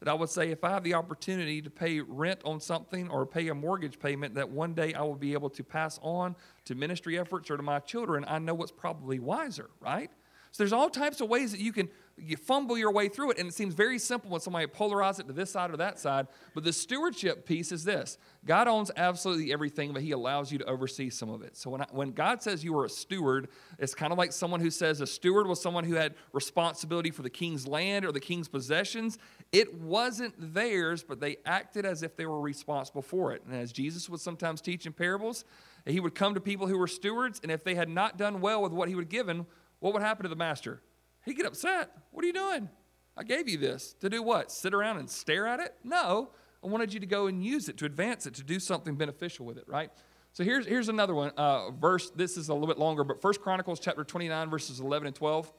that 0.00 0.08
I 0.08 0.14
would 0.14 0.28
say 0.28 0.50
if 0.50 0.62
I 0.64 0.70
have 0.70 0.84
the 0.84 0.94
opportunity 0.94 1.62
to 1.62 1.70
pay 1.70 2.00
rent 2.00 2.40
on 2.44 2.60
something 2.60 3.08
or 3.08 3.26
pay 3.26 3.48
a 3.48 3.54
mortgage 3.54 3.98
payment 3.98 4.34
that 4.34 4.48
one 4.48 4.74
day 4.74 4.92
I 4.94 5.02
will 5.02 5.14
be 5.14 5.32
able 5.32 5.50
to 5.50 5.64
pass 5.64 5.98
on 6.02 6.36
to 6.66 6.74
ministry 6.74 7.18
efforts 7.18 7.50
or 7.50 7.56
to 7.56 7.62
my 7.62 7.78
children, 7.80 8.24
I 8.28 8.38
know 8.38 8.54
what's 8.54 8.72
probably 8.72 9.18
wiser, 9.18 9.70
right? 9.80 10.10
So 10.50 10.62
there's 10.62 10.72
all 10.72 10.90
types 10.90 11.20
of 11.20 11.28
ways 11.28 11.50
that 11.52 11.60
you 11.60 11.72
can 11.72 11.88
you 12.16 12.36
fumble 12.36 12.78
your 12.78 12.92
way 12.92 13.08
through 13.08 13.32
it, 13.32 13.38
and 13.38 13.48
it 13.48 13.54
seems 13.54 13.74
very 13.74 13.98
simple 13.98 14.30
when 14.30 14.40
somebody 14.40 14.66
polarizes 14.66 15.20
it 15.20 15.26
to 15.26 15.32
this 15.32 15.50
side 15.50 15.70
or 15.72 15.76
that 15.78 15.98
side. 15.98 16.28
But 16.54 16.62
the 16.62 16.72
stewardship 16.72 17.44
piece 17.44 17.72
is 17.72 17.84
this 17.84 18.18
God 18.44 18.68
owns 18.68 18.90
absolutely 18.96 19.52
everything, 19.52 19.92
but 19.92 20.02
He 20.02 20.12
allows 20.12 20.52
you 20.52 20.58
to 20.58 20.64
oversee 20.66 21.10
some 21.10 21.28
of 21.28 21.42
it. 21.42 21.56
So 21.56 21.70
when, 21.70 21.82
I, 21.82 21.86
when 21.90 22.12
God 22.12 22.42
says 22.42 22.62
you 22.62 22.76
are 22.78 22.84
a 22.84 22.90
steward, 22.90 23.48
it's 23.78 23.94
kind 23.94 24.12
of 24.12 24.18
like 24.18 24.32
someone 24.32 24.60
who 24.60 24.70
says 24.70 25.00
a 25.00 25.06
steward 25.06 25.46
was 25.46 25.60
someone 25.60 25.84
who 25.84 25.94
had 25.94 26.14
responsibility 26.32 27.10
for 27.10 27.22
the 27.22 27.30
king's 27.30 27.66
land 27.66 28.04
or 28.04 28.12
the 28.12 28.20
king's 28.20 28.48
possessions. 28.48 29.18
It 29.50 29.80
wasn't 29.80 30.34
theirs, 30.38 31.02
but 31.02 31.20
they 31.20 31.38
acted 31.44 31.84
as 31.84 32.02
if 32.02 32.16
they 32.16 32.26
were 32.26 32.40
responsible 32.40 33.02
for 33.02 33.32
it. 33.32 33.42
And 33.44 33.54
as 33.54 33.72
Jesus 33.72 34.08
would 34.08 34.20
sometimes 34.20 34.60
teach 34.60 34.86
in 34.86 34.92
parables, 34.92 35.44
he 35.84 36.00
would 36.00 36.14
come 36.14 36.34
to 36.34 36.40
people 36.40 36.66
who 36.66 36.78
were 36.78 36.86
stewards, 36.86 37.40
and 37.42 37.50
if 37.50 37.64
they 37.64 37.74
had 37.74 37.88
not 37.88 38.16
done 38.16 38.40
well 38.40 38.62
with 38.62 38.72
what 38.72 38.88
he 38.88 38.94
would 38.94 39.08
given, 39.08 39.46
what 39.80 39.92
would 39.92 40.02
happen 40.02 40.22
to 40.22 40.28
the 40.28 40.36
master? 40.36 40.80
He'd 41.24 41.34
get 41.34 41.46
upset. 41.46 41.90
What 42.10 42.24
are 42.24 42.26
you 42.26 42.32
doing? 42.32 42.68
I 43.16 43.22
gave 43.22 43.48
you 43.48 43.58
this. 43.58 43.94
To 44.00 44.08
do 44.08 44.22
what? 44.22 44.50
Sit 44.50 44.74
around 44.74 44.98
and 44.98 45.08
stare 45.08 45.46
at 45.46 45.60
it? 45.60 45.74
No. 45.82 46.30
I 46.62 46.66
wanted 46.66 46.92
you 46.92 47.00
to 47.00 47.06
go 47.06 47.26
and 47.26 47.44
use 47.44 47.68
it, 47.68 47.76
to 47.78 47.84
advance 47.84 48.26
it, 48.26 48.34
to 48.34 48.42
do 48.42 48.58
something 48.58 48.96
beneficial 48.96 49.44
with 49.46 49.58
it, 49.58 49.64
right? 49.66 49.90
So 50.32 50.42
here's, 50.42 50.66
here's 50.66 50.88
another 50.88 51.14
one. 51.14 51.30
Uh, 51.36 51.70
verse, 51.70 52.10
this 52.10 52.36
is 52.36 52.48
a 52.48 52.52
little 52.52 52.66
bit 52.66 52.78
longer, 52.78 53.04
but 53.04 53.20
First 53.22 53.40
Chronicles 53.40 53.78
chapter 53.78 54.02
29, 54.02 54.50
verses 54.50 54.80
11 54.80 55.08
and 55.08 55.16
12 55.16 55.52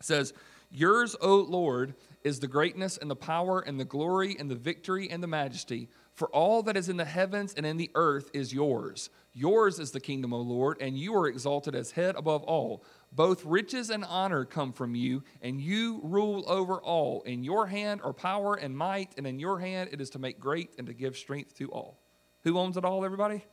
says, 0.00 0.32
Yours, 0.70 1.14
O 1.20 1.36
Lord, 1.36 1.94
is 2.24 2.40
the 2.40 2.46
greatness 2.46 2.96
and 2.96 3.10
the 3.10 3.16
power 3.16 3.60
and 3.60 3.78
the 3.78 3.84
glory 3.84 4.36
and 4.38 4.50
the 4.50 4.54
victory 4.54 5.10
and 5.10 5.22
the 5.22 5.26
majesty. 5.26 5.88
For 6.14 6.28
all 6.28 6.62
that 6.64 6.76
is 6.76 6.88
in 6.88 6.96
the 6.96 7.04
heavens 7.04 7.54
and 7.54 7.66
in 7.66 7.76
the 7.76 7.90
earth 7.94 8.30
is 8.32 8.52
yours. 8.52 9.10
Yours 9.32 9.78
is 9.78 9.90
the 9.90 10.00
kingdom, 10.00 10.32
O 10.32 10.40
Lord, 10.40 10.76
and 10.80 10.98
you 10.98 11.14
are 11.14 11.26
exalted 11.26 11.74
as 11.74 11.92
head 11.92 12.16
above 12.16 12.42
all. 12.44 12.84
Both 13.12 13.44
riches 13.44 13.90
and 13.90 14.04
honor 14.04 14.44
come 14.44 14.72
from 14.72 14.94
you, 14.94 15.24
and 15.42 15.60
you 15.60 16.00
rule 16.04 16.44
over 16.46 16.80
all. 16.80 17.22
In 17.22 17.42
your 17.42 17.66
hand 17.66 18.00
are 18.04 18.12
power 18.12 18.54
and 18.54 18.76
might, 18.76 19.14
and 19.16 19.26
in 19.26 19.40
your 19.40 19.58
hand 19.58 19.90
it 19.92 20.00
is 20.00 20.10
to 20.10 20.18
make 20.18 20.38
great 20.38 20.70
and 20.78 20.86
to 20.86 20.94
give 20.94 21.16
strength 21.16 21.54
to 21.56 21.68
all. 21.70 21.98
Who 22.44 22.56
owns 22.58 22.76
it 22.76 22.84
all, 22.84 23.04
everybody? 23.04 23.44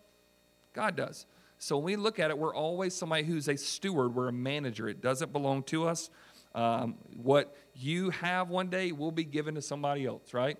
God 0.73 0.95
does. 0.95 1.25
So 1.57 1.77
when 1.77 1.85
we 1.85 1.95
look 1.95 2.19
at 2.19 2.29
it, 2.29 2.37
we're 2.37 2.53
always 2.53 2.93
somebody 2.93 3.23
who's 3.23 3.47
a 3.47 3.57
steward, 3.57 4.13
we're 4.13 4.27
a 4.27 4.33
manager. 4.33 4.87
It 4.87 5.01
doesn't 5.01 5.33
belong 5.33 5.63
to 5.63 5.87
us. 5.87 6.11
Um, 6.53 6.95
what 7.15 7.55
you 7.73 8.11
have 8.11 8.49
one 8.49 8.69
day 8.69 8.91
will 8.91 9.11
be 9.11 9.23
given 9.23 9.55
to 9.55 9.61
somebody 9.61 10.05
else, 10.05 10.33
right? 10.33 10.57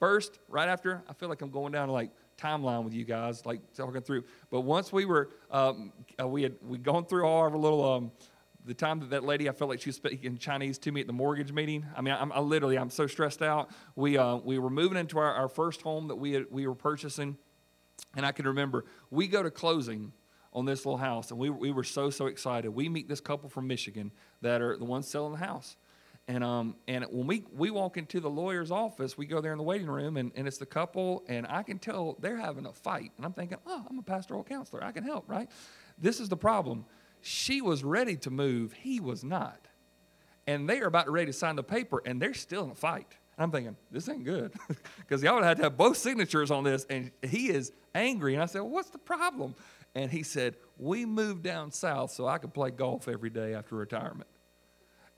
First, 0.00 0.38
right 0.48 0.68
after, 0.68 1.02
I 1.08 1.12
feel 1.12 1.28
like 1.28 1.40
I'm 1.40 1.50
going 1.50 1.72
down 1.72 1.88
to 1.88 1.92
like 1.92 2.10
timeline 2.38 2.84
with 2.84 2.94
you 2.94 3.04
guys, 3.04 3.44
like 3.44 3.60
talking 3.74 4.00
through. 4.00 4.24
But 4.50 4.62
once 4.62 4.92
we 4.92 5.04
were, 5.04 5.30
um, 5.50 5.92
uh, 6.20 6.26
we 6.26 6.42
had 6.44 6.54
we 6.66 6.78
gone 6.78 7.04
through 7.04 7.24
all 7.24 7.40
our 7.40 7.50
little. 7.50 7.84
Um, 7.92 8.12
the 8.64 8.74
time 8.74 9.00
that 9.00 9.10
that 9.10 9.24
lady, 9.24 9.48
I 9.48 9.52
felt 9.52 9.70
like 9.70 9.80
she 9.80 9.88
was 9.88 9.96
speaking 9.96 10.36
Chinese 10.36 10.76
to 10.80 10.92
me 10.92 11.00
at 11.00 11.06
the 11.06 11.12
mortgage 11.12 11.52
meeting. 11.52 11.86
I 11.96 12.02
mean, 12.02 12.12
I'm, 12.12 12.30
I 12.32 12.40
literally, 12.40 12.76
I'm 12.76 12.90
so 12.90 13.06
stressed 13.06 13.40
out. 13.40 13.70
We 13.96 14.18
uh, 14.18 14.36
we 14.36 14.58
were 14.58 14.68
moving 14.68 14.98
into 14.98 15.18
our, 15.18 15.32
our 15.32 15.48
first 15.48 15.80
home 15.80 16.08
that 16.08 16.16
we 16.16 16.32
had, 16.32 16.46
we 16.50 16.66
were 16.66 16.74
purchasing, 16.74 17.38
and 18.14 18.26
I 18.26 18.32
can 18.32 18.46
remember 18.46 18.84
we 19.10 19.26
go 19.26 19.42
to 19.42 19.50
closing 19.50 20.12
on 20.52 20.66
this 20.66 20.84
little 20.84 20.98
house, 20.98 21.30
and 21.30 21.40
we 21.40 21.48
we 21.48 21.72
were 21.72 21.84
so 21.84 22.10
so 22.10 22.26
excited. 22.26 22.68
We 22.70 22.90
meet 22.90 23.08
this 23.08 23.20
couple 23.20 23.48
from 23.48 23.66
Michigan 23.66 24.12
that 24.42 24.60
are 24.60 24.76
the 24.76 24.84
ones 24.84 25.08
selling 25.08 25.32
the 25.32 25.38
house, 25.46 25.76
and, 26.28 26.44
um, 26.44 26.76
and 26.86 27.06
when 27.10 27.26
we, 27.26 27.44
we 27.56 27.70
walk 27.70 27.96
into 27.96 28.20
the 28.20 28.28
lawyer's 28.28 28.70
office, 28.70 29.16
we 29.16 29.24
go 29.24 29.40
there 29.40 29.52
in 29.52 29.58
the 29.58 29.64
waiting 29.64 29.88
room, 29.88 30.18
and, 30.18 30.30
and 30.36 30.46
it's 30.46 30.58
the 30.58 30.66
couple, 30.66 31.24
and 31.26 31.46
I 31.48 31.62
can 31.62 31.78
tell 31.78 32.18
they're 32.20 32.36
having 32.36 32.66
a 32.66 32.72
fight. 32.72 33.12
And 33.16 33.24
I'm 33.24 33.32
thinking, 33.32 33.56
oh, 33.66 33.86
I'm 33.88 33.98
a 33.98 34.02
pastoral 34.02 34.44
counselor. 34.44 34.84
I 34.84 34.92
can 34.92 35.04
help, 35.04 35.24
right? 35.26 35.48
This 35.96 36.20
is 36.20 36.28
the 36.28 36.36
problem. 36.36 36.84
She 37.22 37.62
was 37.62 37.82
ready 37.82 38.16
to 38.18 38.30
move, 38.30 38.74
he 38.74 39.00
was 39.00 39.24
not. 39.24 39.58
And 40.46 40.68
they 40.68 40.80
are 40.80 40.86
about 40.86 41.10
ready 41.10 41.26
to 41.26 41.32
sign 41.32 41.56
the 41.56 41.62
paper, 41.62 42.02
and 42.04 42.20
they're 42.20 42.34
still 42.34 42.64
in 42.64 42.70
a 42.72 42.74
fight. 42.74 43.16
And 43.38 43.44
I'm 43.44 43.50
thinking, 43.50 43.76
this 43.90 44.08
ain't 44.08 44.24
good. 44.24 44.52
Because 44.98 45.22
y'all 45.22 45.36
would 45.36 45.44
have 45.44 45.56
to 45.56 45.62
have 45.62 45.78
both 45.78 45.96
signatures 45.96 46.50
on 46.50 46.62
this, 46.62 46.84
and 46.90 47.10
he 47.22 47.48
is 47.48 47.72
angry. 47.94 48.34
And 48.34 48.42
I 48.42 48.46
said, 48.46 48.60
well, 48.60 48.70
what's 48.70 48.90
the 48.90 48.98
problem? 48.98 49.54
And 49.94 50.10
he 50.10 50.22
said, 50.22 50.56
we 50.76 51.06
moved 51.06 51.42
down 51.42 51.72
south 51.72 52.10
so 52.10 52.26
I 52.26 52.36
could 52.36 52.52
play 52.52 52.70
golf 52.70 53.08
every 53.08 53.30
day 53.30 53.54
after 53.54 53.76
retirement. 53.76 54.28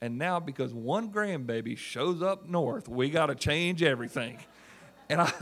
And 0.02 0.16
now, 0.16 0.40
because 0.40 0.72
one 0.72 1.12
grandbaby 1.12 1.76
shows 1.76 2.22
up 2.22 2.48
north, 2.48 2.88
we 2.88 3.10
got 3.10 3.26
to 3.26 3.34
change 3.34 3.82
everything. 3.82 4.38
And 5.10 5.20
I, 5.20 5.32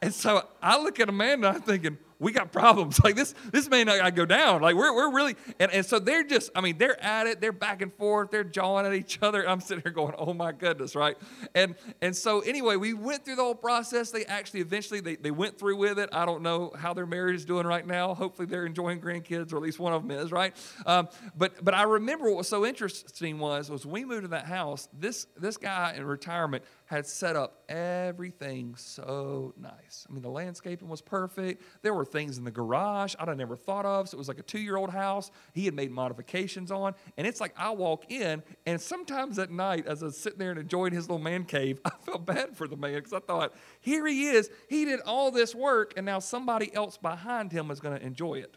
and 0.00 0.14
so 0.14 0.46
I 0.62 0.80
look 0.80 1.00
at 1.00 1.08
Amanda, 1.08 1.48
I'm 1.48 1.62
thinking, 1.62 1.98
we 2.18 2.32
got 2.32 2.52
problems. 2.52 3.00
Like 3.06 3.14
this, 3.14 3.34
this 3.52 3.70
may 3.70 3.84
not 3.84 4.16
go 4.16 4.26
down. 4.26 4.62
Like 4.62 4.74
we're, 4.74 4.92
we're 4.92 5.12
really, 5.12 5.36
and, 5.60 5.70
and 5.70 5.86
so 5.86 6.00
they're 6.00 6.24
just, 6.24 6.50
I 6.56 6.60
mean, 6.60 6.76
they're 6.76 7.00
at 7.00 7.28
it, 7.28 7.40
they're 7.40 7.52
back 7.52 7.82
and 7.82 7.94
forth, 7.94 8.32
they're 8.32 8.42
jawing 8.42 8.84
at 8.84 8.94
each 8.94 9.18
other. 9.22 9.48
I'm 9.48 9.60
sitting 9.60 9.82
here 9.84 9.92
going, 9.92 10.14
oh 10.18 10.34
my 10.34 10.50
goodness, 10.50 10.96
right? 10.96 11.16
And 11.54 11.76
and 12.00 12.16
so 12.16 12.40
anyway, 12.40 12.74
we 12.76 12.94
went 12.94 13.24
through 13.24 13.36
the 13.36 13.44
whole 13.44 13.54
process. 13.54 14.10
They 14.10 14.24
actually 14.24 14.60
eventually 14.60 15.00
they, 15.00 15.14
they 15.14 15.30
went 15.30 15.56
through 15.56 15.76
with 15.76 16.00
it. 16.00 16.08
I 16.10 16.26
don't 16.26 16.42
know 16.42 16.72
how 16.76 16.94
their 16.94 17.06
marriage 17.06 17.36
is 17.36 17.44
doing 17.44 17.64
right 17.64 17.86
now. 17.86 18.12
Hopefully 18.14 18.46
they're 18.46 18.66
enjoying 18.66 19.00
grandkids, 19.00 19.52
or 19.52 19.56
at 19.56 19.62
least 19.62 19.78
one 19.78 19.92
of 19.92 20.02
them 20.02 20.10
is, 20.10 20.32
right? 20.32 20.56
Um, 20.84 21.08
but 21.36 21.64
but 21.64 21.74
I 21.74 21.84
remember 21.84 22.26
what 22.26 22.38
was 22.38 22.48
so 22.48 22.66
interesting 22.66 23.38
was 23.38 23.70
was 23.70 23.86
we 23.86 24.04
moved 24.04 24.22
to 24.22 24.28
that 24.28 24.46
house. 24.46 24.88
This 24.92 25.28
this 25.36 25.56
guy 25.56 25.94
in 25.96 26.04
retirement 26.04 26.64
had 26.86 27.06
set 27.06 27.36
up 27.36 27.64
everything 27.68 28.74
so 28.76 29.52
nice. 29.60 30.06
I 30.08 30.12
mean, 30.12 30.22
the 30.22 30.30
landscaping 30.30 30.88
was 30.88 31.00
perfect. 31.00 31.62
There 31.82 31.92
were 31.92 32.04
things 32.04 32.38
in 32.38 32.44
the 32.44 32.50
garage 32.50 33.14
I'd 33.18 33.28
have 33.28 33.36
never 33.36 33.56
thought 33.56 33.84
of. 33.84 34.08
So 34.08 34.16
it 34.16 34.18
was 34.18 34.28
like 34.28 34.38
a 34.38 34.42
two 34.42 34.60
year 34.60 34.76
old 34.76 34.90
house 34.90 35.30
he 35.52 35.64
had 35.64 35.74
made 35.74 35.90
modifications 35.90 36.70
on. 36.70 36.94
And 37.16 37.26
it's 37.26 37.40
like 37.40 37.52
I 37.56 37.70
walk 37.70 38.10
in, 38.10 38.42
and 38.66 38.80
sometimes 38.80 39.38
at 39.38 39.50
night, 39.50 39.86
as 39.86 40.02
I 40.02 40.06
was 40.06 40.16
sitting 40.16 40.38
there 40.38 40.50
and 40.50 40.60
enjoying 40.60 40.92
his 40.92 41.08
little 41.08 41.22
man 41.22 41.44
cave, 41.44 41.80
I 41.84 41.90
felt 41.90 42.24
bad 42.24 42.56
for 42.56 42.68
the 42.68 42.76
man 42.76 42.94
because 42.94 43.12
I 43.12 43.20
thought, 43.20 43.54
here 43.80 44.06
he 44.06 44.28
is. 44.28 44.48
He 44.68 44.84
did 44.84 45.00
all 45.00 45.30
this 45.30 45.54
work, 45.54 45.94
and 45.96 46.06
now 46.06 46.20
somebody 46.20 46.72
else 46.74 46.96
behind 46.96 47.52
him 47.52 47.70
is 47.70 47.80
going 47.80 47.98
to 47.98 48.04
enjoy 48.04 48.34
it. 48.34 48.56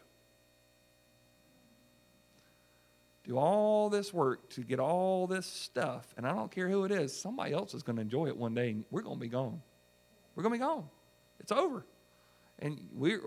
Do 3.30 3.38
all 3.38 3.88
this 3.88 4.12
work 4.12 4.50
to 4.50 4.62
get 4.62 4.80
all 4.80 5.28
this 5.28 5.46
stuff, 5.46 6.12
and 6.16 6.26
I 6.26 6.34
don't 6.34 6.50
care 6.50 6.68
who 6.68 6.84
it 6.84 6.90
is, 6.90 7.16
somebody 7.16 7.52
else 7.52 7.74
is 7.74 7.84
going 7.84 7.94
to 7.94 8.02
enjoy 8.02 8.26
it 8.26 8.36
one 8.36 8.54
day, 8.54 8.70
and 8.70 8.84
we're 8.90 9.02
going 9.02 9.18
to 9.18 9.20
be 9.20 9.28
gone. 9.28 9.62
We're 10.34 10.42
going 10.42 10.54
to 10.54 10.58
be 10.58 10.64
gone. 10.64 10.88
It's 11.38 11.52
over. 11.52 11.86
And 12.58 12.88
we're, 12.92 13.22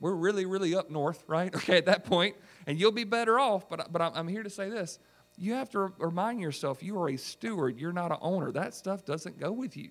we're 0.00 0.14
really, 0.14 0.44
really 0.44 0.74
up 0.74 0.90
north, 0.90 1.22
right? 1.28 1.54
Okay, 1.56 1.78
at 1.78 1.86
that 1.86 2.04
point, 2.04 2.34
and 2.66 2.80
you'll 2.80 2.90
be 2.90 3.04
better 3.04 3.38
off. 3.38 3.68
But, 3.68 3.92
but 3.92 4.02
I'm, 4.02 4.26
here 4.26 4.42
to 4.42 4.50
say 4.50 4.68
this 4.68 4.98
you 5.36 5.54
have 5.54 5.70
to 5.70 5.92
remind 5.98 6.40
yourself 6.40 6.82
you 6.82 6.98
are 7.00 7.08
a 7.08 7.16
steward, 7.16 7.78
you're 7.78 7.92
not 7.92 8.10
an 8.10 8.18
owner. 8.22 8.50
That 8.50 8.74
stuff 8.74 9.04
doesn't 9.04 9.38
go 9.38 9.52
with 9.52 9.76
you. 9.76 9.90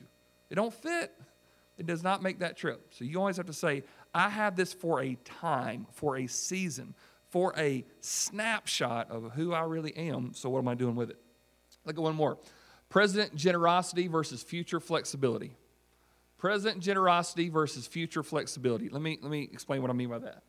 It 0.50 0.56
don't 0.56 0.74
fit. 0.74 1.14
It 1.78 1.86
does 1.86 2.04
not 2.04 2.22
make 2.22 2.40
that 2.40 2.58
trip. 2.58 2.94
So 2.94 3.06
you 3.06 3.18
always 3.18 3.38
have 3.38 3.48
to 3.48 3.54
say, 3.54 3.84
I 4.14 4.28
have 4.28 4.58
this 4.58 4.74
for 4.74 5.02
a 5.02 5.16
time, 5.24 5.88
for 5.94 6.18
a 6.18 6.28
season, 6.28 6.96
for 7.34 7.52
a 7.58 7.84
snapshot 8.00 9.10
of 9.10 9.32
who 9.32 9.54
I 9.54 9.64
really 9.64 9.98
am. 9.98 10.36
So 10.36 10.52
what 10.52 10.60
am 10.60 10.68
I 10.68 10.76
doing 10.76 10.94
with 10.94 11.10
it? 11.10 11.18
Look 11.84 11.98
at 11.98 12.02
one 12.02 12.14
more. 12.14 12.38
Present 12.90 13.36
generosity 13.36 14.08
versus 14.08 14.44
future 14.44 14.80
flexibility. 14.80 15.56
Present 16.38 16.80
generosity 16.80 17.50
versus 17.50 17.88
future 17.88 18.22
flexibility. 18.22 18.88
Let 18.88 19.02
me, 19.02 19.18
let 19.20 19.32
me 19.32 19.50
explain 19.52 19.82
what 19.82 19.90
I 19.90 19.96
mean 19.96 20.10
by 20.10 20.20
that. 20.20 20.44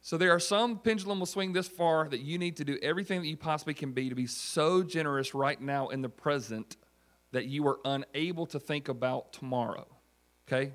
So 0.00 0.16
there 0.16 0.30
are 0.30 0.38
some 0.38 0.78
pendulum 0.78 1.18
will 1.18 1.26
swing 1.26 1.52
this 1.52 1.66
far 1.66 2.08
that 2.08 2.20
you 2.20 2.38
need 2.38 2.58
to 2.58 2.64
do 2.64 2.78
everything 2.80 3.20
that 3.22 3.26
you 3.26 3.36
possibly 3.36 3.74
can 3.74 3.90
be 3.90 4.08
to 4.08 4.14
be 4.14 4.28
so 4.28 4.84
generous 4.84 5.34
right 5.34 5.60
now 5.60 5.88
in 5.88 6.00
the 6.00 6.08
present 6.08 6.76
that 7.32 7.46
you 7.46 7.66
are 7.66 7.80
unable 7.84 8.46
to 8.46 8.60
think 8.60 8.88
about 8.88 9.32
tomorrow. 9.32 9.88
Okay? 10.46 10.70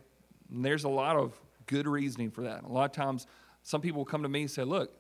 And 0.54 0.66
there's 0.66 0.84
a 0.84 0.90
lot 0.90 1.16
of 1.16 1.40
good 1.66 1.88
reasoning 1.88 2.30
for 2.30 2.42
that. 2.42 2.66
A 2.66 2.68
lot 2.68 2.84
of 2.84 2.92
times, 2.92 3.26
some 3.62 3.80
people 3.80 4.00
will 4.00 4.06
come 4.06 4.24
to 4.24 4.30
me 4.30 4.42
and 4.42 4.52
say, 4.52 4.66
Look, 4.66 5.00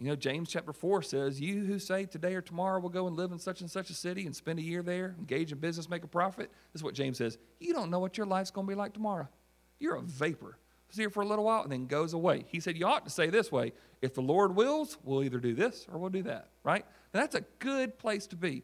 you 0.00 0.06
know, 0.06 0.16
James 0.16 0.48
chapter 0.48 0.72
4 0.72 1.02
says, 1.02 1.40
You 1.40 1.64
who 1.64 1.78
say 1.78 2.06
today 2.06 2.34
or 2.34 2.40
tomorrow 2.40 2.80
we'll 2.80 2.88
go 2.88 3.06
and 3.06 3.16
live 3.16 3.32
in 3.32 3.38
such 3.38 3.60
and 3.60 3.70
such 3.70 3.90
a 3.90 3.94
city 3.94 4.24
and 4.24 4.34
spend 4.34 4.58
a 4.58 4.62
year 4.62 4.82
there, 4.82 5.14
engage 5.18 5.52
in 5.52 5.58
business, 5.58 5.90
make 5.90 6.04
a 6.04 6.08
profit. 6.08 6.50
This 6.72 6.80
is 6.80 6.84
what 6.84 6.94
James 6.94 7.18
says. 7.18 7.36
You 7.58 7.74
don't 7.74 7.90
know 7.90 7.98
what 7.98 8.16
your 8.16 8.26
life's 8.26 8.50
going 8.50 8.66
to 8.66 8.70
be 8.70 8.74
like 8.74 8.94
tomorrow. 8.94 9.28
You're 9.78 9.96
a 9.96 10.02
vapor. 10.02 10.56
It's 10.88 10.96
here 10.96 11.10
for 11.10 11.20
a 11.20 11.26
little 11.26 11.44
while 11.44 11.62
and 11.62 11.70
then 11.70 11.86
goes 11.86 12.14
away. 12.14 12.46
He 12.48 12.60
said, 12.60 12.78
You 12.78 12.86
ought 12.86 13.04
to 13.04 13.10
say 13.10 13.28
this 13.28 13.52
way 13.52 13.72
if 14.00 14.14
the 14.14 14.22
Lord 14.22 14.56
wills, 14.56 14.96
we'll 15.04 15.22
either 15.22 15.38
do 15.38 15.54
this 15.54 15.86
or 15.92 15.98
we'll 15.98 16.08
do 16.08 16.22
that, 16.22 16.48
right? 16.64 16.86
That's 17.12 17.34
a 17.34 17.42
good 17.58 17.98
place 17.98 18.26
to 18.28 18.36
be. 18.36 18.62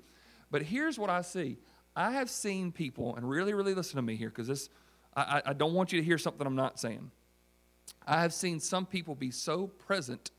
But 0.50 0.62
here's 0.62 0.98
what 0.98 1.10
I 1.10 1.20
see 1.20 1.58
I 1.94 2.12
have 2.12 2.30
seen 2.30 2.72
people, 2.72 3.14
and 3.14 3.28
really, 3.28 3.52
really 3.52 3.74
listen 3.74 3.96
to 3.96 4.02
me 4.02 4.16
here 4.16 4.30
because 4.30 4.48
this, 4.48 4.70
I, 5.14 5.42
I 5.46 5.52
don't 5.52 5.74
want 5.74 5.92
you 5.92 6.00
to 6.00 6.04
hear 6.04 6.16
something 6.18 6.46
I'm 6.46 6.56
not 6.56 6.80
saying. 6.80 7.10
I 8.06 8.22
have 8.22 8.32
seen 8.32 8.58
some 8.58 8.86
people 8.86 9.14
be 9.14 9.30
so 9.30 9.66
present 9.66 10.30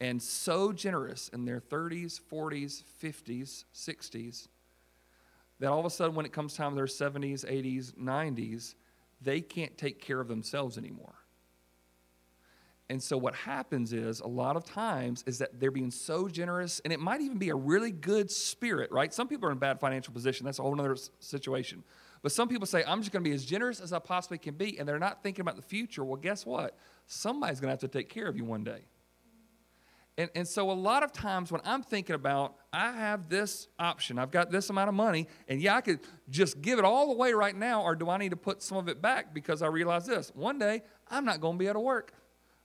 and 0.00 0.22
so 0.22 0.72
generous 0.72 1.28
in 1.28 1.44
their 1.44 1.60
30s, 1.60 2.20
40s, 2.20 2.82
50s, 3.02 3.64
60s 3.74 4.48
that 5.60 5.70
all 5.70 5.80
of 5.80 5.86
a 5.86 5.90
sudden, 5.90 6.14
when 6.14 6.24
it 6.24 6.32
comes 6.32 6.54
time 6.54 6.70
to 6.70 6.76
their 6.76 6.86
70s, 6.86 7.44
80s, 7.44 7.92
90s, 7.94 8.74
they 9.20 9.40
can't 9.40 9.76
take 9.76 10.00
care 10.00 10.20
of 10.20 10.28
themselves 10.28 10.78
anymore. 10.78 11.14
And 12.90 13.02
so 13.02 13.18
what 13.18 13.34
happens 13.34 13.92
is 13.92 14.20
a 14.20 14.26
lot 14.26 14.56
of 14.56 14.64
times 14.64 15.22
is 15.26 15.38
that 15.38 15.60
they're 15.60 15.70
being 15.70 15.90
so 15.90 16.26
generous, 16.26 16.80
and 16.84 16.92
it 16.92 17.00
might 17.00 17.20
even 17.20 17.36
be 17.36 17.50
a 17.50 17.54
really 17.54 17.90
good 17.90 18.30
spirit, 18.30 18.90
right? 18.90 19.12
Some 19.12 19.28
people 19.28 19.48
are 19.48 19.52
in 19.52 19.58
bad 19.58 19.78
financial 19.78 20.14
position. 20.14 20.46
That's 20.46 20.58
a 20.58 20.62
whole 20.62 20.78
other 20.80 20.96
situation. 21.18 21.84
But 22.22 22.32
some 22.32 22.48
people 22.48 22.66
say, 22.66 22.84
I'm 22.86 23.00
just 23.00 23.12
going 23.12 23.22
to 23.22 23.28
be 23.28 23.34
as 23.34 23.44
generous 23.44 23.80
as 23.80 23.92
I 23.92 23.98
possibly 23.98 24.38
can 24.38 24.54
be, 24.54 24.78
and 24.78 24.88
they're 24.88 24.98
not 24.98 25.22
thinking 25.22 25.42
about 25.42 25.56
the 25.56 25.62
future. 25.62 26.02
Well, 26.02 26.16
guess 26.16 26.46
what? 26.46 26.78
Somebody's 27.06 27.60
going 27.60 27.68
to 27.68 27.72
have 27.72 27.80
to 27.80 27.88
take 27.88 28.08
care 28.08 28.26
of 28.26 28.36
you 28.36 28.44
one 28.44 28.64
day. 28.64 28.80
And, 30.18 30.28
and 30.34 30.48
so 30.48 30.68
a 30.70 30.72
lot 30.72 31.04
of 31.04 31.12
times 31.12 31.52
when 31.52 31.60
I'm 31.64 31.82
thinking 31.82 32.16
about, 32.16 32.56
I 32.72 32.90
have 32.90 33.28
this 33.28 33.68
option, 33.78 34.18
I've 34.18 34.32
got 34.32 34.50
this 34.50 34.68
amount 34.68 34.88
of 34.88 34.94
money, 34.96 35.28
and 35.46 35.62
yeah, 35.62 35.76
I 35.76 35.80
could 35.80 36.00
just 36.28 36.60
give 36.60 36.80
it 36.80 36.84
all 36.84 37.12
away 37.12 37.32
right 37.32 37.56
now, 37.56 37.82
or 37.82 37.94
do 37.94 38.10
I 38.10 38.18
need 38.18 38.30
to 38.30 38.36
put 38.36 38.60
some 38.60 38.78
of 38.78 38.88
it 38.88 39.00
back 39.00 39.32
because 39.32 39.62
I 39.62 39.68
realize 39.68 40.06
this 40.06 40.32
one 40.34 40.58
day 40.58 40.82
I'm 41.08 41.24
not 41.24 41.40
going 41.40 41.54
to 41.54 41.58
be 41.58 41.66
able 41.66 41.74
to 41.74 41.80
work. 41.80 42.12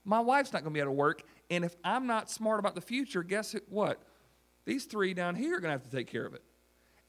My 0.04 0.18
wife's 0.18 0.52
not 0.52 0.64
going 0.64 0.74
to 0.74 0.76
be 0.76 0.80
able 0.80 0.90
to 0.90 0.96
work. 0.96 1.22
And 1.48 1.64
if 1.64 1.76
I'm 1.84 2.08
not 2.08 2.28
smart 2.28 2.58
about 2.58 2.74
the 2.74 2.80
future, 2.80 3.22
guess 3.22 3.54
what? 3.68 4.02
These 4.66 4.86
three 4.86 5.14
down 5.14 5.36
here 5.36 5.56
are 5.56 5.60
going 5.60 5.70
to 5.70 5.78
have 5.78 5.88
to 5.88 5.96
take 5.96 6.08
care 6.08 6.26
of 6.26 6.34
it. 6.34 6.42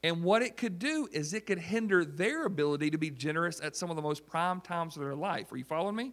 And 0.04 0.22
what 0.22 0.42
it 0.42 0.56
could 0.56 0.78
do 0.78 1.08
is 1.10 1.34
it 1.34 1.46
could 1.46 1.58
hinder 1.58 2.04
their 2.04 2.46
ability 2.46 2.90
to 2.92 2.98
be 2.98 3.10
generous 3.10 3.60
at 3.60 3.74
some 3.74 3.90
of 3.90 3.96
the 3.96 4.02
most 4.02 4.26
prime 4.26 4.60
times 4.60 4.96
of 4.96 5.02
their 5.02 5.16
life. 5.16 5.50
Are 5.52 5.56
you 5.56 5.64
following 5.64 5.96
me? 5.96 6.12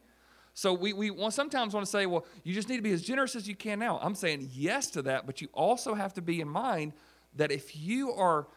So 0.53 0.73
we, 0.73 0.93
we 0.93 1.11
sometimes 1.31 1.73
want 1.73 1.85
to 1.85 1.91
say, 1.91 2.05
well, 2.05 2.25
you 2.43 2.53
just 2.53 2.69
need 2.69 2.77
to 2.77 2.83
be 2.83 2.91
as 2.91 3.01
generous 3.01 3.35
as 3.35 3.47
you 3.47 3.55
can 3.55 3.79
now. 3.79 3.99
I'm 4.01 4.15
saying 4.15 4.49
yes 4.53 4.91
to 4.91 5.01
that, 5.03 5.25
but 5.25 5.41
you 5.41 5.47
also 5.53 5.95
have 5.95 6.13
to 6.13 6.21
be 6.21 6.41
in 6.41 6.47
mind 6.47 6.93
that 7.35 7.51
if 7.51 7.75
you 7.75 8.11
are 8.13 8.47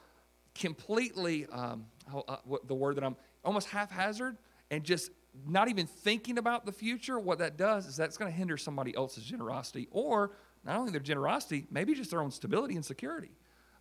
completely, 0.55 1.47
um, 1.47 1.87
uh, 2.15 2.37
the 2.67 2.75
word 2.75 2.97
that 2.97 3.05
I'm 3.05 3.17
almost 3.45 3.69
haphazard 3.69 4.37
and 4.71 4.85
just 4.85 5.11
not 5.47 5.69
even 5.69 5.87
thinking 5.87 6.39
about 6.39 6.67
the 6.67 6.73
future, 6.73 7.19
what 7.19 7.39
that 7.39 7.57
does 7.57 7.87
is 7.87 7.97
that's 7.97 8.17
going 8.17 8.31
to 8.31 8.37
hinder 8.37 8.57
somebody 8.57 8.95
else's 8.95 9.25
generosity 9.25 9.89
or 9.91 10.33
not 10.65 10.77
only 10.77 10.91
their 10.91 11.01
generosity, 11.01 11.67
maybe 11.71 11.95
just 11.95 12.11
their 12.11 12.21
own 12.21 12.31
stability 12.31 12.75
and 12.75 12.85
security. 12.85 13.31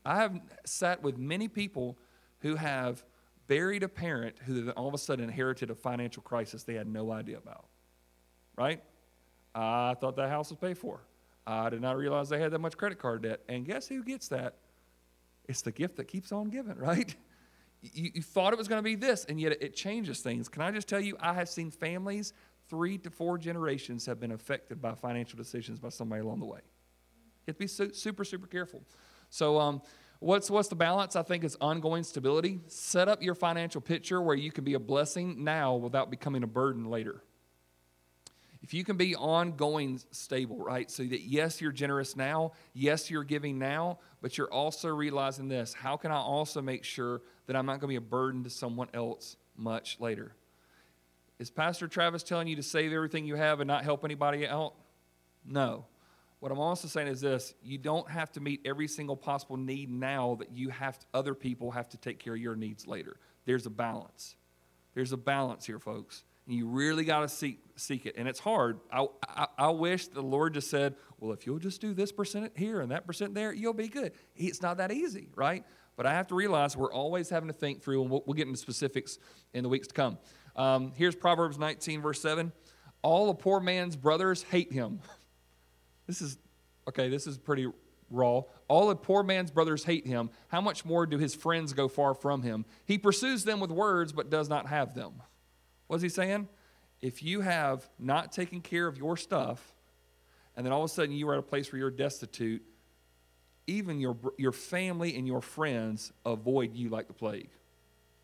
I 0.06 0.18
have 0.18 0.40
sat 0.66 1.02
with 1.02 1.18
many 1.18 1.48
people 1.48 1.98
who 2.40 2.56
have 2.56 3.04
buried 3.48 3.84
a 3.84 3.90
parent 3.90 4.38
who 4.46 4.70
all 4.72 4.88
of 4.88 4.94
a 4.94 4.98
sudden 4.98 5.26
inherited 5.26 5.70
a 5.70 5.76
financial 5.76 6.22
crisis 6.24 6.64
they 6.64 6.76
had 6.76 6.88
no 6.88 7.12
idea 7.12 7.38
about. 7.38 7.66
Right? 8.58 8.82
I 9.54 9.96
thought 10.00 10.16
that 10.18 10.30
house 10.30 10.50
was 10.50 10.60
paid 10.60 10.78
for. 10.78 11.02
I 11.48 11.70
did 11.70 11.82
not 11.82 11.98
realize 11.98 12.30
they 12.30 12.40
had 12.40 12.52
that 12.52 12.60
much 12.60 12.78
credit 12.78 13.00
card 13.00 13.22
debt. 13.22 13.42
And 13.48 13.66
guess 13.66 13.88
who 13.88 14.04
gets 14.04 14.28
that? 14.30 14.56
It's 15.48 15.62
the 15.62 15.72
gift 15.72 15.98
that 15.98 16.06
keeps 16.06 16.32
on 16.32 16.50
giving, 16.50 16.76
right? 16.78 17.16
you, 17.94 18.12
you 18.16 18.22
thought 18.22 18.54
it 18.54 18.58
was 18.58 18.68
going 18.68 18.80
to 18.80 18.84
be 18.84 18.96
this, 18.96 19.26
and 19.26 19.40
yet 19.40 19.54
it, 19.54 19.62
it 19.62 19.76
changes 19.76 20.20
things. 20.20 20.50
Can 20.50 20.62
I 20.62 20.72
just 20.72 20.88
tell 20.88 21.00
you, 21.00 21.16
I 21.20 21.34
have 21.34 21.50
seen 21.50 21.70
families, 21.72 22.34
three 22.70 22.98
to 23.00 23.10
four 23.10 23.38
generations, 23.38 24.06
have 24.06 24.20
been 24.20 24.32
affected 24.32 24.82
by 24.82 24.96
financial 24.96 25.38
decisions 25.38 25.80
by 25.80 25.90
somebody 25.90 26.22
along 26.22 26.40
the 26.40 26.46
way. 26.46 26.60
You 27.46 27.52
have 27.52 27.56
to 27.56 27.60
be 27.60 27.68
su- 27.68 27.94
super, 27.94 28.24
super 28.24 28.48
careful. 28.48 28.82
So, 29.30 29.60
um, 29.60 29.82
what's, 30.20 30.50
what's 30.50 30.68
the 30.68 30.76
balance? 30.76 31.16
I 31.16 31.22
think 31.22 31.44
it's 31.44 31.58
ongoing 31.62 32.04
stability. 32.04 32.62
Set 32.68 33.08
up 33.08 33.22
your 33.22 33.36
financial 33.36 33.82
picture 33.82 34.22
where 34.22 34.36
you 34.36 34.52
can 34.52 34.64
be 34.64 34.74
a 34.74 34.80
blessing 34.80 35.44
now 35.44 35.76
without 35.76 36.10
becoming 36.10 36.44
a 36.44 36.48
burden 36.48 36.86
later 36.86 37.22
if 38.66 38.74
you 38.74 38.84
can 38.84 38.98
be 38.98 39.16
ongoing 39.16 40.02
stable, 40.10 40.58
right? 40.58 40.90
So 40.90 41.04
that 41.04 41.22
yes, 41.22 41.62
you're 41.62 41.72
generous 41.72 42.16
now, 42.16 42.54
yes, 42.74 43.12
you're 43.12 43.24
giving 43.24 43.60
now, 43.60 44.00
but 44.24 44.40
you're 44.40 44.52
also 44.52 44.90
realizing 44.90 45.48
this 45.48 45.72
how 45.72 45.98
can 45.98 46.10
I 46.10 46.18
also 46.18 46.64
make 46.64 46.84
sure 46.84 47.22
that 47.46 47.56
I'm 47.56 47.68
not 47.68 47.74
going 47.74 47.82
to 47.82 47.88
be 47.90 47.96
a 47.98 48.02
burden 48.02 48.44
to 48.44 48.50
someone 48.50 48.88
else 48.92 49.38
much 49.56 50.00
later? 50.00 50.34
Is 51.38 51.52
Pastor 51.52 51.88
Travis 51.88 52.24
telling 52.24 52.48
you 52.48 52.56
to 52.56 52.64
save 52.64 52.92
everything 52.92 53.28
you 53.28 53.36
have 53.36 53.60
and 53.60 53.68
not 53.68 53.84
help 53.84 54.04
anybody 54.04 54.48
out? 54.48 54.74
No. 55.46 55.86
What 56.40 56.52
I'm 56.52 56.58
also 56.58 56.88
saying 56.88 57.08
is 57.08 57.22
this 57.22 57.54
you 57.62 57.78
don't 57.78 58.10
have 58.10 58.32
to 58.32 58.40
meet 58.40 58.62
every 58.66 58.88
single 58.88 59.16
possible 59.16 59.58
need 59.58 59.92
now 59.92 60.38
that 60.40 60.52
you 60.52 60.70
have 60.70 60.98
to, 60.98 61.06
other 61.14 61.36
people 61.36 61.70
have 61.70 61.88
to 61.90 61.98
take 61.98 62.18
care 62.18 62.34
of 62.34 62.40
your 62.40 62.56
needs 62.56 62.88
later. 62.88 63.18
There's 63.46 63.68
a 63.68 63.70
balance. 63.70 64.36
There's 64.96 65.12
a 65.12 65.18
balance 65.18 65.68
here, 65.68 65.78
folks. 65.78 66.24
And 66.48 66.56
you 66.56 66.68
really 66.68 67.06
got 67.06 67.20
to 67.20 67.30
seek, 67.30 67.60
seek 67.76 68.06
it. 68.06 68.16
And 68.18 68.28
it's 68.28 68.40
hard. 68.40 68.80
I, 68.92 69.06
I, 69.28 69.48
I, 69.58 69.70
wish 69.70 70.08
the 70.08 70.22
Lord 70.22 70.54
just 70.54 70.70
said, 70.70 70.96
well, 71.20 71.34
if 71.34 71.46
you'll 71.46 71.60
just 71.60 71.82
do 71.82 71.94
this 71.94 72.12
percent 72.12 72.54
here 72.56 72.82
and 72.82 72.92
that 72.92 73.06
percent 73.06 73.34
there, 73.34 73.54
you'll 73.54 73.74
be 73.74 73.88
good. 73.88 74.14
It's 74.36 74.62
not 74.62 74.78
that 74.78 74.92
easy, 74.92 75.30
right? 75.36 75.64
But 75.96 76.06
I 76.06 76.14
have 76.14 76.28
to 76.28 76.36
realize 76.36 76.76
we're 76.76 76.94
always 76.94 77.30
having 77.30 77.48
to 77.48 77.54
think 77.54 77.82
through, 77.82 78.02
and 78.02 78.12
we'll, 78.12 78.24
we'll 78.26 78.34
get 78.34 78.48
into 78.48 78.60
specifics 78.60 79.18
in 79.54 79.64
the 79.64 79.70
weeks 79.70 79.88
to 79.88 79.94
come. 79.94 80.18
Um, 80.56 80.94
here's 80.96 81.16
Proverbs 81.16 81.58
19, 81.58 82.02
verse 82.02 82.22
7. 82.22 82.52
All 83.02 83.30
a 83.30 83.36
poor 83.36 83.60
man's 83.60 83.96
brothers 83.96 84.44
hate 84.44 84.72
him. 84.72 85.00
This 86.08 86.22
is, 86.22 86.38
okay, 86.88 87.10
this 87.10 87.26
is 87.26 87.36
pretty 87.36 87.68
raw. 88.12 88.44
All 88.68 88.92
a 88.92 88.96
poor 88.96 89.24
man's 89.24 89.50
brothers 89.50 89.84
hate 89.84 90.06
him. 90.06 90.30
How 90.50 90.62
much 90.62 90.86
more 90.86 91.06
do 91.06 91.18
his 91.18 91.34
friends 91.34 91.74
go 91.74 91.88
far 91.88 92.14
from 92.14 92.44
him? 92.44 92.64
He 92.86 93.00
pursues 93.00 93.44
them 93.44 93.60
with 93.60 93.72
words, 93.72 94.14
but 94.14 94.30
does 94.30 94.50
not 94.50 94.68
have 94.68 94.94
them. 94.94 95.22
What's 95.88 96.04
he 96.04 96.10
saying? 96.10 96.48
If 97.06 97.22
you 97.22 97.42
have 97.42 97.88
not 98.00 98.32
taken 98.32 98.62
care 98.62 98.88
of 98.88 98.98
your 98.98 99.16
stuff, 99.16 99.76
and 100.58 100.66
then 100.66 100.74
all 100.74 100.84
of 100.84 100.90
a 100.90 100.94
sudden 100.94 101.14
you 101.14 101.30
are 101.30 101.34
at 101.34 101.40
a 101.40 101.44
place 101.44 101.72
where 101.72 101.78
you're 101.78 101.92
destitute, 101.92 102.64
even 103.68 104.00
your, 104.00 104.18
your 104.40 104.52
family 104.52 105.16
and 105.16 105.28
your 105.28 105.42
friends 105.42 106.12
avoid 106.26 106.74
you 106.74 106.90
like 106.90 107.06
the 107.08 107.14
plague. 107.14 107.52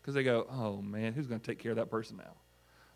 Because 0.00 0.14
they 0.14 0.24
go, 0.24 0.48
oh 0.50 0.82
man, 0.82 1.12
who's 1.12 1.28
going 1.28 1.38
to 1.38 1.46
take 1.46 1.60
care 1.60 1.70
of 1.70 1.76
that 1.76 1.90
person 1.90 2.16
now? 2.16 2.34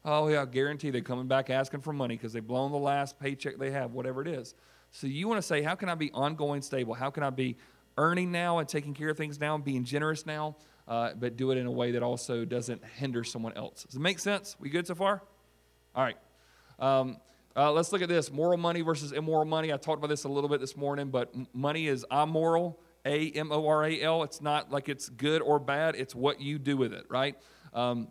Oh, 0.05 0.27
yeah, 0.27 0.43
I 0.43 0.47
guarantee 0.47 0.91
they're 0.91 1.03
coming 1.03 1.29
back 1.29 1.51
asking 1.51 1.83
for 1.83 1.93
money 1.93 2.17
because 2.17 2.33
they've 2.33 2.45
blown 2.45 2.73
the 2.73 2.79
last 2.79 3.21
paycheck 3.21 3.57
they 3.57 3.71
have, 3.71 3.93
whatever 3.93 4.23
it 4.23 4.29
is. 4.29 4.57
So 4.91 5.07
you 5.07 5.29
want 5.29 5.39
to 5.39 5.47
say, 5.47 5.63
how 5.63 5.77
can 5.77 5.89
I 5.89 5.95
be 5.95 6.11
ongoing 6.11 6.63
stable? 6.63 6.95
How 6.95 7.11
can 7.11 7.23
I 7.23 7.31
be 7.31 7.59
earning 7.97 8.33
now 8.33 8.59
and 8.59 8.69
taking 8.69 8.93
care 8.93 9.11
of 9.11 9.17
things 9.17 9.39
now 9.39 9.55
and 9.55 9.65
being 9.65 9.85
generous 9.85 10.27
now? 10.27 10.57
uh, 10.89 11.13
but 11.19 11.37
do 11.37 11.51
it 11.51 11.59
in 11.59 11.67
a 11.67 11.71
way 11.71 11.93
that 11.93 12.03
also 12.03 12.45
doesn't 12.45 12.85
hinder 12.85 13.25
someone 13.25 13.53
else. 13.55 13.85
Does 13.85 13.97
it 13.97 14.01
make 14.01 14.19
sense? 14.19 14.57
We 14.59 14.71
good 14.71 14.87
so 14.87 14.95
far? 14.95 15.23
All 15.97 16.03
right. 16.03 16.19
Um, 16.79 17.17
uh, 17.57 17.73
let's 17.73 17.91
look 17.91 18.03
at 18.03 18.11
this 18.11 18.31
moral 18.31 18.59
money 18.59 18.83
versus 18.83 19.13
immoral 19.13 19.47
money. 19.47 19.73
I 19.73 19.79
talked 19.79 19.97
about 19.97 20.09
this 20.09 20.25
a 20.25 20.29
little 20.29 20.51
bit 20.51 20.61
this 20.61 20.77
morning, 20.77 21.09
but 21.09 21.35
money 21.55 21.87
is 21.87 22.05
amoral, 22.13 22.79
A 23.07 23.31
M 23.31 23.51
O 23.51 23.67
R 23.67 23.87
A 23.87 24.03
L. 24.03 24.23
It's 24.23 24.43
not 24.43 24.71
like 24.71 24.91
it's 24.91 25.09
good 25.09 25.41
or 25.41 25.59
bad, 25.59 25.97
it's 25.97 26.15
what 26.15 26.39
you 26.39 26.59
do 26.59 26.77
with 26.77 26.93
it, 26.93 27.07
right? 27.09 27.35
Um, 27.73 28.09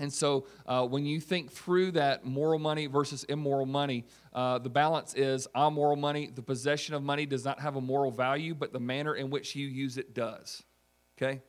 and 0.00 0.12
so 0.12 0.46
uh, 0.66 0.84
when 0.84 1.06
you 1.06 1.20
think 1.20 1.52
through 1.52 1.92
that 1.92 2.24
moral 2.24 2.58
money 2.58 2.86
versus 2.86 3.22
immoral 3.24 3.66
money, 3.66 4.06
uh, 4.32 4.58
the 4.58 4.70
balance 4.70 5.14
is 5.14 5.46
amoral 5.54 5.94
money. 5.94 6.30
The 6.34 6.42
possession 6.42 6.96
of 6.96 7.02
money 7.04 7.26
does 7.26 7.44
not 7.44 7.60
have 7.60 7.76
a 7.76 7.80
moral 7.80 8.10
value, 8.10 8.56
but 8.56 8.72
the 8.72 8.80
manner 8.80 9.14
in 9.14 9.30
which 9.30 9.54
you 9.54 9.68
use 9.68 9.98
it 9.98 10.14
does. 10.14 10.64
Okay? 11.16 11.42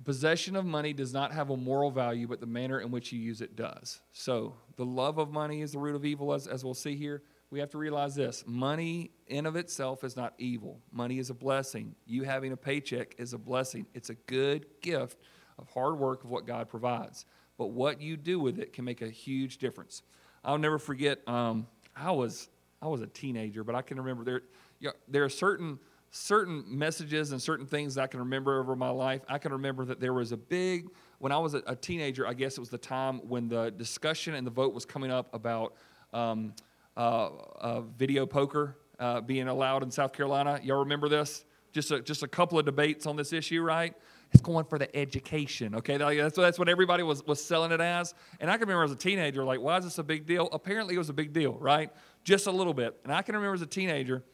The 0.00 0.04
possession 0.04 0.56
of 0.56 0.64
money 0.64 0.94
does 0.94 1.12
not 1.12 1.30
have 1.32 1.50
a 1.50 1.56
moral 1.58 1.90
value, 1.90 2.26
but 2.26 2.40
the 2.40 2.46
manner 2.46 2.80
in 2.80 2.90
which 2.90 3.12
you 3.12 3.20
use 3.20 3.42
it 3.42 3.54
does. 3.54 4.00
So 4.12 4.54
the 4.80 4.86
love 4.86 5.18
of 5.18 5.30
money 5.30 5.60
is 5.60 5.72
the 5.72 5.78
root 5.78 5.94
of 5.94 6.04
evil, 6.04 6.32
as, 6.32 6.46
as 6.46 6.64
we'll 6.64 6.74
see 6.74 6.96
here. 6.96 7.22
We 7.50 7.60
have 7.60 7.70
to 7.70 7.78
realize 7.78 8.14
this 8.14 8.44
money 8.46 9.10
in 9.26 9.46
of 9.46 9.56
itself 9.56 10.04
is 10.04 10.16
not 10.16 10.34
evil. 10.38 10.80
Money 10.92 11.18
is 11.18 11.30
a 11.30 11.34
blessing. 11.34 11.94
You 12.06 12.22
having 12.22 12.52
a 12.52 12.56
paycheck 12.56 13.14
is 13.18 13.32
a 13.32 13.38
blessing. 13.38 13.86
It's 13.94 14.10
a 14.10 14.14
good 14.14 14.66
gift 14.80 15.18
of 15.58 15.68
hard 15.68 15.98
work 15.98 16.24
of 16.24 16.30
what 16.30 16.46
God 16.46 16.68
provides 16.68 17.26
but 17.60 17.72
what 17.72 18.00
you 18.00 18.16
do 18.16 18.40
with 18.40 18.58
it 18.58 18.72
can 18.72 18.86
make 18.86 19.02
a 19.02 19.10
huge 19.10 19.58
difference. 19.58 20.02
I'll 20.42 20.56
never 20.56 20.78
forget. 20.78 21.18
Um, 21.28 21.66
I 21.94 22.10
was 22.10 22.48
I 22.80 22.88
was 22.88 23.02
a 23.02 23.06
teenager, 23.06 23.64
but 23.64 23.74
I 23.74 23.82
can 23.82 23.98
remember 23.98 24.24
there. 24.24 24.40
You 24.78 24.88
know, 24.88 24.94
there 25.08 25.24
are 25.24 25.28
certain 25.28 25.78
certain 26.10 26.64
messages 26.66 27.32
and 27.32 27.42
certain 27.42 27.66
things 27.66 27.98
I 27.98 28.06
can 28.06 28.20
remember 28.20 28.58
over 28.58 28.74
my 28.74 28.88
life. 28.88 29.20
I 29.28 29.36
can 29.36 29.52
remember 29.52 29.84
that 29.84 30.00
there 30.00 30.14
was 30.14 30.32
a 30.32 30.38
big 30.38 30.88
when 31.20 31.32
I 31.32 31.38
was 31.38 31.54
a, 31.54 31.62
a 31.66 31.76
teenager. 31.76 32.26
I 32.26 32.34
guess 32.34 32.56
it 32.56 32.60
was 32.60 32.70
the 32.70 32.78
time 32.78 33.20
when 33.28 33.48
the 33.48 33.70
discussion 33.70 34.34
and 34.34 34.46
the 34.46 34.50
vote 34.50 34.74
was 34.74 34.84
coming 34.84 35.12
up 35.12 35.32
about 35.32 35.74
um, 36.12 36.54
uh, 36.96 37.28
uh, 37.60 37.80
video 37.82 38.26
poker 38.26 38.76
uh, 38.98 39.20
being 39.20 39.46
allowed 39.46 39.82
in 39.82 39.90
South 39.90 40.12
Carolina. 40.12 40.58
Y'all 40.62 40.80
remember 40.80 41.08
this? 41.08 41.44
Just 41.72 41.90
a, 41.92 42.00
just 42.00 42.22
a 42.22 42.28
couple 42.28 42.58
of 42.58 42.64
debates 42.64 43.06
on 43.06 43.16
this 43.16 43.32
issue, 43.32 43.62
right? 43.62 43.94
It's 44.32 44.40
going 44.40 44.64
for 44.64 44.78
the 44.78 44.94
education. 44.96 45.74
Okay, 45.76 45.98
that's, 45.98 46.36
that's 46.36 46.58
what 46.58 46.68
everybody 46.68 47.02
was, 47.02 47.24
was 47.26 47.42
selling 47.42 47.70
it 47.70 47.80
as. 47.80 48.14
And 48.40 48.50
I 48.50 48.54
can 48.54 48.62
remember 48.62 48.84
as 48.84 48.92
a 48.92 48.96
teenager, 48.96 49.44
like, 49.44 49.60
why 49.60 49.76
is 49.76 49.84
this 49.84 49.98
a 49.98 50.02
big 50.02 50.26
deal? 50.26 50.48
Apparently, 50.52 50.94
it 50.94 50.98
was 50.98 51.10
a 51.10 51.14
big 51.14 51.32
deal, 51.32 51.52
right? 51.54 51.90
Just 52.24 52.46
a 52.46 52.50
little 52.50 52.74
bit. 52.74 52.98
And 53.04 53.12
I 53.12 53.22
can 53.22 53.34
remember 53.34 53.54
as 53.54 53.62
a 53.62 53.66
teenager 53.66 54.24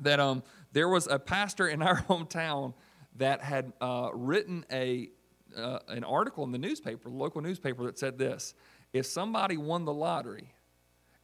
that 0.00 0.20
um, 0.20 0.42
there 0.72 0.88
was 0.88 1.06
a 1.06 1.18
pastor 1.18 1.66
in 1.66 1.80
our 1.80 2.02
hometown 2.08 2.74
that 3.16 3.42
had 3.42 3.72
uh, 3.80 4.10
written 4.12 4.66
a 4.70 5.08
uh, 5.56 5.78
an 5.88 6.04
article 6.04 6.44
in 6.44 6.52
the 6.52 6.58
newspaper, 6.58 7.08
the 7.08 7.14
local 7.14 7.40
newspaper, 7.40 7.84
that 7.84 7.98
said 7.98 8.18
this: 8.18 8.54
If 8.92 9.06
somebody 9.06 9.56
won 9.56 9.84
the 9.84 9.92
lottery 9.92 10.52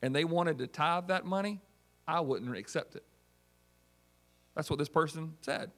and 0.02 0.14
they 0.14 0.24
wanted 0.24 0.58
to 0.58 0.66
tithe 0.66 1.08
that 1.08 1.24
money, 1.24 1.60
I 2.06 2.20
wouldn't 2.20 2.56
accept 2.56 2.96
it. 2.96 3.04
That's 4.54 4.68
what 4.68 4.78
this 4.78 4.88
person 4.88 5.34
said. 5.42 5.70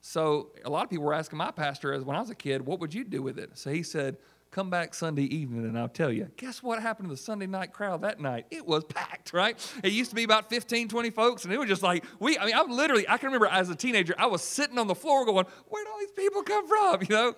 So 0.00 0.50
a 0.64 0.70
lot 0.70 0.84
of 0.84 0.90
people 0.90 1.04
were 1.04 1.14
asking 1.14 1.38
my 1.38 1.50
pastor 1.50 1.92
as 1.92 2.04
when 2.04 2.16
I 2.16 2.20
was 2.20 2.30
a 2.30 2.34
kid, 2.34 2.62
what 2.62 2.80
would 2.80 2.94
you 2.94 3.04
do 3.04 3.22
with 3.22 3.38
it? 3.38 3.58
So 3.58 3.70
he 3.70 3.82
said, 3.82 4.16
come 4.50 4.70
back 4.70 4.94
Sunday 4.94 5.24
evening 5.24 5.64
and 5.64 5.78
I'll 5.78 5.88
tell 5.88 6.10
you. 6.10 6.28
Guess 6.36 6.62
what 6.62 6.80
happened 6.80 7.08
to 7.08 7.14
the 7.14 7.20
Sunday 7.20 7.46
night 7.46 7.72
crowd 7.72 8.02
that 8.02 8.18
night? 8.18 8.46
It 8.50 8.66
was 8.66 8.84
packed, 8.84 9.32
right? 9.32 9.56
It 9.84 9.92
used 9.92 10.10
to 10.10 10.16
be 10.16 10.24
about 10.24 10.48
15, 10.48 10.88
20 10.88 11.10
folks, 11.10 11.44
and 11.44 11.52
it 11.52 11.58
was 11.58 11.68
just 11.68 11.82
like, 11.82 12.04
we, 12.18 12.38
I 12.38 12.46
mean, 12.46 12.54
I'm 12.54 12.70
literally, 12.70 13.08
I 13.08 13.18
can 13.18 13.26
remember 13.26 13.46
as 13.46 13.68
a 13.68 13.76
teenager, 13.76 14.14
I 14.18 14.26
was 14.26 14.42
sitting 14.42 14.78
on 14.78 14.86
the 14.86 14.94
floor 14.94 15.24
going, 15.24 15.46
where'd 15.68 15.86
all 15.86 15.98
these 15.98 16.10
people 16.12 16.42
come 16.42 16.66
from, 16.66 17.02
you 17.08 17.14
know? 17.14 17.34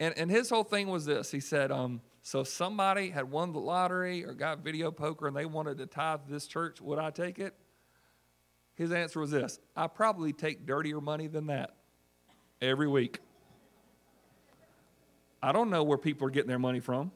And, 0.00 0.16
and 0.16 0.30
his 0.30 0.48
whole 0.48 0.64
thing 0.64 0.88
was 0.88 1.04
this. 1.04 1.30
He 1.30 1.40
said, 1.40 1.70
um, 1.70 2.00
so 2.22 2.40
if 2.40 2.48
somebody 2.48 3.10
had 3.10 3.30
won 3.30 3.52
the 3.52 3.60
lottery 3.60 4.24
or 4.24 4.32
got 4.32 4.60
video 4.60 4.90
poker 4.90 5.28
and 5.28 5.36
they 5.36 5.44
wanted 5.44 5.76
to 5.78 5.86
tithe 5.86 6.20
this 6.26 6.46
church, 6.46 6.80
would 6.80 6.98
I 6.98 7.10
take 7.10 7.38
it? 7.38 7.54
His 8.74 8.92
answer 8.92 9.20
was 9.20 9.30
this 9.30 9.60
I 9.76 9.86
probably 9.86 10.32
take 10.32 10.64
dirtier 10.64 11.02
money 11.02 11.26
than 11.26 11.46
that 11.48 11.76
every 12.62 12.88
week. 12.88 13.20
I 15.42 15.52
don't 15.52 15.70
know 15.70 15.82
where 15.82 15.98
people 15.98 16.26
are 16.28 16.30
getting 16.30 16.48
their 16.48 16.58
money 16.58 16.80
from. 16.80 17.12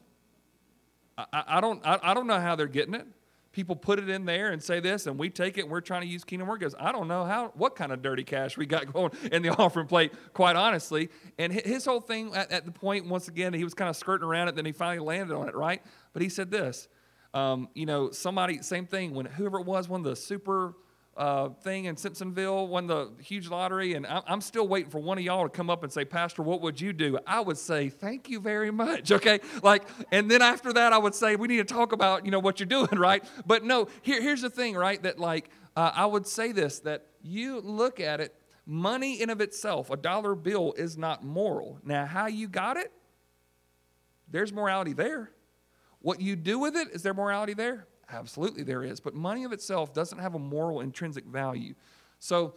I, 1.17 1.25
I, 1.33 1.43
I 1.47 1.61
don't, 1.61 1.85
I, 1.85 1.99
I, 2.01 2.13
don't 2.13 2.27
know 2.27 2.39
how 2.39 2.55
they're 2.55 2.67
getting 2.67 2.93
it. 2.93 3.07
People 3.55 3.77
put 3.77 3.99
it 3.99 4.09
in 4.09 4.25
there 4.25 4.51
and 4.51 4.61
say 4.61 4.81
this, 4.81 5.07
and 5.07 5.17
we 5.17 5.29
take 5.29 5.57
it 5.57 5.61
and 5.61 5.71
we're 5.71 5.79
trying 5.79 6.01
to 6.01 6.07
use 6.07 6.25
kingdom 6.25 6.49
work. 6.49 6.59
Goes, 6.59 6.75
I 6.77 6.91
don't 6.91 7.07
know 7.07 7.23
how, 7.23 7.53
what 7.55 7.73
kind 7.73 7.93
of 7.93 8.01
dirty 8.01 8.25
cash 8.25 8.57
we 8.57 8.65
got 8.65 8.91
going 8.93 9.13
in 9.31 9.43
the 9.43 9.49
offering 9.51 9.87
plate, 9.87 10.11
quite 10.33 10.57
honestly. 10.57 11.07
And 11.39 11.53
his 11.53 11.85
whole 11.85 12.01
thing 12.01 12.35
at, 12.35 12.51
at 12.51 12.65
the 12.65 12.73
point, 12.73 13.07
once 13.07 13.29
again, 13.29 13.53
he 13.53 13.63
was 13.63 13.73
kind 13.73 13.89
of 13.89 13.95
skirting 13.95 14.27
around 14.27 14.49
it, 14.49 14.55
then 14.57 14.65
he 14.65 14.73
finally 14.73 14.99
landed 14.99 15.33
on 15.33 15.47
it, 15.47 15.55
right? 15.55 15.81
But 16.11 16.21
he 16.21 16.27
said 16.27 16.51
this, 16.51 16.89
um, 17.33 17.69
you 17.73 17.85
know, 17.85 18.11
somebody, 18.11 18.61
same 18.61 18.87
thing, 18.87 19.13
when 19.13 19.25
whoever 19.25 19.61
it 19.61 19.65
was, 19.65 19.87
one 19.87 20.01
of 20.01 20.05
the 20.05 20.17
super 20.17 20.73
uh, 21.17 21.49
thing 21.49 21.85
in 21.85 21.95
Simpsonville, 21.95 22.67
won 22.67 22.87
the 22.87 23.09
huge 23.21 23.47
lottery, 23.47 23.93
and 23.93 24.05
I'm 24.05 24.41
still 24.41 24.67
waiting 24.67 24.89
for 24.89 24.99
one 24.99 25.17
of 25.17 25.23
y'all 25.23 25.43
to 25.43 25.49
come 25.49 25.69
up 25.69 25.83
and 25.83 25.91
say, 25.91 26.03
Pastor, 26.03 26.41
what 26.41 26.61
would 26.61 26.81
you 26.81 26.91
do? 26.91 27.17
I 27.25 27.39
would 27.39 27.57
say, 27.57 27.89
Thank 27.89 28.29
you 28.29 28.39
very 28.39 28.71
much. 28.71 29.11
Okay, 29.15 29.39
like, 29.63 29.83
and 30.11 30.29
then 30.29 30.41
after 30.41 30.73
that, 30.73 30.91
I 30.91 30.97
would 30.97 31.15
say, 31.15 31.37
We 31.37 31.47
need 31.47 31.65
to 31.67 31.73
talk 31.73 31.93
about, 31.93 32.25
you 32.25 32.31
know, 32.31 32.39
what 32.39 32.59
you're 32.59 32.67
doing, 32.67 32.99
right? 32.99 33.23
But 33.45 33.63
no, 33.63 33.87
here, 34.01 34.21
here's 34.21 34.41
the 34.41 34.49
thing, 34.49 34.75
right? 34.75 35.01
That 35.03 35.17
like, 35.19 35.49
uh, 35.75 35.91
I 35.95 36.05
would 36.05 36.27
say 36.27 36.51
this: 36.51 36.79
that 36.79 37.07
you 37.21 37.61
look 37.61 38.01
at 38.01 38.19
it, 38.19 38.35
money 38.65 39.21
in 39.21 39.29
of 39.29 39.39
itself, 39.39 39.89
a 39.89 39.95
dollar 39.95 40.35
bill 40.35 40.73
is 40.77 40.97
not 40.97 41.23
moral. 41.23 41.79
Now, 41.83 42.05
how 42.05 42.27
you 42.27 42.49
got 42.49 42.75
it? 42.75 42.91
There's 44.29 44.51
morality 44.51 44.93
there. 44.93 45.31
What 45.99 46.19
you 46.19 46.35
do 46.35 46.59
with 46.59 46.75
it, 46.75 46.89
is 46.91 47.03
there 47.03 47.13
morality 47.13 47.53
there? 47.53 47.87
Absolutely, 48.11 48.63
there 48.63 48.83
is. 48.83 48.99
But 48.99 49.15
money 49.15 49.43
of 49.43 49.51
itself 49.51 49.93
doesn't 49.93 50.19
have 50.19 50.35
a 50.35 50.39
moral 50.39 50.81
intrinsic 50.81 51.25
value. 51.25 51.73
So, 52.19 52.55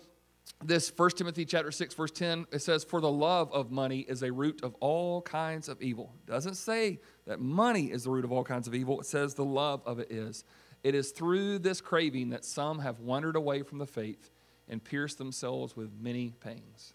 this 0.64 0.90
1 0.96 1.10
Timothy 1.10 1.44
chapter 1.44 1.70
6 1.70 1.94
verse 1.94 2.10
10 2.10 2.46
it 2.52 2.60
says 2.60 2.82
for 2.82 3.02
the 3.02 3.10
love 3.10 3.52
of 3.52 3.70
money 3.70 4.00
is 4.00 4.22
a 4.22 4.32
root 4.32 4.62
of 4.62 4.74
all 4.80 5.20
kinds 5.22 5.68
of 5.68 5.80
evil. 5.82 6.14
It 6.26 6.30
doesn't 6.30 6.54
say 6.54 7.00
that 7.26 7.38
money 7.38 7.92
is 7.92 8.04
the 8.04 8.10
root 8.10 8.24
of 8.24 8.32
all 8.32 8.44
kinds 8.44 8.66
of 8.66 8.74
evil. 8.74 8.98
It 8.98 9.06
says 9.06 9.34
the 9.34 9.44
love 9.44 9.82
of 9.84 9.98
it 9.98 10.10
is. 10.10 10.44
It 10.82 10.94
is 10.94 11.10
through 11.10 11.58
this 11.58 11.80
craving 11.80 12.30
that 12.30 12.44
some 12.44 12.78
have 12.78 13.00
wandered 13.00 13.36
away 13.36 13.62
from 13.62 13.78
the 13.78 13.86
faith 13.86 14.30
and 14.68 14.82
pierced 14.82 15.18
themselves 15.18 15.76
with 15.76 15.90
many 16.00 16.32
pangs. 16.40 16.94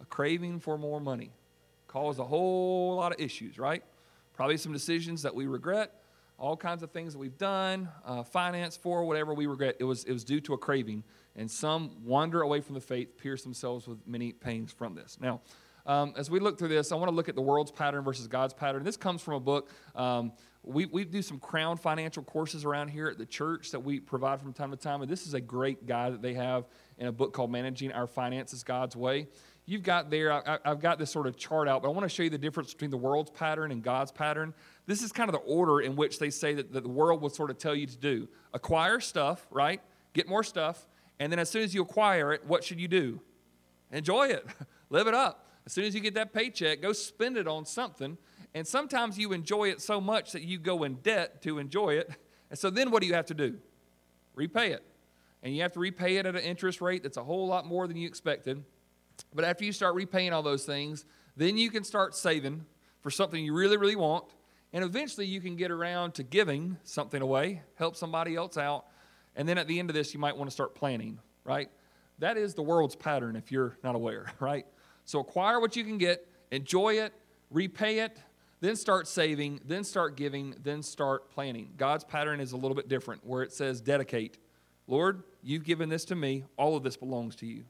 A 0.00 0.04
craving 0.04 0.60
for 0.60 0.78
more 0.78 1.00
money 1.00 1.30
caused 1.86 2.18
a 2.18 2.24
whole 2.24 2.96
lot 2.96 3.12
of 3.12 3.20
issues, 3.20 3.58
right? 3.58 3.82
Probably 4.34 4.56
some 4.56 4.72
decisions 4.72 5.22
that 5.22 5.34
we 5.34 5.46
regret, 5.46 5.92
all 6.38 6.56
kinds 6.56 6.82
of 6.82 6.90
things 6.92 7.12
that 7.12 7.18
we've 7.18 7.36
done, 7.36 7.88
uh, 8.04 8.22
finance 8.22 8.76
for, 8.76 9.04
whatever 9.04 9.34
we 9.34 9.46
regret. 9.46 9.76
It 9.80 9.84
was, 9.84 10.04
it 10.04 10.12
was 10.12 10.24
due 10.24 10.40
to 10.42 10.54
a 10.54 10.58
craving. 10.58 11.02
And 11.34 11.50
some 11.50 12.04
wander 12.04 12.42
away 12.42 12.60
from 12.60 12.74
the 12.74 12.80
faith, 12.80 13.18
pierce 13.18 13.42
themselves 13.42 13.86
with 13.86 13.98
many 14.06 14.32
pains 14.32 14.72
from 14.72 14.94
this. 14.94 15.18
Now, 15.20 15.40
um, 15.84 16.12
as 16.16 16.30
we 16.30 16.38
look 16.38 16.58
through 16.58 16.68
this, 16.68 16.92
I 16.92 16.96
want 16.96 17.08
to 17.08 17.14
look 17.14 17.28
at 17.28 17.34
the 17.34 17.42
world's 17.42 17.70
pattern 17.70 18.04
versus 18.04 18.28
God's 18.28 18.54
pattern. 18.54 18.84
This 18.84 18.96
comes 18.96 19.22
from 19.22 19.34
a 19.34 19.40
book. 19.40 19.70
Um, 19.94 20.32
we, 20.62 20.86
we 20.86 21.04
do 21.04 21.22
some 21.22 21.38
crown 21.38 21.76
financial 21.76 22.22
courses 22.22 22.64
around 22.64 22.88
here 22.88 23.08
at 23.08 23.16
the 23.16 23.24
church 23.24 23.70
that 23.70 23.80
we 23.80 23.98
provide 23.98 24.40
from 24.40 24.52
time 24.52 24.70
to 24.70 24.76
time. 24.76 25.00
And 25.00 25.10
this 25.10 25.26
is 25.26 25.34
a 25.34 25.40
great 25.40 25.86
guide 25.86 26.12
that 26.12 26.20
they 26.20 26.34
have 26.34 26.66
in 26.98 27.06
a 27.06 27.12
book 27.12 27.32
called 27.32 27.50
Managing 27.50 27.90
Our 27.92 28.06
Finances 28.06 28.62
God's 28.62 28.94
Way 28.94 29.28
you've 29.68 29.82
got 29.82 30.08
there, 30.08 30.32
I, 30.32 30.58
have 30.64 30.80
got 30.80 30.98
this 30.98 31.10
sort 31.10 31.26
of 31.26 31.36
chart 31.36 31.68
out, 31.68 31.82
but 31.82 31.88
I 31.88 31.92
want 31.92 32.04
to 32.04 32.08
show 32.08 32.22
you 32.22 32.30
the 32.30 32.38
difference 32.38 32.72
between 32.72 32.90
the 32.90 32.96
world's 32.96 33.30
pattern 33.30 33.70
and 33.70 33.82
God's 33.82 34.10
pattern. 34.10 34.54
This 34.86 35.02
is 35.02 35.12
kind 35.12 35.28
of 35.28 35.34
the 35.34 35.40
order 35.40 35.82
in 35.82 35.94
which 35.94 36.18
they 36.18 36.30
say 36.30 36.54
that, 36.54 36.72
that 36.72 36.84
the 36.84 36.88
world 36.88 37.20
will 37.20 37.28
sort 37.28 37.50
of 37.50 37.58
tell 37.58 37.74
you 37.74 37.86
to 37.86 37.96
do 37.96 38.28
acquire 38.54 38.98
stuff, 38.98 39.46
right? 39.50 39.82
Get 40.14 40.26
more 40.26 40.42
stuff. 40.42 40.88
And 41.20 41.30
then 41.30 41.38
as 41.38 41.50
soon 41.50 41.62
as 41.62 41.74
you 41.74 41.82
acquire 41.82 42.32
it, 42.32 42.46
what 42.46 42.64
should 42.64 42.80
you 42.80 42.88
do? 42.88 43.20
Enjoy 43.92 44.28
it, 44.28 44.46
live 44.90 45.06
it 45.06 45.14
up. 45.14 45.46
As 45.66 45.74
soon 45.74 45.84
as 45.84 45.94
you 45.94 46.00
get 46.00 46.14
that 46.14 46.32
paycheck, 46.32 46.80
go 46.80 46.94
spend 46.94 47.36
it 47.36 47.46
on 47.46 47.66
something. 47.66 48.16
And 48.54 48.66
sometimes 48.66 49.18
you 49.18 49.34
enjoy 49.34 49.68
it 49.68 49.82
so 49.82 50.00
much 50.00 50.32
that 50.32 50.44
you 50.44 50.58
go 50.58 50.84
in 50.84 50.94
debt 50.94 51.42
to 51.42 51.58
enjoy 51.58 51.94
it. 51.94 52.10
And 52.50 52.58
so 52.58 52.70
then 52.70 52.90
what 52.90 53.02
do 53.02 53.06
you 53.06 53.12
have 53.12 53.26
to 53.26 53.34
do? 53.34 53.58
Repay 54.34 54.72
it. 54.72 54.82
And 55.42 55.54
you 55.54 55.60
have 55.60 55.72
to 55.72 55.80
repay 55.80 56.16
it 56.16 56.24
at 56.24 56.34
an 56.34 56.40
interest 56.40 56.80
rate 56.80 57.02
that's 57.02 57.18
a 57.18 57.22
whole 57.22 57.46
lot 57.46 57.66
more 57.66 57.86
than 57.86 57.98
you 57.98 58.08
expected. 58.08 58.64
But 59.34 59.44
after 59.44 59.64
you 59.64 59.72
start 59.72 59.94
repaying 59.94 60.32
all 60.32 60.42
those 60.42 60.64
things, 60.64 61.04
then 61.36 61.56
you 61.56 61.70
can 61.70 61.84
start 61.84 62.14
saving 62.14 62.64
for 63.00 63.10
something 63.10 63.44
you 63.44 63.54
really, 63.54 63.76
really 63.76 63.96
want. 63.96 64.24
And 64.72 64.84
eventually 64.84 65.26
you 65.26 65.40
can 65.40 65.56
get 65.56 65.70
around 65.70 66.12
to 66.14 66.22
giving 66.22 66.76
something 66.84 67.22
away, 67.22 67.62
help 67.76 67.96
somebody 67.96 68.36
else 68.36 68.56
out. 68.56 68.86
And 69.36 69.48
then 69.48 69.56
at 69.56 69.68
the 69.68 69.78
end 69.78 69.88
of 69.88 69.94
this, 69.94 70.12
you 70.12 70.20
might 70.20 70.36
want 70.36 70.50
to 70.50 70.54
start 70.54 70.74
planning, 70.74 71.18
right? 71.44 71.70
That 72.18 72.36
is 72.36 72.54
the 72.54 72.62
world's 72.62 72.96
pattern 72.96 73.36
if 73.36 73.52
you're 73.52 73.78
not 73.82 73.94
aware, 73.94 74.32
right? 74.40 74.66
So 75.04 75.20
acquire 75.20 75.60
what 75.60 75.76
you 75.76 75.84
can 75.84 75.96
get, 75.96 76.26
enjoy 76.50 76.94
it, 76.94 77.12
repay 77.50 78.00
it, 78.00 78.18
then 78.60 78.74
start 78.74 79.06
saving, 79.06 79.60
then 79.64 79.84
start 79.84 80.16
giving, 80.16 80.54
then 80.62 80.82
start 80.82 81.30
planning. 81.30 81.70
God's 81.76 82.04
pattern 82.04 82.40
is 82.40 82.52
a 82.52 82.56
little 82.56 82.74
bit 82.74 82.88
different 82.88 83.24
where 83.24 83.42
it 83.42 83.52
says 83.52 83.80
dedicate. 83.80 84.38
Lord, 84.86 85.22
you've 85.42 85.64
given 85.64 85.88
this 85.88 86.04
to 86.06 86.16
me, 86.16 86.44
all 86.56 86.76
of 86.76 86.82
this 86.82 86.96
belongs 86.96 87.36
to 87.36 87.46
you. 87.46 87.64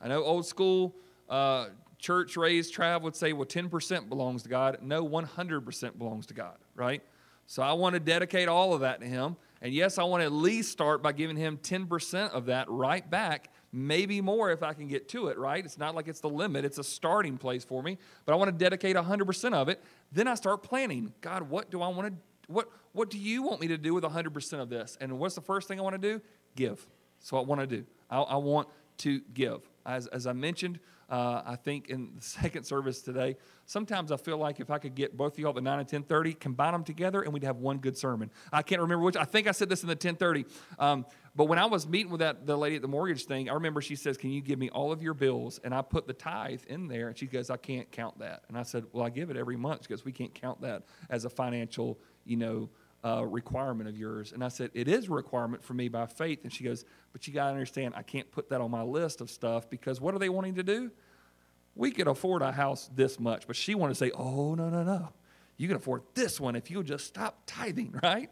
I 0.00 0.08
know 0.08 0.22
old 0.22 0.46
school 0.46 0.94
uh, 1.28 1.68
church 1.98 2.36
raised 2.36 2.74
trav 2.74 3.02
would 3.02 3.16
say, 3.16 3.32
well, 3.32 3.46
10% 3.46 4.08
belongs 4.08 4.42
to 4.42 4.48
God. 4.48 4.78
No, 4.82 5.06
100% 5.06 5.98
belongs 5.98 6.26
to 6.26 6.34
God, 6.34 6.56
right? 6.74 7.02
So 7.46 7.62
I 7.62 7.72
want 7.72 7.94
to 7.94 8.00
dedicate 8.00 8.48
all 8.48 8.74
of 8.74 8.80
that 8.80 9.00
to 9.00 9.06
Him. 9.06 9.36
And 9.62 9.72
yes, 9.72 9.98
I 9.98 10.04
want 10.04 10.20
to 10.20 10.26
at 10.26 10.32
least 10.32 10.70
start 10.70 11.02
by 11.02 11.12
giving 11.12 11.36
Him 11.36 11.58
10% 11.58 12.30
of 12.30 12.46
that 12.46 12.68
right 12.68 13.08
back, 13.08 13.50
maybe 13.72 14.20
more 14.20 14.50
if 14.50 14.62
I 14.62 14.74
can 14.74 14.86
get 14.88 15.08
to 15.10 15.28
it, 15.28 15.38
right? 15.38 15.64
It's 15.64 15.78
not 15.78 15.94
like 15.94 16.08
it's 16.08 16.20
the 16.20 16.28
limit, 16.28 16.64
it's 16.64 16.78
a 16.78 16.84
starting 16.84 17.38
place 17.38 17.64
for 17.64 17.82
me, 17.82 17.98
but 18.24 18.32
I 18.32 18.36
want 18.36 18.48
to 18.48 18.56
dedicate 18.56 18.96
100% 18.96 19.54
of 19.54 19.68
it. 19.68 19.82
Then 20.12 20.28
I 20.28 20.34
start 20.34 20.62
planning. 20.62 21.12
God, 21.20 21.44
what 21.44 21.70
do 21.70 21.82
I 21.82 21.88
want 21.88 22.08
to 22.08 22.14
what 22.48 22.68
what 22.92 23.10
do 23.10 23.18
you 23.18 23.42
want 23.42 23.60
me 23.60 23.68
to 23.68 23.76
do 23.76 23.92
with 23.92 24.04
100% 24.04 24.60
of 24.60 24.70
this? 24.70 24.96
And 25.00 25.18
what's 25.18 25.34
the 25.34 25.40
first 25.40 25.68
thing 25.68 25.78
I 25.78 25.82
want 25.82 26.00
to 26.00 26.14
do? 26.14 26.22
Give. 26.54 26.84
So 27.18 27.36
I 27.36 27.40
want 27.42 27.60
to 27.60 27.66
do. 27.66 27.84
I, 28.08 28.20
I 28.20 28.36
want 28.36 28.68
to 28.98 29.20
give. 29.34 29.68
As, 29.86 30.06
as 30.08 30.26
I 30.26 30.32
mentioned, 30.32 30.80
uh, 31.08 31.42
I 31.46 31.56
think 31.56 31.88
in 31.88 32.10
the 32.16 32.22
second 32.22 32.64
service 32.64 33.00
today, 33.00 33.36
sometimes 33.64 34.10
I 34.10 34.16
feel 34.16 34.38
like 34.38 34.60
if 34.60 34.70
I 34.70 34.78
could 34.78 34.94
get 34.94 35.16
both 35.16 35.34
of 35.34 35.38
y'all 35.38 35.56
at 35.56 35.62
9 35.62 35.72
and 35.72 35.78
1030, 35.78 36.34
combine 36.34 36.72
them 36.72 36.84
together, 36.84 37.22
and 37.22 37.32
we'd 37.32 37.44
have 37.44 37.58
one 37.58 37.78
good 37.78 37.96
sermon. 37.96 38.30
I 38.52 38.62
can't 38.62 38.80
remember 38.80 39.04
which. 39.04 39.16
I 39.16 39.24
think 39.24 39.46
I 39.46 39.52
said 39.52 39.68
this 39.68 39.82
in 39.82 39.86
the 39.86 39.92
1030. 39.92 40.44
Um, 40.78 41.06
but 41.36 41.44
when 41.44 41.58
I 41.58 41.66
was 41.66 41.86
meeting 41.86 42.10
with 42.10 42.20
that 42.20 42.46
the 42.46 42.56
lady 42.56 42.76
at 42.76 42.82
the 42.82 42.88
mortgage 42.88 43.26
thing, 43.26 43.48
I 43.50 43.54
remember 43.54 43.80
she 43.80 43.94
says, 43.94 44.16
"Can 44.16 44.30
you 44.30 44.40
give 44.40 44.58
me 44.58 44.70
all 44.70 44.90
of 44.90 45.02
your 45.02 45.14
bills?" 45.14 45.60
And 45.62 45.74
I 45.74 45.82
put 45.82 46.06
the 46.06 46.14
tithe 46.14 46.62
in 46.66 46.88
there, 46.88 47.08
and 47.08 47.16
she 47.16 47.26
goes, 47.26 47.50
"I 47.50 47.58
can't 47.58 47.90
count 47.92 48.18
that." 48.18 48.44
And 48.48 48.58
I 48.58 48.62
said, 48.62 48.86
"Well, 48.92 49.04
I 49.04 49.10
give 49.10 49.30
it 49.30 49.36
every 49.36 49.56
month 49.56 49.82
because 49.82 50.04
we 50.04 50.12
can't 50.12 50.34
count 50.34 50.62
that 50.62 50.84
as 51.10 51.24
a 51.24 51.30
financial, 51.30 51.98
you 52.24 52.36
know." 52.36 52.70
Uh, 53.06 53.22
requirement 53.24 53.88
of 53.88 53.96
yours. 53.96 54.32
And 54.32 54.42
I 54.42 54.48
said, 54.48 54.70
It 54.74 54.88
is 54.88 55.06
a 55.06 55.12
requirement 55.12 55.62
for 55.62 55.74
me 55.74 55.88
by 55.88 56.06
faith. 56.06 56.40
And 56.42 56.52
she 56.52 56.64
goes, 56.64 56.84
But 57.12 57.26
you 57.26 57.32
got 57.32 57.46
to 57.46 57.50
understand, 57.52 57.94
I 57.96 58.02
can't 58.02 58.30
put 58.32 58.48
that 58.50 58.60
on 58.60 58.70
my 58.70 58.82
list 58.82 59.20
of 59.20 59.30
stuff 59.30 59.70
because 59.70 60.00
what 60.00 60.14
are 60.14 60.18
they 60.18 60.28
wanting 60.28 60.56
to 60.56 60.64
do? 60.64 60.90
We 61.76 61.92
could 61.92 62.08
afford 62.08 62.42
a 62.42 62.50
house 62.50 62.90
this 62.94 63.20
much. 63.20 63.46
But 63.46 63.54
she 63.54 63.76
wanted 63.76 63.94
to 63.94 63.98
say, 63.98 64.10
Oh, 64.12 64.56
no, 64.56 64.68
no, 64.68 64.82
no. 64.82 65.10
You 65.56 65.68
can 65.68 65.76
afford 65.76 66.02
this 66.14 66.40
one 66.40 66.56
if 66.56 66.68
you'll 66.68 66.82
just 66.82 67.06
stop 67.06 67.42
tithing, 67.46 67.94
right? 68.02 68.28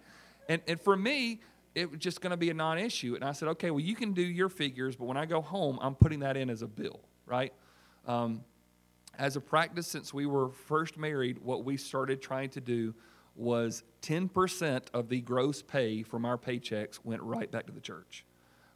And, 0.48 0.60
and 0.66 0.80
for 0.80 0.96
me, 0.96 1.40
it 1.76 1.90
was 1.90 2.00
just 2.00 2.20
going 2.20 2.32
to 2.32 2.36
be 2.36 2.50
a 2.50 2.54
non 2.54 2.78
issue. 2.78 3.14
And 3.14 3.22
I 3.22 3.30
said, 3.30 3.48
Okay, 3.50 3.70
well, 3.70 3.80
you 3.80 3.94
can 3.94 4.12
do 4.12 4.22
your 4.22 4.48
figures, 4.48 4.96
but 4.96 5.04
when 5.04 5.16
I 5.16 5.26
go 5.26 5.40
home, 5.40 5.78
I'm 5.82 5.94
putting 5.94 6.20
that 6.20 6.36
in 6.36 6.50
as 6.50 6.62
a 6.62 6.68
bill, 6.68 6.98
right? 7.26 7.52
Um, 8.08 8.42
as 9.16 9.36
a 9.36 9.40
practice 9.40 9.86
since 9.86 10.12
we 10.12 10.26
were 10.26 10.48
first 10.50 10.98
married, 10.98 11.38
what 11.38 11.64
we 11.64 11.76
started 11.76 12.20
trying 12.20 12.50
to 12.50 12.60
do 12.60 12.92
was 13.36 13.82
10% 14.02 14.82
of 14.92 15.08
the 15.08 15.20
gross 15.20 15.62
pay 15.62 16.02
from 16.02 16.24
our 16.24 16.38
paychecks 16.38 17.00
went 17.04 17.22
right 17.22 17.50
back 17.50 17.66
to 17.66 17.72
the 17.72 17.80
church. 17.80 18.24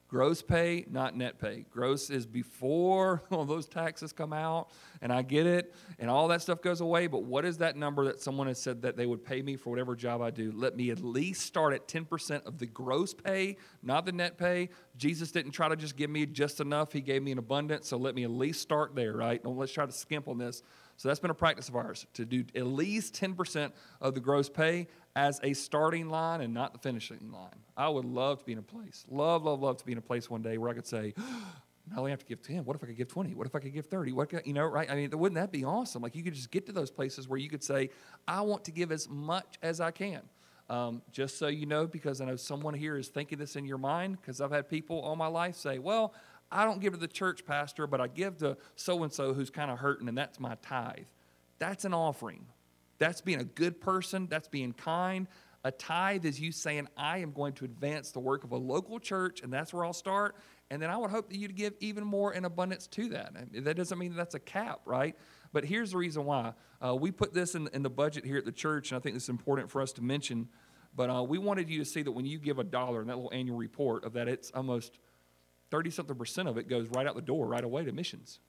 Gross 0.08 0.40
pay, 0.40 0.86
not 0.90 1.14
net 1.14 1.38
pay. 1.38 1.66
Gross 1.70 2.08
is 2.08 2.24
before 2.24 3.22
all 3.30 3.44
those 3.44 3.68
taxes 3.68 4.10
come 4.10 4.32
out, 4.32 4.70
and 5.02 5.12
I 5.12 5.20
get 5.20 5.44
it, 5.44 5.74
and 5.98 6.08
all 6.08 6.28
that 6.28 6.40
stuff 6.40 6.62
goes 6.62 6.80
away. 6.80 7.08
But 7.08 7.24
what 7.24 7.44
is 7.44 7.58
that 7.58 7.76
number 7.76 8.06
that 8.06 8.18
someone 8.18 8.46
has 8.46 8.58
said 8.58 8.80
that 8.82 8.96
they 8.96 9.04
would 9.04 9.22
pay 9.22 9.42
me 9.42 9.56
for 9.56 9.68
whatever 9.68 9.94
job 9.94 10.22
I 10.22 10.30
do? 10.30 10.50
Let 10.54 10.76
me 10.76 10.90
at 10.90 11.00
least 11.00 11.42
start 11.42 11.74
at 11.74 11.86
10% 11.88 12.46
of 12.46 12.58
the 12.58 12.64
gross 12.64 13.12
pay, 13.12 13.58
not 13.82 14.06
the 14.06 14.12
net 14.12 14.38
pay. 14.38 14.70
Jesus 14.96 15.30
didn't 15.30 15.52
try 15.52 15.68
to 15.68 15.76
just 15.76 15.94
give 15.94 16.08
me 16.08 16.24
just 16.24 16.60
enough, 16.60 16.90
He 16.90 17.02
gave 17.02 17.22
me 17.22 17.30
an 17.30 17.38
abundance. 17.38 17.86
So 17.86 17.98
let 17.98 18.14
me 18.14 18.24
at 18.24 18.30
least 18.30 18.62
start 18.62 18.94
there, 18.94 19.12
right? 19.12 19.42
Don't 19.42 19.58
let's 19.58 19.72
try 19.72 19.84
to 19.84 19.92
skimp 19.92 20.26
on 20.26 20.38
this. 20.38 20.62
So 20.98 21.08
that's 21.08 21.20
been 21.20 21.30
a 21.30 21.34
practice 21.34 21.68
of 21.68 21.76
ours 21.76 22.06
to 22.14 22.24
do 22.24 22.44
at 22.56 22.66
least 22.66 23.14
10% 23.14 23.70
of 24.00 24.14
the 24.14 24.20
gross 24.20 24.48
pay 24.48 24.88
as 25.14 25.40
a 25.44 25.54
starting 25.54 26.10
line 26.10 26.40
and 26.40 26.52
not 26.52 26.72
the 26.72 26.80
finishing 26.80 27.30
line. 27.32 27.54
I 27.76 27.88
would 27.88 28.04
love 28.04 28.40
to 28.40 28.44
be 28.44 28.52
in 28.52 28.58
a 28.58 28.62
place, 28.62 29.06
love, 29.08 29.44
love, 29.44 29.62
love 29.62 29.76
to 29.76 29.86
be 29.86 29.92
in 29.92 29.98
a 29.98 30.02
place 30.02 30.28
one 30.28 30.42
day 30.42 30.58
where 30.58 30.68
I 30.68 30.74
could 30.74 30.88
say, 30.88 31.14
I 31.94 31.98
only 31.98 32.10
have 32.10 32.18
to 32.18 32.26
give 32.26 32.42
10. 32.42 32.64
What 32.64 32.74
if 32.74 32.82
I 32.82 32.86
could 32.86 32.96
give 32.96 33.06
20? 33.06 33.34
What 33.34 33.46
if 33.46 33.54
I 33.54 33.60
could 33.60 33.72
give 33.72 33.86
30? 33.86 34.10
What 34.10 34.28
could, 34.28 34.44
you 34.44 34.52
know, 34.52 34.66
right? 34.66 34.90
I 34.90 34.96
mean, 34.96 35.10
wouldn't 35.16 35.36
that 35.36 35.52
be 35.52 35.64
awesome? 35.64 36.02
Like 36.02 36.16
you 36.16 36.24
could 36.24 36.34
just 36.34 36.50
get 36.50 36.66
to 36.66 36.72
those 36.72 36.90
places 36.90 37.28
where 37.28 37.38
you 37.38 37.48
could 37.48 37.62
say, 37.62 37.90
I 38.26 38.40
want 38.40 38.64
to 38.64 38.72
give 38.72 38.90
as 38.90 39.08
much 39.08 39.56
as 39.62 39.80
I 39.80 39.92
can. 39.92 40.22
Um, 40.68 41.00
just 41.12 41.38
so 41.38 41.46
you 41.46 41.64
know, 41.64 41.86
because 41.86 42.20
I 42.20 42.26
know 42.26 42.36
someone 42.36 42.74
here 42.74 42.98
is 42.98 43.08
thinking 43.08 43.38
this 43.38 43.54
in 43.54 43.64
your 43.64 43.78
mind, 43.78 44.20
because 44.20 44.40
I've 44.40 44.50
had 44.50 44.68
people 44.68 45.00
all 45.00 45.16
my 45.16 45.28
life 45.28 45.54
say, 45.54 45.78
Well, 45.78 46.12
I 46.50 46.64
don't 46.64 46.80
give 46.80 46.94
to 46.94 46.98
the 46.98 47.08
church 47.08 47.44
pastor, 47.44 47.86
but 47.86 48.00
I 48.00 48.06
give 48.06 48.38
to 48.38 48.56
so 48.76 49.02
and 49.02 49.12
so 49.12 49.34
who's 49.34 49.50
kind 49.50 49.70
of 49.70 49.78
hurting, 49.78 50.08
and 50.08 50.16
that's 50.16 50.40
my 50.40 50.56
tithe. 50.62 51.06
That's 51.58 51.84
an 51.84 51.94
offering. 51.94 52.46
That's 52.98 53.20
being 53.20 53.40
a 53.40 53.44
good 53.44 53.80
person. 53.80 54.26
That's 54.28 54.48
being 54.48 54.72
kind. 54.72 55.28
A 55.64 55.72
tithe 55.72 56.24
is 56.24 56.40
you 56.40 56.52
saying, 56.52 56.88
I 56.96 57.18
am 57.18 57.32
going 57.32 57.52
to 57.54 57.64
advance 57.64 58.12
the 58.12 58.20
work 58.20 58.44
of 58.44 58.52
a 58.52 58.56
local 58.56 58.98
church, 59.00 59.42
and 59.42 59.52
that's 59.52 59.72
where 59.74 59.84
I'll 59.84 59.92
start. 59.92 60.36
And 60.70 60.80
then 60.80 60.88
I 60.88 60.96
would 60.96 61.10
hope 61.10 61.28
that 61.30 61.36
you'd 61.36 61.56
give 61.56 61.74
even 61.80 62.04
more 62.04 62.32
in 62.32 62.44
abundance 62.44 62.86
to 62.88 63.08
that. 63.10 63.32
That 63.64 63.76
doesn't 63.76 63.98
mean 63.98 64.14
that's 64.14 64.34
a 64.34 64.40
cap, 64.40 64.80
right? 64.84 65.16
But 65.52 65.64
here's 65.64 65.92
the 65.92 65.96
reason 65.96 66.24
why. 66.24 66.52
Uh, 66.84 66.94
we 66.94 67.10
put 67.10 67.34
this 67.34 67.54
in, 67.54 67.68
in 67.72 67.82
the 67.82 67.90
budget 67.90 68.24
here 68.24 68.36
at 68.36 68.44
the 68.44 68.52
church, 68.52 68.92
and 68.92 68.98
I 68.98 69.00
think 69.00 69.16
it's 69.16 69.28
important 69.28 69.70
for 69.70 69.80
us 69.82 69.92
to 69.94 70.02
mention. 70.02 70.48
But 70.94 71.10
uh, 71.10 71.22
we 71.22 71.38
wanted 71.38 71.68
you 71.68 71.78
to 71.80 71.84
see 71.84 72.02
that 72.02 72.12
when 72.12 72.26
you 72.26 72.38
give 72.38 72.58
a 72.58 72.64
dollar 72.64 73.00
in 73.02 73.08
that 73.08 73.16
little 73.16 73.32
annual 73.32 73.56
report, 73.56 74.04
of 74.04 74.12
that 74.12 74.28
it's 74.28 74.50
almost 74.52 74.98
30 75.70 75.90
something 75.90 76.16
percent 76.16 76.48
of 76.48 76.56
it 76.56 76.68
goes 76.68 76.88
right 76.88 77.06
out 77.06 77.14
the 77.14 77.22
door 77.22 77.46
right 77.46 77.64
away 77.64 77.84
to 77.84 77.92
missions. 77.92 78.40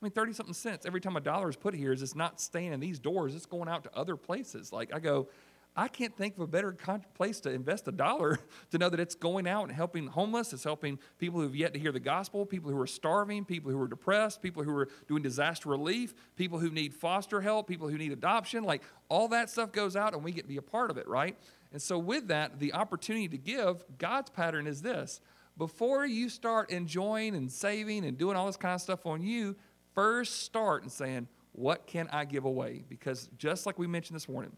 I 0.00 0.04
mean, 0.04 0.12
30 0.12 0.32
something 0.34 0.54
cents 0.54 0.84
every 0.84 1.00
time 1.00 1.16
a 1.16 1.20
dollar 1.20 1.48
is 1.48 1.56
put 1.56 1.74
here 1.74 1.92
is 1.92 2.02
it's 2.02 2.14
not 2.14 2.40
staying 2.40 2.72
in 2.72 2.80
these 2.80 2.98
doors, 2.98 3.34
it's 3.34 3.46
going 3.46 3.68
out 3.68 3.84
to 3.84 3.94
other 3.96 4.16
places. 4.16 4.72
Like, 4.72 4.92
I 4.92 4.98
go, 4.98 5.28
I 5.76 5.88
can't 5.88 6.16
think 6.16 6.36
of 6.36 6.42
a 6.42 6.46
better 6.46 6.76
place 7.14 7.40
to 7.40 7.50
invest 7.50 7.88
a 7.88 7.92
dollar 7.92 8.38
to 8.70 8.78
know 8.78 8.88
that 8.88 9.00
it's 9.00 9.14
going 9.16 9.48
out 9.48 9.64
and 9.64 9.72
helping 9.72 10.06
homeless, 10.06 10.52
it's 10.52 10.62
helping 10.62 10.98
people 11.18 11.40
who 11.40 11.46
have 11.46 11.56
yet 11.56 11.72
to 11.74 11.80
hear 11.80 11.90
the 11.90 12.00
gospel, 12.00 12.46
people 12.46 12.70
who 12.70 12.80
are 12.80 12.86
starving, 12.86 13.44
people 13.44 13.72
who 13.72 13.80
are 13.80 13.88
depressed, 13.88 14.40
people 14.40 14.62
who 14.62 14.76
are 14.76 14.88
doing 15.08 15.22
disaster 15.22 15.68
relief, 15.68 16.14
people 16.36 16.58
who 16.58 16.70
need 16.70 16.94
foster 16.94 17.40
help, 17.40 17.66
people 17.66 17.88
who 17.88 17.98
need 17.98 18.12
adoption. 18.12 18.62
Like 18.62 18.82
all 19.08 19.28
that 19.28 19.50
stuff 19.50 19.72
goes 19.72 19.96
out 19.96 20.14
and 20.14 20.22
we 20.22 20.30
get 20.30 20.42
to 20.42 20.48
be 20.48 20.58
a 20.58 20.62
part 20.62 20.90
of 20.90 20.96
it, 20.98 21.08
right? 21.08 21.36
And 21.72 21.82
so, 21.82 21.98
with 21.98 22.28
that, 22.28 22.60
the 22.60 22.72
opportunity 22.72 23.26
to 23.28 23.38
give, 23.38 23.84
God's 23.98 24.30
pattern 24.30 24.68
is 24.68 24.82
this 24.82 25.20
before 25.56 26.04
you 26.04 26.28
start 26.28 26.70
enjoying 26.70 27.34
and 27.34 27.50
saving 27.50 28.04
and 28.04 28.18
doing 28.18 28.36
all 28.36 28.46
this 28.46 28.56
kind 28.56 28.74
of 28.74 28.80
stuff 28.80 29.06
on 29.06 29.22
you, 29.22 29.56
first 29.94 30.42
start 30.42 30.82
and 30.82 30.90
saying, 30.90 31.28
What 31.52 31.86
can 31.86 32.08
I 32.12 32.24
give 32.24 32.44
away? 32.44 32.84
Because 32.88 33.28
just 33.38 33.66
like 33.66 33.78
we 33.78 33.86
mentioned 33.86 34.16
this 34.16 34.28
morning, 34.28 34.56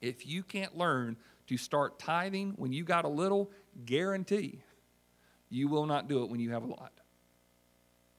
if 0.00 0.26
you 0.26 0.42
can't 0.42 0.76
learn 0.76 1.16
to 1.48 1.56
start 1.56 1.98
tithing 1.98 2.54
when 2.56 2.72
you 2.72 2.84
got 2.84 3.04
a 3.04 3.08
little, 3.08 3.50
guarantee 3.84 4.62
you 5.52 5.68
will 5.68 5.86
not 5.86 6.08
do 6.08 6.22
it 6.22 6.30
when 6.30 6.40
you 6.40 6.50
have 6.50 6.62
a 6.62 6.66
lot. 6.66 6.92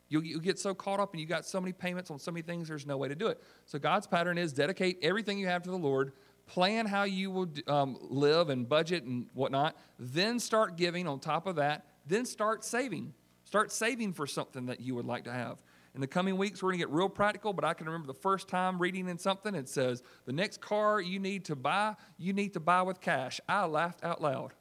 You'll, 0.07 0.23
you'll, 0.23 0.39
get 0.39 0.59
so 0.59 0.75
caught 0.75 0.99
up 0.99 1.13
and 1.13 1.19
you 1.19 1.25
got 1.25 1.45
so 1.45 1.59
many 1.59 1.73
payments 1.73 2.11
on 2.11 2.19
so 2.19 2.31
many 2.31 2.43
things, 2.43 2.67
there's 2.67 2.85
no 2.85 2.97
way 2.97 3.07
to 3.07 3.15
do 3.15 3.27
it. 3.27 3.41
So 3.65 3.79
God's 3.79 4.05
pattern 4.05 4.37
is 4.37 4.53
dedicate 4.53 4.99
everything 5.01 5.39
you 5.39 5.47
have 5.47 5.63
to 5.63 5.71
the 5.71 5.77
Lord, 5.77 6.13
plan 6.45 6.85
how 6.85 7.03
you 7.03 7.31
will 7.31 7.49
um, 7.67 7.97
live 8.01 8.49
and 8.49 8.69
budget 8.69 9.03
and 9.03 9.27
whatnot, 9.33 9.75
then 9.97 10.39
start 10.39 10.77
giving 10.77 11.07
on 11.07 11.19
top 11.19 11.47
of 11.47 11.55
that, 11.55 11.85
then 12.05 12.25
start 12.25 12.63
saving. 12.63 13.13
Start 13.45 13.71
saving 13.71 14.13
for 14.13 14.25
something 14.25 14.65
that 14.67 14.79
you 14.79 14.95
would 14.95 15.05
like 15.05 15.25
to 15.25 15.31
have. 15.31 15.61
In 15.95 16.01
the 16.01 16.07
coming 16.07 16.37
weeks, 16.37 16.63
we're 16.63 16.69
going 16.69 16.79
to 16.79 16.85
get 16.87 16.93
real 16.93 17.07
practical, 17.07 17.53
but 17.53 17.63
I 17.63 17.75
can 17.75 17.85
remember 17.85 18.07
the 18.07 18.15
first 18.15 18.47
time 18.47 18.79
reading 18.79 19.07
in 19.07 19.19
something, 19.19 19.53
it 19.53 19.69
says, 19.69 20.01
the 20.25 20.33
next 20.33 20.59
car 20.59 20.99
you 20.99 21.19
need 21.19 21.45
to 21.45 21.55
buy, 21.55 21.95
you 22.17 22.33
need 22.33 22.53
to 22.53 22.59
buy 22.59 22.81
with 22.81 22.99
cash. 22.99 23.39
I 23.47 23.65
laughed 23.65 24.03
out 24.03 24.19
loud. 24.19 24.53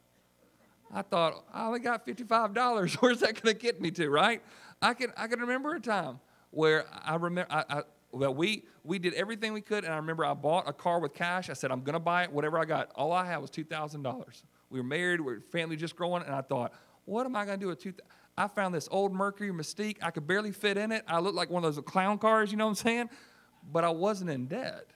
I 0.92 1.00
thought, 1.00 1.44
I 1.52 1.66
only 1.66 1.80
got 1.80 2.06
$55. 2.06 2.94
Where's 3.00 3.20
that 3.20 3.40
going 3.40 3.54
to 3.54 3.60
get 3.60 3.80
me 3.80 3.90
to, 3.92 4.10
right? 4.10 4.42
I 4.82 4.92
can, 4.92 5.10
I 5.16 5.26
can 5.26 5.40
remember 5.40 5.74
a 5.74 5.80
time 5.80 6.20
where 6.50 6.84
I 7.02 7.14
remember, 7.14 7.50
I, 7.50 7.64
I, 7.68 7.82
well, 8.12 8.34
we, 8.34 8.64
we 8.84 8.98
did 8.98 9.14
everything 9.14 9.54
we 9.54 9.62
could, 9.62 9.84
and 9.84 9.92
I 9.92 9.96
remember 9.96 10.26
I 10.26 10.34
bought 10.34 10.68
a 10.68 10.72
car 10.74 11.00
with 11.00 11.14
cash. 11.14 11.48
I 11.48 11.54
said, 11.54 11.70
I'm 11.70 11.82
to 11.82 11.98
buy 11.98 12.24
it, 12.24 12.32
whatever 12.32 12.58
I 12.58 12.66
got. 12.66 12.90
All 12.94 13.10
I 13.10 13.24
had 13.24 13.38
was 13.38 13.50
$2,000. 13.50 14.42
We 14.68 14.80
were 14.80 14.86
married, 14.86 15.20
we 15.20 15.32
were 15.32 15.40
family 15.50 15.76
just 15.76 15.96
growing, 15.96 16.22
and 16.24 16.34
I 16.34 16.42
thought, 16.42 16.74
what 17.04 17.26
am 17.26 17.36
I 17.36 17.44
going 17.44 17.58
to 17.58 17.64
do 17.64 17.68
with 17.68 17.80
2000 17.80 18.02
I 18.36 18.48
found 18.48 18.74
this 18.74 18.88
old 18.90 19.12
Mercury 19.12 19.50
Mystique. 19.50 19.98
I 20.02 20.10
could 20.10 20.26
barely 20.26 20.52
fit 20.52 20.78
in 20.78 20.90
it. 20.90 21.04
I 21.06 21.20
looked 21.20 21.36
like 21.36 21.50
one 21.50 21.64
of 21.64 21.74
those 21.74 21.84
clown 21.84 22.18
cars, 22.18 22.50
you 22.50 22.56
know 22.56 22.64
what 22.64 22.70
I'm 22.70 22.76
saying? 22.76 23.10
But 23.70 23.84
I 23.84 23.90
wasn't 23.90 24.30
in 24.30 24.46
debt. 24.46 24.86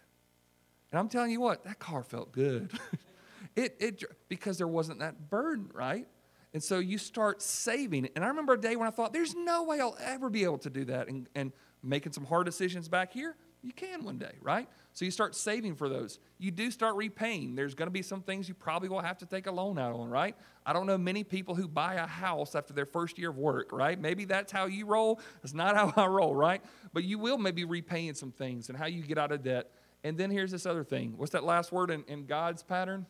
And 0.91 0.99
I'm 0.99 1.09
telling 1.09 1.31
you 1.31 1.41
what, 1.41 1.65
that 1.65 1.79
car 1.79 2.03
felt 2.03 2.33
good. 2.33 2.71
it, 3.57 3.77
it, 3.79 4.05
because 4.29 4.57
there 4.57 4.69
wasn't 4.69 5.01
that 5.01 5.29
burden, 5.29 5.71
right? 5.75 6.07
And 6.55 6.63
so 6.63 6.79
you 6.79 6.97
start 6.97 7.43
saving. 7.43 8.09
And 8.17 8.25
I 8.25 8.29
remember 8.29 8.55
a 8.55 8.61
day 8.61 8.77
when 8.77 8.89
I 8.89 8.91
thought, 8.91 9.13
there's 9.13 9.35
no 9.35 9.65
way 9.65 9.81
I'll 9.81 9.99
ever 10.01 10.31
be 10.31 10.45
able 10.45 10.59
to 10.59 10.71
do 10.71 10.87
that. 10.87 11.09
And, 11.09 11.29
and 11.35 11.53
making 11.83 12.13
some 12.13 12.25
hard 12.25 12.47
decisions 12.47 12.89
back 12.89 13.13
here, 13.13 13.37
you 13.67 13.73
can 13.73 14.05
one 14.05 14.17
day, 14.17 14.35
right? 14.41 14.69
So 14.93 15.05
you 15.05 15.11
start 15.11 15.35
saving 15.35 15.75
for 15.75 15.89
those. 15.89 16.21
You 16.39 16.53
do 16.53 16.71
start 16.71 16.95
repaying. 16.95 17.57
There's 17.57 17.75
going 17.75 17.89
to 17.89 17.93
be 17.93 18.01
some 18.01 18.23
things 18.23 18.49
you 18.49 18.55
probably 18.55 18.89
will 18.89 19.01
have 19.01 19.19
to 19.19 19.27
take 19.27 19.49
a 19.49 19.51
loan 19.51 19.77
out 19.79 19.93
on, 19.95 20.09
right? 20.09 20.37
I 20.65 20.73
don't 20.73 20.87
know 20.87 20.97
many 20.97 21.25
people 21.25 21.55
who 21.55 21.67
buy 21.67 21.95
a 21.95 22.07
house 22.07 22.55
after 22.55 22.73
their 22.73 22.87
first 22.87 23.19
year 23.19 23.31
of 23.31 23.39
work, 23.39 23.73
right? 23.73 24.01
Maybe 24.01 24.25
that's 24.25 24.53
how 24.53 24.67
you 24.67 24.87
roll. 24.87 25.21
That's 25.43 25.53
not 25.53 25.75
how 25.75 25.93
I 25.97 26.07
roll, 26.07 26.35
right? 26.35 26.63
But 26.93 27.05
you 27.05 27.19
will 27.19 27.39
maybe 27.39 27.65
repaying 27.65 28.15
some 28.15 28.31
things 28.31 28.69
and 28.69 28.79
how 28.79 28.87
you 28.87 29.03
get 29.03 29.19
out 29.19 29.33
of 29.33 29.43
debt. 29.43 29.71
And 30.05 30.17
then 30.17 30.31
here's 30.31 30.53
this 30.53 30.65
other 30.65 30.85
thing. 30.85 31.15
What's 31.17 31.33
that 31.33 31.45
last 31.45 31.73
word 31.73 31.91
in, 31.91 32.05
in 32.07 32.27
God's 32.27 32.63
pattern? 32.63 33.07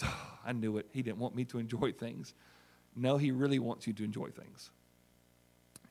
I 0.44 0.52
knew 0.52 0.78
it. 0.78 0.86
He 0.92 1.02
didn't 1.02 1.18
want 1.18 1.34
me 1.36 1.44
to 1.46 1.58
enjoy 1.58 1.92
things. 1.92 2.32
No, 2.96 3.18
He 3.18 3.30
really 3.30 3.58
wants 3.58 3.86
you 3.86 3.92
to 3.92 4.04
enjoy 4.04 4.30
things. 4.30 4.70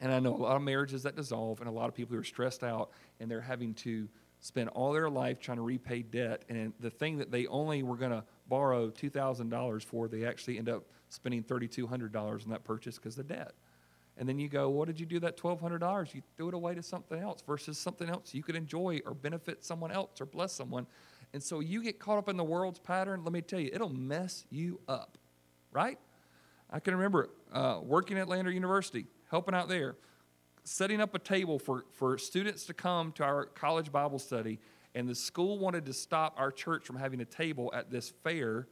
And 0.01 0.11
I 0.11 0.19
know 0.19 0.35
a 0.35 0.37
lot 0.37 0.55
of 0.55 0.63
marriages 0.63 1.03
that 1.03 1.15
dissolve 1.15 1.59
and 1.59 1.69
a 1.69 1.71
lot 1.71 1.87
of 1.87 1.93
people 1.93 2.15
who 2.15 2.21
are 2.21 2.25
stressed 2.25 2.63
out 2.63 2.89
and 3.19 3.29
they're 3.29 3.39
having 3.39 3.75
to 3.75 4.09
spend 4.39 4.69
all 4.69 4.91
their 4.91 5.09
life 5.09 5.39
trying 5.39 5.57
to 5.57 5.63
repay 5.63 6.01
debt. 6.01 6.43
And 6.49 6.73
the 6.79 6.89
thing 6.89 7.19
that 7.19 7.31
they 7.31 7.45
only 7.45 7.83
were 7.83 7.95
going 7.95 8.11
to 8.11 8.23
borrow 8.49 8.89
$2,000 8.89 9.83
for, 9.85 10.07
they 10.07 10.25
actually 10.25 10.57
end 10.57 10.67
up 10.67 10.85
spending 11.09 11.43
$3,200 11.43 12.43
on 12.43 12.49
that 12.49 12.63
purchase 12.63 12.97
because 12.97 13.19
of 13.19 13.27
debt. 13.27 13.53
And 14.17 14.27
then 14.27 14.39
you 14.39 14.49
go, 14.49 14.69
what 14.69 14.87
did 14.87 14.99
you 14.99 15.05
do 15.05 15.19
that 15.19 15.37
$1,200? 15.37 16.13
You 16.13 16.21
threw 16.35 16.49
it 16.49 16.53
away 16.55 16.75
to 16.75 16.83
something 16.83 17.19
else 17.19 17.43
versus 17.45 17.77
something 17.77 18.09
else 18.09 18.33
you 18.33 18.43
could 18.43 18.55
enjoy 18.55 18.99
or 19.05 19.13
benefit 19.13 19.63
someone 19.63 19.91
else 19.91 20.19
or 20.19 20.25
bless 20.25 20.51
someone. 20.51 20.87
And 21.33 21.41
so 21.41 21.59
you 21.59 21.81
get 21.81 21.99
caught 21.99 22.17
up 22.17 22.27
in 22.27 22.35
the 22.35 22.43
world's 22.43 22.79
pattern. 22.79 23.23
Let 23.23 23.31
me 23.31 23.41
tell 23.41 23.59
you, 23.59 23.69
it'll 23.71 23.93
mess 23.93 24.45
you 24.49 24.81
up, 24.87 25.17
right? 25.71 25.97
I 26.69 26.79
can 26.79 26.95
remember 26.95 27.29
uh, 27.53 27.79
working 27.81 28.17
at 28.17 28.27
Lander 28.27 28.51
University, 28.51 29.05
helping 29.31 29.55
out 29.55 29.69
there, 29.69 29.95
setting 30.65 30.99
up 31.01 31.15
a 31.15 31.19
table 31.19 31.57
for, 31.57 31.85
for 31.93 32.17
students 32.17 32.65
to 32.65 32.73
come 32.73 33.13
to 33.13 33.23
our 33.23 33.45
college 33.45 33.91
Bible 33.91 34.19
study. 34.19 34.59
And 34.93 35.07
the 35.07 35.15
school 35.15 35.57
wanted 35.57 35.85
to 35.85 35.93
stop 35.93 36.35
our 36.37 36.51
church 36.51 36.85
from 36.85 36.97
having 36.97 37.21
a 37.21 37.25
table 37.25 37.71
at 37.73 37.89
this 37.89 38.13
fair 38.23 38.67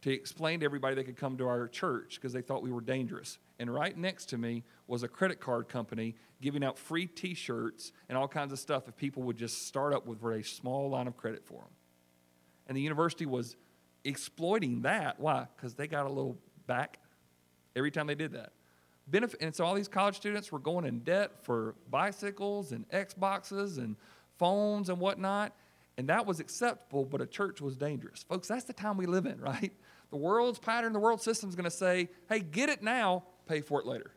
to 0.00 0.10
explain 0.10 0.60
to 0.60 0.64
everybody 0.64 0.94
they 0.94 1.04
could 1.04 1.18
come 1.18 1.36
to 1.36 1.46
our 1.46 1.68
church 1.68 2.14
because 2.14 2.32
they 2.32 2.40
thought 2.40 2.62
we 2.62 2.72
were 2.72 2.80
dangerous. 2.80 3.38
And 3.58 3.72
right 3.72 3.94
next 3.94 4.30
to 4.30 4.38
me 4.38 4.64
was 4.86 5.02
a 5.02 5.08
credit 5.08 5.38
card 5.38 5.68
company 5.68 6.14
giving 6.40 6.64
out 6.64 6.78
free 6.78 7.06
t 7.06 7.34
shirts 7.34 7.92
and 8.08 8.16
all 8.16 8.26
kinds 8.26 8.54
of 8.54 8.58
stuff 8.58 8.88
if 8.88 8.96
people 8.96 9.22
would 9.24 9.36
just 9.36 9.66
start 9.66 9.92
up 9.92 10.06
with 10.06 10.24
a 10.24 10.42
small 10.42 10.88
line 10.88 11.06
of 11.06 11.18
credit 11.18 11.44
for 11.44 11.58
them. 11.58 11.70
And 12.66 12.74
the 12.74 12.80
university 12.80 13.26
was 13.26 13.56
exploiting 14.04 14.80
that. 14.82 15.20
Why? 15.20 15.46
Because 15.54 15.74
they 15.74 15.86
got 15.86 16.06
a 16.06 16.08
little 16.08 16.38
back 16.66 16.98
every 17.76 17.90
time 17.90 18.06
they 18.06 18.14
did 18.14 18.32
that. 18.32 18.52
Benefit, 19.10 19.40
and 19.40 19.54
so 19.54 19.64
all 19.64 19.74
these 19.74 19.88
college 19.88 20.16
students 20.16 20.52
were 20.52 20.58
going 20.58 20.84
in 20.84 21.00
debt 21.00 21.32
for 21.42 21.74
bicycles 21.90 22.72
and 22.72 22.88
Xboxes 22.90 23.78
and 23.78 23.96
phones 24.38 24.88
and 24.88 24.98
whatnot. 24.98 25.54
And 25.98 26.08
that 26.08 26.24
was 26.24 26.40
acceptable, 26.40 27.04
but 27.04 27.20
a 27.20 27.26
church 27.26 27.60
was 27.60 27.76
dangerous. 27.76 28.22
Folks, 28.22 28.48
that's 28.48 28.64
the 28.64 28.72
time 28.72 28.96
we 28.96 29.06
live 29.06 29.26
in, 29.26 29.40
right? 29.40 29.72
The 30.10 30.16
world's 30.16 30.58
pattern, 30.58 30.92
the 30.92 30.98
world 30.98 31.22
system 31.22 31.48
is 31.48 31.54
going 31.54 31.64
to 31.64 31.70
say, 31.70 32.08
hey, 32.28 32.40
get 32.40 32.68
it 32.68 32.82
now, 32.82 33.24
pay 33.46 33.60
for 33.60 33.80
it 33.80 33.86
later. 33.86 34.12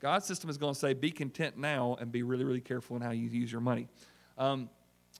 God's 0.00 0.26
system 0.26 0.50
is 0.50 0.58
going 0.58 0.74
to 0.74 0.78
say, 0.78 0.94
be 0.94 1.10
content 1.10 1.56
now 1.56 1.96
and 2.00 2.10
be 2.10 2.22
really, 2.22 2.44
really 2.44 2.60
careful 2.60 2.96
in 2.96 3.02
how 3.02 3.12
you 3.12 3.28
use 3.28 3.52
your 3.52 3.60
money. 3.60 3.88
Um, 4.36 4.68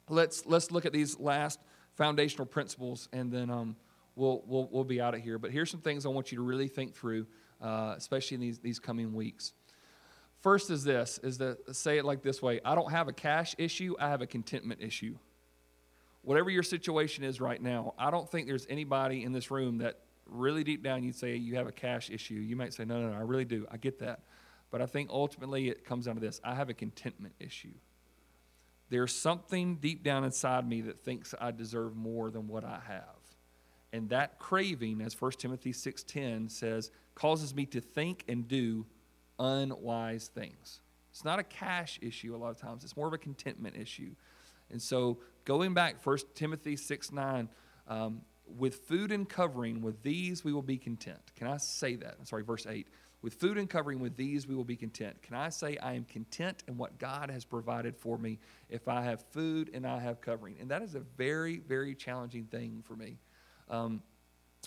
let's, 0.09 0.45
let's 0.47 0.71
look 0.71 0.87
at 0.87 0.93
these 0.93 1.19
last 1.21 1.61
foundational 1.95 2.47
principles 2.47 3.09
and 3.13 3.31
then 3.31 3.51
um, 3.51 3.77
we'll, 4.17 4.43
we'll, 4.47 4.69
we'll 4.73 4.85
be 4.85 5.01
out 5.01 5.15
of 5.15 5.21
here. 5.21 5.39
But 5.39 5.51
here's 5.51 5.71
some 5.71 5.81
things 5.81 6.05
I 6.05 6.09
want 6.09 6.33
you 6.33 6.39
to 6.39 6.43
really 6.43 6.69
think 6.69 6.95
through, 6.95 7.27
uh, 7.63 7.95
especially 7.97 8.35
in 8.35 8.41
these, 8.41 8.59
these 8.59 8.79
coming 8.79 9.15
weeks. 9.15 9.53
First 10.41 10.71
is 10.71 10.83
this, 10.83 11.21
is 11.23 11.39
to 11.39 11.57
say 11.73 11.99
it 11.99 12.05
like 12.05 12.23
this 12.23 12.43
way 12.43 12.61
I 12.65 12.75
don't 12.75 12.91
have 12.91 13.09
a 13.09 13.13
cash 13.13 13.55
issue, 13.59 13.95
I 13.99 14.09
have 14.09 14.21
a 14.21 14.27
contentment 14.27 14.83
issue 14.83 15.17
whatever 16.23 16.51
your 16.51 16.63
situation 16.63 17.25
is 17.25 17.41
right 17.41 17.61
now, 17.61 17.95
I 17.99 18.11
don't 18.11 18.29
think 18.29 18.47
there's 18.47 18.67
anybody 18.71 19.25
in 19.25 19.33
this 19.33 19.51
room 19.51 19.79
that 19.79 19.99
really 20.27 20.65
deep 20.65 20.83
down 20.83 21.03
you'd 21.03 21.17
say 21.17 21.37
you 21.37 21.57
have 21.57 21.67
a 21.67 21.73
cash 21.73 22.11
issue. 22.11 22.35
You 22.35 22.57
might 22.57 22.73
say, 22.73 22.85
no, 22.85 23.01
no, 23.01 23.11
no, 23.11 23.17
I 23.17 23.23
really 23.23 23.45
do. 23.45 23.67
I 23.71 23.77
get 23.77 23.99
that. 23.99 24.21
But 24.71 24.81
I 24.81 24.87
think 24.87 25.11
ultimately 25.11 25.69
it 25.69 25.85
comes 25.85 26.07
down 26.07 26.15
to 26.15 26.21
this 26.21 26.41
I 26.43 26.55
have 26.55 26.71
a 26.71 26.75
contentment 26.75 27.35
issue. 27.39 27.75
There's 28.89 29.15
something 29.15 29.77
deep 29.77 30.03
down 30.03 30.25
inside 30.25 30.69
me 30.69 30.83
that 30.83 31.01
thinks 31.01 31.35
I 31.41 31.51
deserve 31.51 31.97
more 31.97 32.31
than 32.31 32.47
what 32.47 32.65
I 32.65 32.81
have. 32.87 33.22
And 33.93 34.09
that 34.09 34.39
craving, 34.39 35.01
as 35.03 35.21
1 35.21 35.33
Timothy 35.33 35.73
6.10 35.73 36.51
says, 36.51 36.91
causes 37.15 37.55
me 37.55 37.67
to 37.67 37.81
think 37.81 38.25
and 38.29 38.49
do 38.49 38.87
unwise 39.39 40.29
things. 40.29 40.81
It's 41.11 41.25
not 41.25 41.39
a 41.39 41.43
cash 41.43 41.99
issue 42.01 42.35
a 42.35 42.39
lot 42.39 42.51
of 42.51 42.57
times. 42.57 42.85
It's 42.85 42.97
more 42.97 43.07
of 43.07 43.13
a 43.13 43.19
contentment 43.19 43.77
issue. 43.77 44.15
And 44.71 44.81
so 44.81 45.19
going 45.45 45.75
back, 45.75 46.05
1 46.05 46.19
Timothy 46.35 46.77
6 46.77 47.13
9, 47.13 47.49
um, 47.89 48.23
with 48.59 48.77
food 48.87 49.13
and 49.13 49.29
covering, 49.29 49.83
with 49.83 50.03
these 50.03 50.43
we 50.43 50.53
will 50.53 50.63
be 50.63 50.79
content. 50.79 51.21
Can 51.37 51.47
I 51.47 51.59
say 51.59 51.97
that? 51.97 52.17
I'm 52.19 52.25
sorry, 52.25 52.45
verse 52.45 52.67
8. 52.67 52.87
With 53.21 53.35
food 53.35 53.57
and 53.57 53.71
covering, 53.71 54.01
with 54.01 54.17
these 54.17 54.49
we 54.49 54.55
will 54.55 54.65
be 54.65 54.75
content. 54.75 55.21
Can 55.23 55.37
I 55.37 55.51
say 55.51 55.77
I 55.77 55.93
am 55.93 56.05
content 56.05 56.65
in 56.67 56.77
what 56.77 56.99
God 56.99 57.31
has 57.31 57.45
provided 57.45 57.97
for 57.97 58.19
me 58.19 58.39
if 58.69 58.89
I 58.89 59.03
have 59.03 59.23
food 59.31 59.71
and 59.73 59.87
I 59.87 60.01
have 60.01 60.21
covering? 60.21 60.57
And 60.61 60.71
that 60.71 60.83
is 60.83 60.95
a 60.95 61.01
very, 61.01 61.59
very 61.59 61.95
challenging 61.95 62.47
thing 62.47 62.83
for 62.85 62.97
me. 62.97 63.19
Um, 63.73 64.03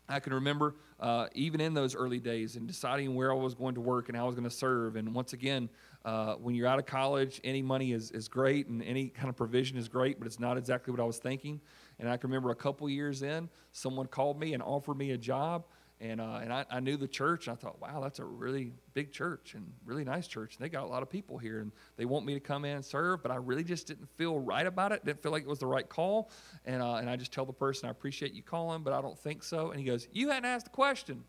I 0.10 0.20
can 0.20 0.34
remember 0.34 0.76
uh, 0.99 1.28
even 1.34 1.62
in 1.62 1.74
those 1.74 1.95
early 1.95 2.20
days 2.20 2.56
and 2.56 2.68
deciding 2.68 3.16
where 3.16 3.32
I 3.32 3.36
was 3.36 3.53
going 3.53 3.76
to 3.76 3.82
work 3.82 4.10
and 4.10 4.18
how 4.18 4.24
I 4.24 4.26
was 4.26 4.36
going 4.36 4.49
to 4.49 4.56
serve. 4.56 4.95
And 4.95 5.14
once 5.14 5.34
again, 5.34 5.70
uh, 6.03 6.36
when 6.36 6.56
you're 6.56 6.68
out 6.68 6.80
of 6.80 6.86
college, 6.86 7.39
any 7.43 7.62
money 7.62 7.91
is, 7.93 8.12
is 8.12 8.28
great 8.28 8.68
and 8.68 8.84
any 8.84 9.10
kind 9.10 9.30
of 9.30 9.36
provision 9.36 9.78
is 9.78 9.88
great, 9.88 10.18
but 10.20 10.26
it's 10.26 10.39
not 10.39 10.58
exactly 10.58 10.91
what 10.91 10.99
I 10.99 11.06
was 11.06 11.20
thinking. 11.20 11.62
And 11.99 12.10
I 12.10 12.18
can 12.18 12.30
remember 12.30 12.49
a 12.49 12.56
couple 12.56 12.89
years 12.89 13.22
in, 13.22 13.47
someone 13.72 14.08
called 14.08 14.39
me 14.39 14.53
and 14.53 14.62
offered 14.62 14.97
me 14.97 15.12
a 15.12 15.18
job 15.18 15.66
and, 16.01 16.19
uh, 16.19 16.39
and 16.41 16.51
I, 16.51 16.65
I, 16.69 16.79
knew 16.81 16.97
the 16.97 17.07
church, 17.07 17.47
and 17.47 17.53
I 17.53 17.55
thought, 17.55 17.79
wow, 17.79 18.01
that's 18.01 18.19
a 18.19 18.25
really 18.25 18.73
big 18.93 19.13
church 19.13 19.53
and 19.53 19.65
really 19.85 20.03
nice 20.03 20.27
church. 20.27 20.57
And 20.57 20.65
they 20.65 20.69
got 20.69 20.83
a 20.83 20.87
lot 20.87 21.01
of 21.01 21.09
people 21.09 21.37
here, 21.37 21.59
and 21.59 21.71
they 21.95 22.03
want 22.03 22.25
me 22.25 22.33
to 22.33 22.41
come 22.41 22.65
in 22.65 22.75
and 22.75 22.85
serve, 22.85 23.23
but 23.23 23.31
I 23.31 23.35
really 23.35 23.63
just 23.63 23.87
didn't 23.87 24.09
feel 24.17 24.37
right 24.37 24.67
about 24.67 24.91
it. 24.91 25.05
Didn't 25.05 25.23
feel 25.23 25.31
like 25.31 25.43
it 25.43 25.47
was 25.47 25.59
the 25.59 25.67
right 25.67 25.87
call. 25.87 26.31
And, 26.65 26.81
uh, 26.81 26.95
and 26.95 27.09
I 27.09 27.15
just 27.15 27.31
tell 27.31 27.45
the 27.45 27.53
person, 27.53 27.87
I 27.87 27.91
appreciate 27.91 28.33
you 28.33 28.43
calling, 28.43 28.83
but 28.83 28.91
I 28.91 29.01
don't 29.01 29.17
think 29.17 29.41
so. 29.41 29.71
And 29.71 29.79
he 29.79 29.85
goes, 29.85 30.07
You 30.11 30.29
hadn't 30.29 30.45
asked 30.45 30.65
the 30.65 30.71
question. 30.71 31.23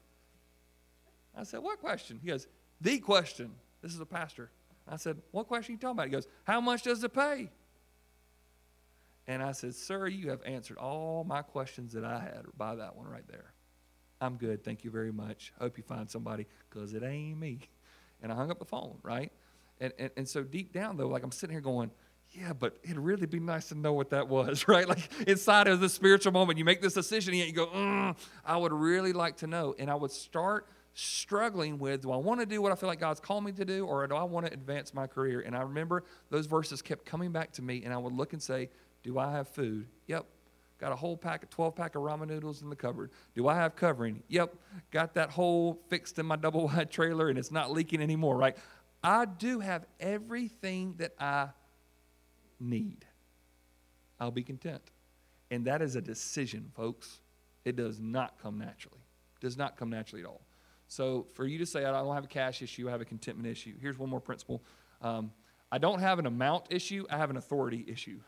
I 1.36 1.44
said, 1.44 1.60
What 1.60 1.78
question? 1.78 2.18
He 2.20 2.28
goes, 2.28 2.48
The 2.80 2.98
question. 2.98 3.52
This 3.82 3.94
is 3.94 4.00
a 4.00 4.06
pastor. 4.06 4.50
I 4.88 4.96
said, 4.96 5.16
What 5.30 5.46
question 5.46 5.72
are 5.72 5.74
you 5.74 5.78
talking 5.78 5.96
about? 5.96 6.06
He 6.06 6.12
goes, 6.12 6.26
How 6.42 6.60
much 6.60 6.82
does 6.82 7.04
it 7.04 7.14
pay? 7.14 7.50
And 9.28 9.42
I 9.42 9.52
said, 9.52 9.76
Sir, 9.76 10.08
you 10.08 10.30
have 10.30 10.42
answered 10.44 10.78
all 10.78 11.22
my 11.22 11.42
questions 11.42 11.92
that 11.92 12.04
I 12.04 12.18
had 12.18 12.46
by 12.56 12.74
that 12.74 12.96
one 12.96 13.06
right 13.08 13.26
there. 13.28 13.52
I'm 14.20 14.36
good. 14.36 14.64
Thank 14.64 14.84
you 14.84 14.90
very 14.90 15.12
much. 15.12 15.52
Hope 15.58 15.76
you 15.76 15.84
find 15.84 16.10
somebody 16.10 16.46
because 16.68 16.94
it 16.94 17.02
ain't 17.02 17.38
me. 17.38 17.60
And 18.22 18.32
I 18.32 18.34
hung 18.34 18.50
up 18.50 18.58
the 18.58 18.64
phone, 18.64 18.98
right? 19.02 19.30
And, 19.80 19.92
and, 19.98 20.10
and 20.16 20.28
so 20.28 20.42
deep 20.42 20.72
down, 20.72 20.96
though, 20.96 21.08
like 21.08 21.22
I'm 21.22 21.32
sitting 21.32 21.52
here 21.52 21.60
going, 21.60 21.90
yeah, 22.32 22.52
but 22.52 22.78
it'd 22.82 22.98
really 22.98 23.26
be 23.26 23.40
nice 23.40 23.68
to 23.68 23.74
know 23.74 23.92
what 23.92 24.10
that 24.10 24.28
was, 24.28 24.68
right? 24.68 24.88
Like 24.88 25.08
inside 25.28 25.68
of 25.68 25.80
the 25.80 25.88
spiritual 25.88 26.32
moment, 26.32 26.58
you 26.58 26.64
make 26.64 26.80
this 26.80 26.94
decision 26.94 27.34
and 27.34 27.46
you 27.46 27.52
go, 27.52 27.66
mm, 27.66 28.16
I 28.44 28.56
would 28.56 28.72
really 28.72 29.12
like 29.12 29.38
to 29.38 29.46
know. 29.46 29.74
And 29.78 29.90
I 29.90 29.94
would 29.94 30.10
start 30.10 30.68
struggling 30.98 31.78
with 31.78 32.02
do 32.02 32.10
I 32.10 32.16
want 32.16 32.40
to 32.40 32.46
do 32.46 32.62
what 32.62 32.72
I 32.72 32.74
feel 32.74 32.88
like 32.88 33.00
God's 33.00 33.20
called 33.20 33.44
me 33.44 33.52
to 33.52 33.66
do 33.66 33.84
or 33.84 34.06
do 34.06 34.14
I 34.14 34.22
want 34.24 34.46
to 34.46 34.52
advance 34.52 34.94
my 34.94 35.06
career? 35.06 35.40
And 35.40 35.54
I 35.54 35.60
remember 35.60 36.04
those 36.30 36.46
verses 36.46 36.80
kept 36.80 37.04
coming 37.04 37.32
back 37.32 37.52
to 37.52 37.62
me 37.62 37.82
and 37.84 37.92
I 37.92 37.98
would 37.98 38.14
look 38.14 38.32
and 38.32 38.42
say, 38.42 38.70
Do 39.02 39.18
I 39.18 39.32
have 39.32 39.48
food? 39.48 39.88
Yep, 40.06 40.26
Got 40.78 40.92
a 40.92 40.96
whole 40.96 41.16
pack, 41.16 41.48
12 41.48 41.74
pack 41.74 41.94
of 41.94 42.02
ramen 42.02 42.28
noodles 42.28 42.60
in 42.60 42.68
the 42.68 42.76
cupboard. 42.76 43.10
Do 43.34 43.48
I 43.48 43.54
have 43.54 43.76
covering? 43.76 44.22
Yep. 44.28 44.54
Got 44.90 45.14
that 45.14 45.30
hole 45.30 45.80
fixed 45.88 46.18
in 46.18 46.26
my 46.26 46.36
double 46.36 46.66
wide 46.66 46.90
trailer 46.90 47.28
and 47.28 47.38
it's 47.38 47.50
not 47.50 47.70
leaking 47.70 48.02
anymore, 48.02 48.36
right? 48.36 48.56
I 49.02 49.24
do 49.24 49.60
have 49.60 49.86
everything 50.00 50.94
that 50.98 51.12
I 51.18 51.48
need. 52.60 53.06
I'll 54.20 54.30
be 54.30 54.42
content. 54.42 54.82
And 55.50 55.64
that 55.66 55.80
is 55.80 55.96
a 55.96 56.00
decision, 56.00 56.70
folks. 56.74 57.20
It 57.64 57.76
does 57.76 58.00
not 58.00 58.38
come 58.42 58.58
naturally. 58.58 59.00
It 59.36 59.40
does 59.40 59.56
not 59.56 59.76
come 59.76 59.90
naturally 59.90 60.22
at 60.22 60.28
all. 60.28 60.42
So 60.88 61.26
for 61.34 61.46
you 61.46 61.58
to 61.58 61.66
say, 61.66 61.84
I 61.84 61.92
don't 61.92 62.14
have 62.14 62.24
a 62.24 62.28
cash 62.28 62.62
issue, 62.62 62.88
I 62.88 62.92
have 62.92 63.00
a 63.00 63.04
contentment 63.04 63.48
issue. 63.48 63.74
Here's 63.80 63.98
one 63.98 64.08
more 64.08 64.20
principle. 64.20 64.62
Um, 65.02 65.32
I 65.70 65.78
don't 65.78 65.98
have 65.98 66.18
an 66.18 66.26
amount 66.26 66.66
issue, 66.70 67.06
I 67.10 67.16
have 67.16 67.30
an 67.30 67.36
authority 67.36 67.84
issue. 67.88 68.20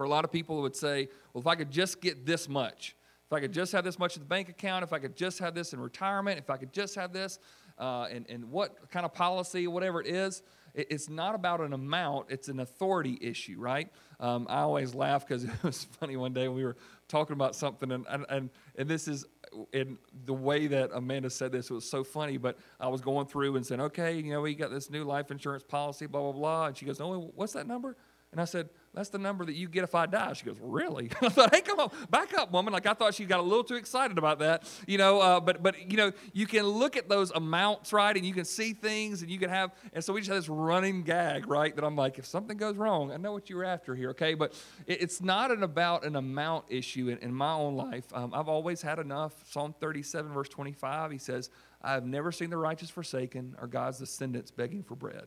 For 0.00 0.04
a 0.04 0.08
lot 0.08 0.24
of 0.24 0.32
people, 0.32 0.62
would 0.62 0.74
say, 0.74 1.10
well, 1.34 1.42
if 1.42 1.46
I 1.46 1.56
could 1.56 1.70
just 1.70 2.00
get 2.00 2.24
this 2.24 2.48
much, 2.48 2.96
if 3.26 3.34
I 3.34 3.40
could 3.40 3.52
just 3.52 3.70
have 3.72 3.84
this 3.84 3.98
much 3.98 4.16
in 4.16 4.22
the 4.22 4.26
bank 4.26 4.48
account, 4.48 4.82
if 4.82 4.94
I 4.94 4.98
could 4.98 5.14
just 5.14 5.38
have 5.40 5.54
this 5.54 5.74
in 5.74 5.78
retirement, 5.78 6.38
if 6.38 6.48
I 6.48 6.56
could 6.56 6.72
just 6.72 6.94
have 6.94 7.12
this, 7.12 7.38
uh, 7.76 8.08
and, 8.10 8.24
and 8.30 8.50
what 8.50 8.90
kind 8.90 9.04
of 9.04 9.12
policy, 9.12 9.66
whatever 9.66 10.00
it 10.00 10.06
is, 10.06 10.42
it, 10.72 10.86
it's 10.88 11.10
not 11.10 11.34
about 11.34 11.60
an 11.60 11.74
amount, 11.74 12.28
it's 12.30 12.48
an 12.48 12.60
authority 12.60 13.18
issue, 13.20 13.56
right? 13.58 13.92
Um, 14.20 14.46
I 14.48 14.60
always 14.60 14.94
laugh 14.94 15.28
because 15.28 15.44
it 15.44 15.62
was 15.62 15.84
funny 15.84 16.16
one 16.16 16.32
day 16.32 16.48
when 16.48 16.56
we 16.56 16.64
were 16.64 16.78
talking 17.06 17.34
about 17.34 17.54
something, 17.54 17.92
and, 17.92 18.06
and, 18.08 18.24
and, 18.30 18.48
and 18.76 18.88
this 18.88 19.06
is 19.06 19.26
in 19.74 19.98
the 20.24 20.32
way 20.32 20.66
that 20.66 20.92
Amanda 20.94 21.28
said 21.28 21.52
this, 21.52 21.68
was 21.68 21.84
so 21.84 22.04
funny, 22.04 22.38
but 22.38 22.56
I 22.80 22.88
was 22.88 23.02
going 23.02 23.26
through 23.26 23.56
and 23.56 23.66
saying, 23.66 23.82
okay, 23.82 24.16
you 24.16 24.32
know, 24.32 24.40
we 24.40 24.54
got 24.54 24.70
this 24.70 24.88
new 24.88 25.04
life 25.04 25.30
insurance 25.30 25.62
policy, 25.62 26.06
blah, 26.06 26.22
blah, 26.22 26.32
blah. 26.32 26.66
And 26.68 26.76
she 26.78 26.86
goes, 26.86 27.02
oh, 27.02 27.30
what's 27.34 27.52
that 27.52 27.66
number? 27.66 27.98
And 28.32 28.40
I 28.40 28.44
said, 28.44 28.68
that's 28.94 29.08
the 29.08 29.18
number 29.18 29.44
that 29.44 29.54
you 29.54 29.68
get 29.68 29.84
if 29.84 29.94
I 29.94 30.06
die. 30.06 30.32
She 30.32 30.44
goes, 30.44 30.56
really? 30.60 31.10
I 31.22 31.28
thought, 31.28 31.54
hey, 31.54 31.60
come 31.60 31.78
on, 31.78 31.90
back 32.10 32.32
up, 32.34 32.52
woman. 32.52 32.72
Like 32.72 32.86
I 32.86 32.94
thought 32.94 33.14
she 33.14 33.24
got 33.24 33.40
a 33.40 33.42
little 33.42 33.62
too 33.62 33.76
excited 33.76 34.18
about 34.18 34.40
that, 34.40 34.64
you 34.86 34.98
know. 34.98 35.20
Uh, 35.20 35.40
but 35.40 35.62
but 35.62 35.90
you 35.90 35.96
know, 35.96 36.12
you 36.32 36.46
can 36.46 36.64
look 36.64 36.96
at 36.96 37.08
those 37.08 37.30
amounts, 37.32 37.92
right, 37.92 38.16
and 38.16 38.26
you 38.26 38.34
can 38.34 38.44
see 38.44 38.72
things, 38.72 39.22
and 39.22 39.30
you 39.30 39.38
can 39.38 39.48
have. 39.48 39.72
And 39.92 40.02
so 40.02 40.12
we 40.12 40.20
just 40.20 40.30
have 40.30 40.38
this 40.38 40.48
running 40.48 41.02
gag, 41.02 41.48
right? 41.48 41.74
That 41.74 41.84
I'm 41.84 41.96
like, 41.96 42.18
if 42.18 42.26
something 42.26 42.56
goes 42.56 42.76
wrong, 42.76 43.12
I 43.12 43.16
know 43.16 43.32
what 43.32 43.48
you're 43.48 43.64
after 43.64 43.94
here, 43.94 44.10
okay? 44.10 44.34
But 44.34 44.54
it, 44.86 45.02
it's 45.02 45.20
not 45.20 45.50
an 45.52 45.62
about 45.62 46.04
an 46.04 46.16
amount 46.16 46.66
issue 46.68 47.08
in, 47.08 47.18
in 47.18 47.32
my 47.32 47.52
own 47.52 47.76
life. 47.76 48.04
Um, 48.12 48.32
I've 48.34 48.48
always 48.48 48.82
had 48.82 48.98
enough. 48.98 49.32
Psalm 49.50 49.74
37, 49.80 50.32
verse 50.32 50.48
25, 50.48 51.12
he 51.12 51.18
says, 51.18 51.50
"I 51.80 51.92
have 51.92 52.06
never 52.06 52.32
seen 52.32 52.50
the 52.50 52.58
righteous 52.58 52.90
forsaken, 52.90 53.56
or 53.60 53.68
God's 53.68 53.98
descendants 53.98 54.50
begging 54.50 54.82
for 54.82 54.96
bread." 54.96 55.26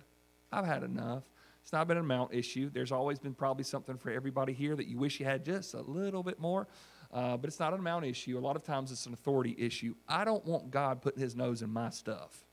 I've 0.51 0.65
had 0.65 0.83
enough. 0.83 1.23
It's 1.63 1.71
not 1.71 1.87
been 1.87 1.97
an 1.97 2.03
amount 2.03 2.33
issue. 2.33 2.69
There's 2.69 2.91
always 2.91 3.17
been 3.19 3.33
probably 3.33 3.63
something 3.63 3.97
for 3.97 4.11
everybody 4.11 4.53
here 4.53 4.75
that 4.75 4.87
you 4.87 4.97
wish 4.97 5.19
you 5.19 5.25
had 5.25 5.43
just 5.43 5.73
a 5.73 5.81
little 5.81 6.21
bit 6.21 6.39
more. 6.39 6.67
Uh, 7.11 7.37
but 7.37 7.47
it's 7.47 7.59
not 7.59 7.73
an 7.73 7.79
amount 7.79 8.05
issue. 8.05 8.37
A 8.37 8.41
lot 8.41 8.55
of 8.55 8.63
times 8.63 8.91
it's 8.91 9.05
an 9.05 9.13
authority 9.13 9.55
issue. 9.57 9.95
I 10.07 10.25
don't 10.25 10.43
want 10.45 10.71
God 10.71 11.01
putting 11.01 11.21
his 11.21 11.35
nose 11.35 11.61
in 11.61 11.71
my 11.71 11.89
stuff. 11.89 12.43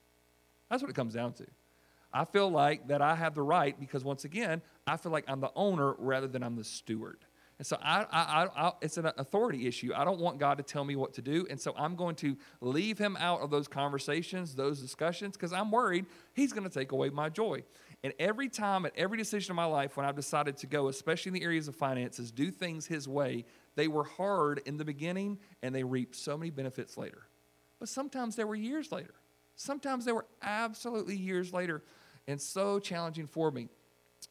That's 0.69 0.83
what 0.83 0.91
it 0.91 0.95
comes 0.95 1.15
down 1.15 1.33
to. 1.35 1.47
I 2.13 2.25
feel 2.25 2.51
like 2.51 2.89
that 2.89 3.03
I 3.03 3.15
have 3.15 3.35
the 3.35 3.43
right 3.43 3.79
because, 3.79 4.05
once 4.05 4.25
again, 4.25 4.63
I 4.87 4.97
feel 4.97 5.13
like 5.13 5.25
I'm 5.29 5.41
the 5.41 5.53
owner 5.55 5.95
rather 5.99 6.29
than 6.29 6.43
I'm 6.43 6.57
the 6.57 6.65
steward. 6.65 7.25
And 7.61 7.67
so 7.67 7.77
I, 7.83 8.07
I, 8.11 8.49
I, 8.57 8.73
it's 8.81 8.97
an 8.97 9.07
authority 9.19 9.67
issue. 9.67 9.93
I 9.95 10.05
don't 10.05 10.19
want 10.19 10.39
God 10.39 10.57
to 10.57 10.63
tell 10.63 10.83
me 10.83 10.97
what 10.97 11.13
to 11.15 11.23
do. 11.23 11.47
And 11.51 11.61
so 11.61 11.75
I'm 11.77 11.95
going 11.95 12.17
to 12.17 12.37
leave 12.63 12.97
him 12.97 13.19
out 13.21 13.43
of 13.43 13.51
those 13.51 13.69
conversations, 13.69 14.55
those 14.55 14.81
discussions, 14.81 15.37
because 15.37 15.53
I'm 15.53 15.71
worried 15.71 16.07
he's 16.33 16.55
going 16.55 16.67
to 16.67 16.73
take 16.73 16.93
away 16.93 17.11
my 17.11 17.29
joy. 17.29 17.63
And 18.03 18.15
every 18.19 18.49
time, 18.49 18.87
at 18.87 18.93
every 18.97 19.19
decision 19.19 19.53
in 19.53 19.57
my 19.57 19.67
life, 19.67 19.97
when 19.97 20.07
I've 20.07 20.17
decided 20.17 20.57
to 20.59 20.67
go, 20.67 20.89
especially 20.89 21.31
in 21.31 21.35
the 21.35 21.43
areas 21.43 21.69
of 21.69 21.77
finances, 21.77 22.31
do 22.31 22.51
things 22.51 22.87
his 22.87 23.07
way, 23.07 23.45
they 23.77 23.89
were 23.89 24.05
hard 24.05 24.63
in 24.65 24.79
the 24.79 24.85
beginning 24.85 25.39
and 25.63 25.75
they 25.75 25.85
reaped 25.85 26.17
so 26.17 26.37
many 26.37 26.51
benefits 26.51 26.97
later. 26.97 27.27
But 27.79 27.89
sometimes 27.89 28.37
they 28.37 28.45
were 28.45 28.55
years 28.55 28.91
later. 28.91 29.15
Sometimes 29.55 30.07
they 30.07 30.13
were 30.13 30.27
absolutely 30.43 31.17
years 31.17 31.53
later 31.53 31.83
and 32.27 32.41
so 32.41 32.79
challenging 32.79 33.27
for 33.27 33.51
me. 33.51 33.69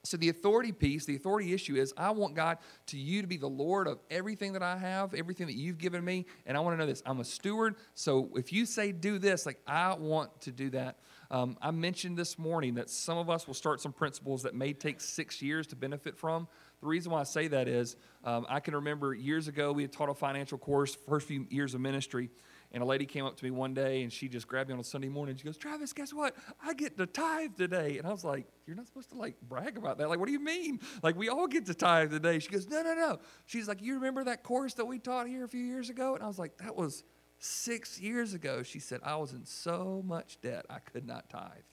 So, 0.03 0.17
the 0.17 0.29
authority 0.29 0.71
piece, 0.71 1.05
the 1.05 1.15
authority 1.15 1.51
issue 1.51 1.75
is 1.75 1.93
I 1.97 2.11
want 2.11 2.35
God 2.35 2.59
to 2.87 2.97
you 2.97 3.21
to 3.21 3.27
be 3.27 3.37
the 3.37 3.49
Lord 3.49 3.87
of 3.87 3.99
everything 4.11 4.53
that 4.53 4.61
I 4.61 4.77
have, 4.77 5.13
everything 5.13 5.47
that 5.47 5.55
you've 5.55 5.79
given 5.79 6.05
me. 6.05 6.25
And 6.45 6.55
I 6.55 6.59
want 6.59 6.75
to 6.75 6.77
know 6.77 6.85
this 6.85 7.01
I'm 7.05 7.19
a 7.19 7.25
steward. 7.25 7.75
So, 7.95 8.29
if 8.35 8.53
you 8.53 8.65
say 8.65 8.91
do 8.91 9.17
this, 9.17 9.45
like 9.45 9.59
I 9.65 9.95
want 9.95 10.41
to 10.41 10.51
do 10.51 10.69
that. 10.71 10.99
Um, 11.31 11.57
I 11.61 11.69
mentioned 11.69 12.17
this 12.17 12.39
morning 12.39 12.75
that 12.75 12.89
some 12.89 13.17
of 13.17 13.29
us 13.29 13.45
will 13.45 13.53
start 13.53 13.81
some 13.81 13.93
principles 13.93 14.41
that 14.43 14.55
may 14.55 14.73
take 14.73 14.99
six 14.99 15.41
years 15.43 15.67
to 15.67 15.75
benefit 15.75 16.17
from. 16.17 16.47
The 16.81 16.87
reason 16.87 17.11
why 17.11 17.19
I 17.19 17.23
say 17.23 17.47
that 17.49 17.67
is 17.67 17.97
um, 18.23 18.47
I 18.49 18.59
can 18.59 18.73
remember 18.73 19.13
years 19.13 19.47
ago 19.47 19.71
we 19.71 19.83
had 19.83 19.91
taught 19.91 20.09
a 20.09 20.13
financial 20.15 20.57
course, 20.57 20.97
first 21.07 21.27
few 21.27 21.45
years 21.51 21.75
of 21.75 21.81
ministry, 21.81 22.31
and 22.71 22.81
a 22.81 22.85
lady 22.85 23.05
came 23.05 23.25
up 23.25 23.35
to 23.35 23.43
me 23.43 23.51
one 23.51 23.75
day 23.75 24.01
and 24.01 24.11
she 24.11 24.27
just 24.27 24.47
grabbed 24.47 24.69
me 24.69 24.73
on 24.73 24.79
a 24.79 24.83
Sunday 24.83 25.09
morning. 25.09 25.35
She 25.35 25.43
goes, 25.43 25.57
Travis, 25.57 25.93
guess 25.93 26.13
what? 26.13 26.35
I 26.63 26.73
get 26.73 26.97
to 26.97 27.05
tithe 27.05 27.55
today. 27.57 27.99
And 27.99 28.07
I 28.07 28.11
was 28.11 28.23
like, 28.23 28.47
You're 28.65 28.75
not 28.75 28.87
supposed 28.87 29.09
to 29.11 29.17
like 29.17 29.35
brag 29.41 29.77
about 29.77 29.99
that. 29.99 30.09
Like, 30.09 30.19
what 30.19 30.27
do 30.27 30.31
you 30.31 30.43
mean? 30.43 30.79
Like, 31.03 31.15
we 31.15 31.29
all 31.29 31.47
get 31.47 31.65
to 31.67 31.73
tithe 31.73 32.11
today. 32.11 32.39
She 32.39 32.49
goes, 32.49 32.67
No, 32.67 32.81
no, 32.81 32.93
no. 32.95 33.19
She's 33.45 33.67
like, 33.67 33.81
You 33.81 33.95
remember 33.95 34.23
that 34.23 34.43
course 34.43 34.73
that 34.75 34.85
we 34.85 34.97
taught 34.97 35.27
here 35.27 35.43
a 35.43 35.47
few 35.47 35.63
years 35.63 35.89
ago? 35.89 36.15
And 36.15 36.23
I 36.23 36.27
was 36.27 36.39
like, 36.39 36.57
That 36.57 36.75
was 36.75 37.03
six 37.39 37.99
years 37.99 38.33
ago. 38.33 38.61
She 38.63 38.79
said, 38.79 38.99
I 39.03 39.15
was 39.15 39.33
in 39.33 39.45
so 39.45 40.03
much 40.05 40.39
debt, 40.41 40.65
I 40.69 40.79
could 40.79 41.07
not 41.07 41.29
tithe. 41.29 41.63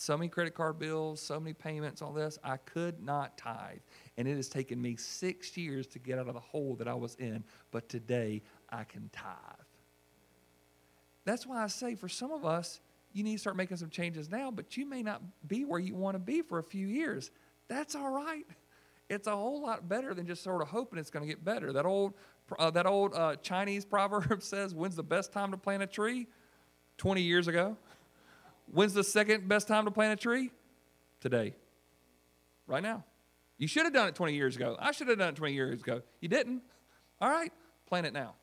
So 0.00 0.16
many 0.16 0.28
credit 0.28 0.54
card 0.54 0.78
bills, 0.78 1.20
so 1.20 1.40
many 1.40 1.54
payments, 1.54 2.02
all 2.02 2.12
this. 2.12 2.38
I 2.44 2.56
could 2.58 3.02
not 3.02 3.36
tithe. 3.36 3.80
And 4.16 4.28
it 4.28 4.36
has 4.36 4.48
taken 4.48 4.80
me 4.80 4.94
six 4.94 5.56
years 5.56 5.88
to 5.88 5.98
get 5.98 6.20
out 6.20 6.28
of 6.28 6.34
the 6.34 6.40
hole 6.40 6.76
that 6.76 6.86
I 6.86 6.94
was 6.94 7.16
in. 7.16 7.42
But 7.72 7.88
today, 7.88 8.42
I 8.70 8.84
can 8.84 9.10
tithe. 9.12 9.34
That's 11.24 11.48
why 11.48 11.64
I 11.64 11.66
say 11.66 11.96
for 11.96 12.08
some 12.08 12.30
of 12.30 12.46
us, 12.46 12.80
you 13.12 13.24
need 13.24 13.32
to 13.32 13.38
start 13.38 13.56
making 13.56 13.78
some 13.78 13.90
changes 13.90 14.30
now, 14.30 14.52
but 14.52 14.76
you 14.76 14.86
may 14.86 15.02
not 15.02 15.20
be 15.48 15.64
where 15.64 15.80
you 15.80 15.96
want 15.96 16.14
to 16.14 16.20
be 16.20 16.42
for 16.42 16.60
a 16.60 16.62
few 16.62 16.86
years. 16.86 17.32
That's 17.66 17.96
all 17.96 18.10
right. 18.10 18.46
It's 19.10 19.26
a 19.26 19.34
whole 19.34 19.62
lot 19.62 19.88
better 19.88 20.14
than 20.14 20.28
just 20.28 20.44
sort 20.44 20.62
of 20.62 20.68
hoping 20.68 20.98
it's 21.00 21.10
going 21.10 21.24
to 21.24 21.28
get 21.28 21.44
better. 21.44 21.72
That 21.72 21.86
old, 21.86 22.14
uh, 22.58 22.70
that 22.70 22.86
old 22.86 23.14
uh, 23.14 23.36
Chinese 23.36 23.84
proverb 23.84 24.42
says, 24.42 24.74
When's 24.74 24.96
the 24.96 25.02
best 25.02 25.32
time 25.32 25.50
to 25.50 25.56
plant 25.56 25.82
a 25.82 25.86
tree? 25.86 26.26
20 26.98 27.22
years 27.22 27.48
ago. 27.48 27.76
When's 28.70 28.92
the 28.92 29.04
second 29.04 29.48
best 29.48 29.68
time 29.68 29.84
to 29.84 29.90
plant 29.90 30.20
a 30.20 30.22
tree? 30.22 30.50
Today. 31.20 31.54
Right 32.66 32.82
now. 32.82 33.04
You 33.56 33.66
should 33.66 33.84
have 33.84 33.92
done 33.92 34.08
it 34.08 34.14
20 34.14 34.34
years 34.34 34.56
ago. 34.56 34.76
I 34.78 34.92
should 34.92 35.08
have 35.08 35.18
done 35.18 35.30
it 35.30 35.36
20 35.36 35.52
years 35.54 35.80
ago. 35.80 36.02
You 36.20 36.28
didn't. 36.28 36.62
All 37.20 37.28
right, 37.28 37.52
plant 37.86 38.06
it 38.06 38.12
now. 38.12 38.34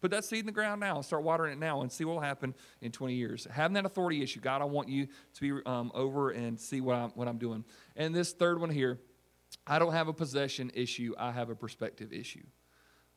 Put 0.00 0.12
that 0.12 0.24
seed 0.24 0.40
in 0.40 0.46
the 0.46 0.52
ground 0.52 0.80
now 0.80 1.02
start 1.02 1.22
watering 1.22 1.52
it 1.52 1.58
now 1.58 1.82
and 1.82 1.92
see 1.92 2.04
what 2.04 2.14
will 2.14 2.22
happen 2.22 2.54
in 2.80 2.90
20 2.90 3.14
years. 3.14 3.46
Having 3.50 3.74
that 3.74 3.84
authority 3.84 4.22
issue, 4.22 4.40
God, 4.40 4.62
I 4.62 4.64
want 4.64 4.88
you 4.88 5.08
to 5.34 5.40
be 5.40 5.62
um, 5.66 5.92
over 5.94 6.30
and 6.30 6.58
see 6.58 6.80
what 6.80 6.96
I'm, 6.96 7.10
what 7.10 7.28
I'm 7.28 7.36
doing. 7.36 7.64
And 7.96 8.14
this 8.14 8.32
third 8.32 8.60
one 8.60 8.70
here, 8.70 8.98
I 9.66 9.78
don't 9.78 9.92
have 9.92 10.08
a 10.08 10.12
possession 10.14 10.70
issue, 10.74 11.14
I 11.18 11.32
have 11.32 11.50
a 11.50 11.54
perspective 11.54 12.14
issue. 12.14 12.44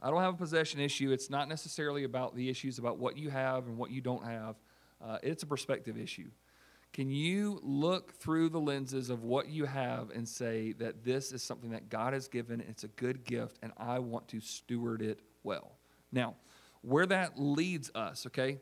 I 0.04 0.10
don't 0.10 0.22
have 0.22 0.34
a 0.34 0.38
possession 0.38 0.82
issue. 0.82 1.12
It's 1.12 1.30
not 1.30 1.48
necessarily 1.48 2.04
about 2.04 2.36
the 2.36 2.50
issues 2.50 2.78
about 2.78 2.98
what 2.98 3.18
you 3.18 3.30
have 3.30 3.68
and 3.68 3.78
what 3.78 3.90
you 3.90 4.02
don't 4.02 4.26
have, 4.26 4.58
uh, 5.02 5.18
it's 5.24 5.44
a 5.44 5.46
perspective 5.46 5.98
issue. 5.98 6.30
Can 6.92 7.10
you 7.10 7.60
look 7.64 8.14
through 8.14 8.50
the 8.50 8.60
lenses 8.60 9.10
of 9.10 9.24
what 9.24 9.50
you 9.50 9.66
have 9.66 10.12
and 10.12 10.28
say 10.28 10.74
that 10.74 11.04
this 11.04 11.32
is 11.32 11.42
something 11.42 11.72
that 11.72 11.90
God 11.90 12.14
has 12.14 12.28
given, 12.28 12.62
it's 12.62 12.84
a 12.84 12.90
good 12.90 13.24
gift, 13.24 13.58
and 13.64 13.72
I 13.78 14.00
want 14.00 14.28
to 14.28 14.40
steward 14.40 15.02
it 15.02 15.22
well? 15.42 15.72
Now, 16.12 16.36
where 16.82 17.06
that 17.08 17.40
leads 17.40 17.90
us, 17.96 18.28
okay, 18.28 18.60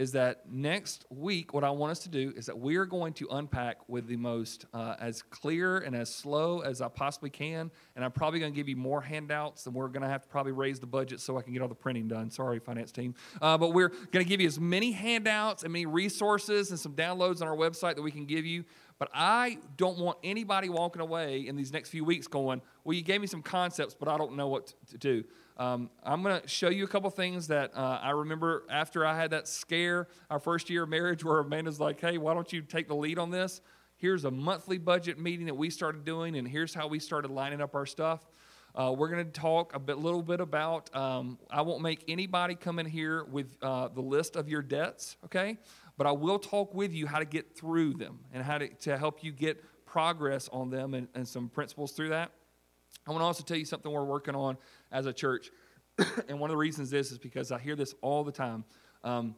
is 0.00 0.12
that 0.12 0.50
next 0.50 1.04
week, 1.10 1.52
what 1.52 1.62
I 1.62 1.68
want 1.68 1.90
us 1.90 1.98
to 2.00 2.08
do 2.08 2.32
is 2.34 2.46
that 2.46 2.58
we 2.58 2.76
are 2.76 2.86
going 2.86 3.12
to 3.12 3.28
unpack 3.32 3.86
with 3.86 4.06
the 4.06 4.16
most 4.16 4.64
uh, 4.72 4.94
as 4.98 5.20
clear 5.20 5.76
and 5.76 5.94
as 5.94 6.08
slow 6.08 6.60
as 6.60 6.80
I 6.80 6.88
possibly 6.88 7.28
can. 7.28 7.70
And 7.94 8.02
I'm 8.02 8.10
probably 8.10 8.40
going 8.40 8.50
to 8.50 8.56
give 8.56 8.66
you 8.66 8.76
more 8.76 9.02
handouts, 9.02 9.66
and 9.66 9.74
we're 9.74 9.88
going 9.88 10.00
to 10.00 10.08
have 10.08 10.22
to 10.22 10.28
probably 10.28 10.52
raise 10.52 10.80
the 10.80 10.86
budget 10.86 11.20
so 11.20 11.36
I 11.36 11.42
can 11.42 11.52
get 11.52 11.60
all 11.60 11.68
the 11.68 11.74
printing 11.74 12.08
done. 12.08 12.30
Sorry, 12.30 12.58
finance 12.60 12.92
team. 12.92 13.14
Uh, 13.42 13.58
but 13.58 13.74
we're 13.74 13.90
going 13.90 14.24
to 14.24 14.28
give 14.28 14.40
you 14.40 14.46
as 14.46 14.58
many 14.58 14.90
handouts 14.90 15.64
and 15.64 15.72
many 15.74 15.84
resources 15.84 16.70
and 16.70 16.80
some 16.80 16.94
downloads 16.94 17.42
on 17.42 17.48
our 17.48 17.56
website 17.56 17.96
that 17.96 18.02
we 18.02 18.10
can 18.10 18.24
give 18.24 18.46
you. 18.46 18.64
But 18.98 19.10
I 19.12 19.58
don't 19.76 19.98
want 19.98 20.16
anybody 20.24 20.70
walking 20.70 21.02
away 21.02 21.46
in 21.46 21.56
these 21.56 21.74
next 21.74 21.90
few 21.90 22.06
weeks 22.06 22.26
going, 22.26 22.62
Well, 22.84 22.94
you 22.94 23.02
gave 23.02 23.20
me 23.20 23.26
some 23.26 23.42
concepts, 23.42 23.94
but 23.94 24.08
I 24.08 24.16
don't 24.16 24.34
know 24.34 24.48
what 24.48 24.72
to 24.92 24.96
do. 24.96 25.24
Um, 25.60 25.90
I'm 26.02 26.22
going 26.22 26.40
to 26.40 26.48
show 26.48 26.70
you 26.70 26.84
a 26.84 26.88
couple 26.88 27.10
things 27.10 27.48
that 27.48 27.76
uh, 27.76 27.98
I 28.02 28.12
remember 28.12 28.64
after 28.70 29.04
I 29.04 29.14
had 29.14 29.32
that 29.32 29.46
scare 29.46 30.08
our 30.30 30.38
first 30.38 30.70
year 30.70 30.84
of 30.84 30.88
marriage 30.88 31.22
where 31.24 31.38
Amanda's 31.38 31.78
like, 31.78 32.00
hey, 32.00 32.16
why 32.16 32.32
don't 32.32 32.50
you 32.50 32.62
take 32.62 32.88
the 32.88 32.94
lead 32.94 33.18
on 33.18 33.30
this? 33.30 33.60
Here's 33.96 34.24
a 34.24 34.30
monthly 34.30 34.78
budget 34.78 35.18
meeting 35.18 35.44
that 35.44 35.54
we 35.54 35.68
started 35.68 36.06
doing, 36.06 36.36
and 36.36 36.48
here's 36.48 36.72
how 36.72 36.88
we 36.88 36.98
started 36.98 37.30
lining 37.30 37.60
up 37.60 37.74
our 37.74 37.84
stuff. 37.84 38.26
Uh, 38.74 38.94
we're 38.96 39.10
going 39.10 39.22
to 39.22 39.30
talk 39.30 39.74
a 39.74 39.78
bit, 39.78 39.98
little 39.98 40.22
bit 40.22 40.40
about. 40.40 40.96
Um, 40.96 41.38
I 41.50 41.60
won't 41.60 41.82
make 41.82 42.04
anybody 42.08 42.54
come 42.54 42.78
in 42.78 42.86
here 42.86 43.24
with 43.24 43.54
uh, 43.60 43.88
the 43.88 44.00
list 44.00 44.36
of 44.36 44.48
your 44.48 44.62
debts, 44.62 45.18
okay? 45.26 45.58
But 45.98 46.06
I 46.06 46.12
will 46.12 46.38
talk 46.38 46.72
with 46.72 46.94
you 46.94 47.06
how 47.06 47.18
to 47.18 47.26
get 47.26 47.54
through 47.54 47.94
them 47.94 48.20
and 48.32 48.42
how 48.42 48.56
to, 48.56 48.68
to 48.68 48.96
help 48.96 49.22
you 49.22 49.30
get 49.30 49.62
progress 49.84 50.48
on 50.54 50.70
them 50.70 50.94
and, 50.94 51.06
and 51.14 51.28
some 51.28 51.50
principles 51.50 51.92
through 51.92 52.10
that. 52.10 52.30
I 53.06 53.10
want 53.10 53.22
to 53.22 53.26
also 53.26 53.42
tell 53.42 53.56
you 53.56 53.64
something 53.64 53.90
we're 53.90 54.04
working 54.04 54.34
on 54.34 54.56
as 54.92 55.06
a 55.06 55.12
church. 55.12 55.50
and 56.28 56.38
one 56.38 56.50
of 56.50 56.52
the 56.52 56.58
reasons 56.58 56.90
this 56.90 57.10
is 57.10 57.18
because 57.18 57.52
I 57.52 57.58
hear 57.58 57.76
this 57.76 57.94
all 58.02 58.24
the 58.24 58.32
time. 58.32 58.64
Um, 59.04 59.34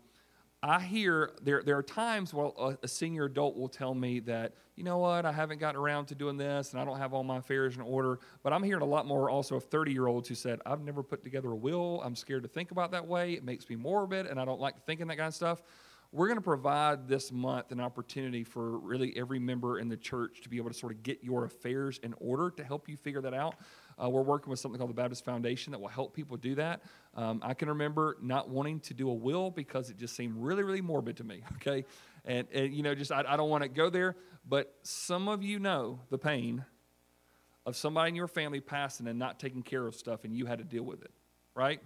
I 0.64 0.80
hear 0.80 1.32
there, 1.42 1.62
there 1.64 1.76
are 1.76 1.82
times 1.82 2.32
where 2.32 2.52
a, 2.56 2.78
a, 2.84 2.88
senior 2.88 3.24
adult 3.24 3.56
will 3.56 3.68
tell 3.68 3.94
me 3.94 4.20
that, 4.20 4.52
you 4.76 4.84
know 4.84 4.98
what, 4.98 5.26
I 5.26 5.32
haven't 5.32 5.58
gotten 5.58 5.80
around 5.80 6.06
to 6.06 6.14
doing 6.14 6.36
this 6.36 6.72
and 6.72 6.80
I 6.80 6.84
don't 6.84 6.98
have 6.98 7.12
all 7.12 7.24
my 7.24 7.38
affairs 7.38 7.74
in 7.74 7.80
order. 7.80 8.20
But 8.44 8.52
I'm 8.52 8.62
hearing 8.62 8.82
a 8.82 8.86
lot 8.86 9.04
more 9.04 9.28
also 9.28 9.56
of 9.56 9.64
30 9.64 9.92
year 9.92 10.06
olds 10.06 10.28
who 10.28 10.36
said, 10.36 10.60
I've 10.64 10.80
never 10.80 11.02
put 11.02 11.24
together 11.24 11.50
a 11.50 11.56
will. 11.56 12.00
I'm 12.04 12.14
scared 12.14 12.44
to 12.44 12.48
think 12.48 12.70
about 12.70 12.92
that 12.92 13.04
way. 13.04 13.32
It 13.32 13.44
makes 13.44 13.68
me 13.68 13.74
morbid 13.74 14.26
and 14.26 14.38
I 14.38 14.44
don't 14.44 14.60
like 14.60 14.80
thinking 14.86 15.08
that 15.08 15.16
kind 15.16 15.28
of 15.28 15.34
stuff. 15.34 15.62
We're 16.14 16.26
going 16.26 16.36
to 16.36 16.42
provide 16.42 17.08
this 17.08 17.32
month 17.32 17.72
an 17.72 17.80
opportunity 17.80 18.44
for 18.44 18.78
really 18.78 19.16
every 19.16 19.38
member 19.38 19.78
in 19.78 19.88
the 19.88 19.96
church 19.96 20.42
to 20.42 20.50
be 20.50 20.58
able 20.58 20.68
to 20.68 20.76
sort 20.76 20.92
of 20.92 21.02
get 21.02 21.24
your 21.24 21.46
affairs 21.46 21.98
in 22.02 22.14
order 22.18 22.50
to 22.50 22.62
help 22.62 22.86
you 22.86 22.98
figure 22.98 23.22
that 23.22 23.32
out. 23.32 23.54
Uh, 24.02 24.10
we're 24.10 24.20
working 24.20 24.50
with 24.50 24.58
something 24.58 24.78
called 24.78 24.90
the 24.90 24.94
Baptist 24.94 25.24
Foundation 25.24 25.70
that 25.70 25.80
will 25.80 25.88
help 25.88 26.14
people 26.14 26.36
do 26.36 26.54
that. 26.56 26.82
Um, 27.14 27.40
I 27.42 27.54
can 27.54 27.70
remember 27.70 28.18
not 28.20 28.50
wanting 28.50 28.80
to 28.80 28.94
do 28.94 29.08
a 29.08 29.14
will 29.14 29.50
because 29.50 29.88
it 29.88 29.96
just 29.96 30.14
seemed 30.14 30.34
really, 30.36 30.62
really 30.62 30.82
morbid 30.82 31.16
to 31.16 31.24
me. 31.24 31.44
Okay, 31.56 31.86
and, 32.24 32.46
and 32.52 32.74
you 32.74 32.82
know, 32.82 32.94
just 32.94 33.10
I, 33.10 33.24
I 33.26 33.36
don't 33.36 33.48
want 33.48 33.62
to 33.62 33.68
go 33.68 33.88
there. 33.88 34.16
But 34.46 34.74
some 34.82 35.28
of 35.28 35.42
you 35.42 35.60
know 35.60 36.00
the 36.10 36.18
pain 36.18 36.64
of 37.64 37.74
somebody 37.74 38.10
in 38.10 38.16
your 38.16 38.26
family 38.26 38.60
passing 38.60 39.06
and 39.06 39.18
not 39.18 39.38
taking 39.38 39.62
care 39.62 39.86
of 39.86 39.94
stuff, 39.94 40.24
and 40.24 40.36
you 40.36 40.44
had 40.44 40.58
to 40.58 40.64
deal 40.64 40.82
with 40.82 41.02
it, 41.02 41.12
right? 41.54 41.80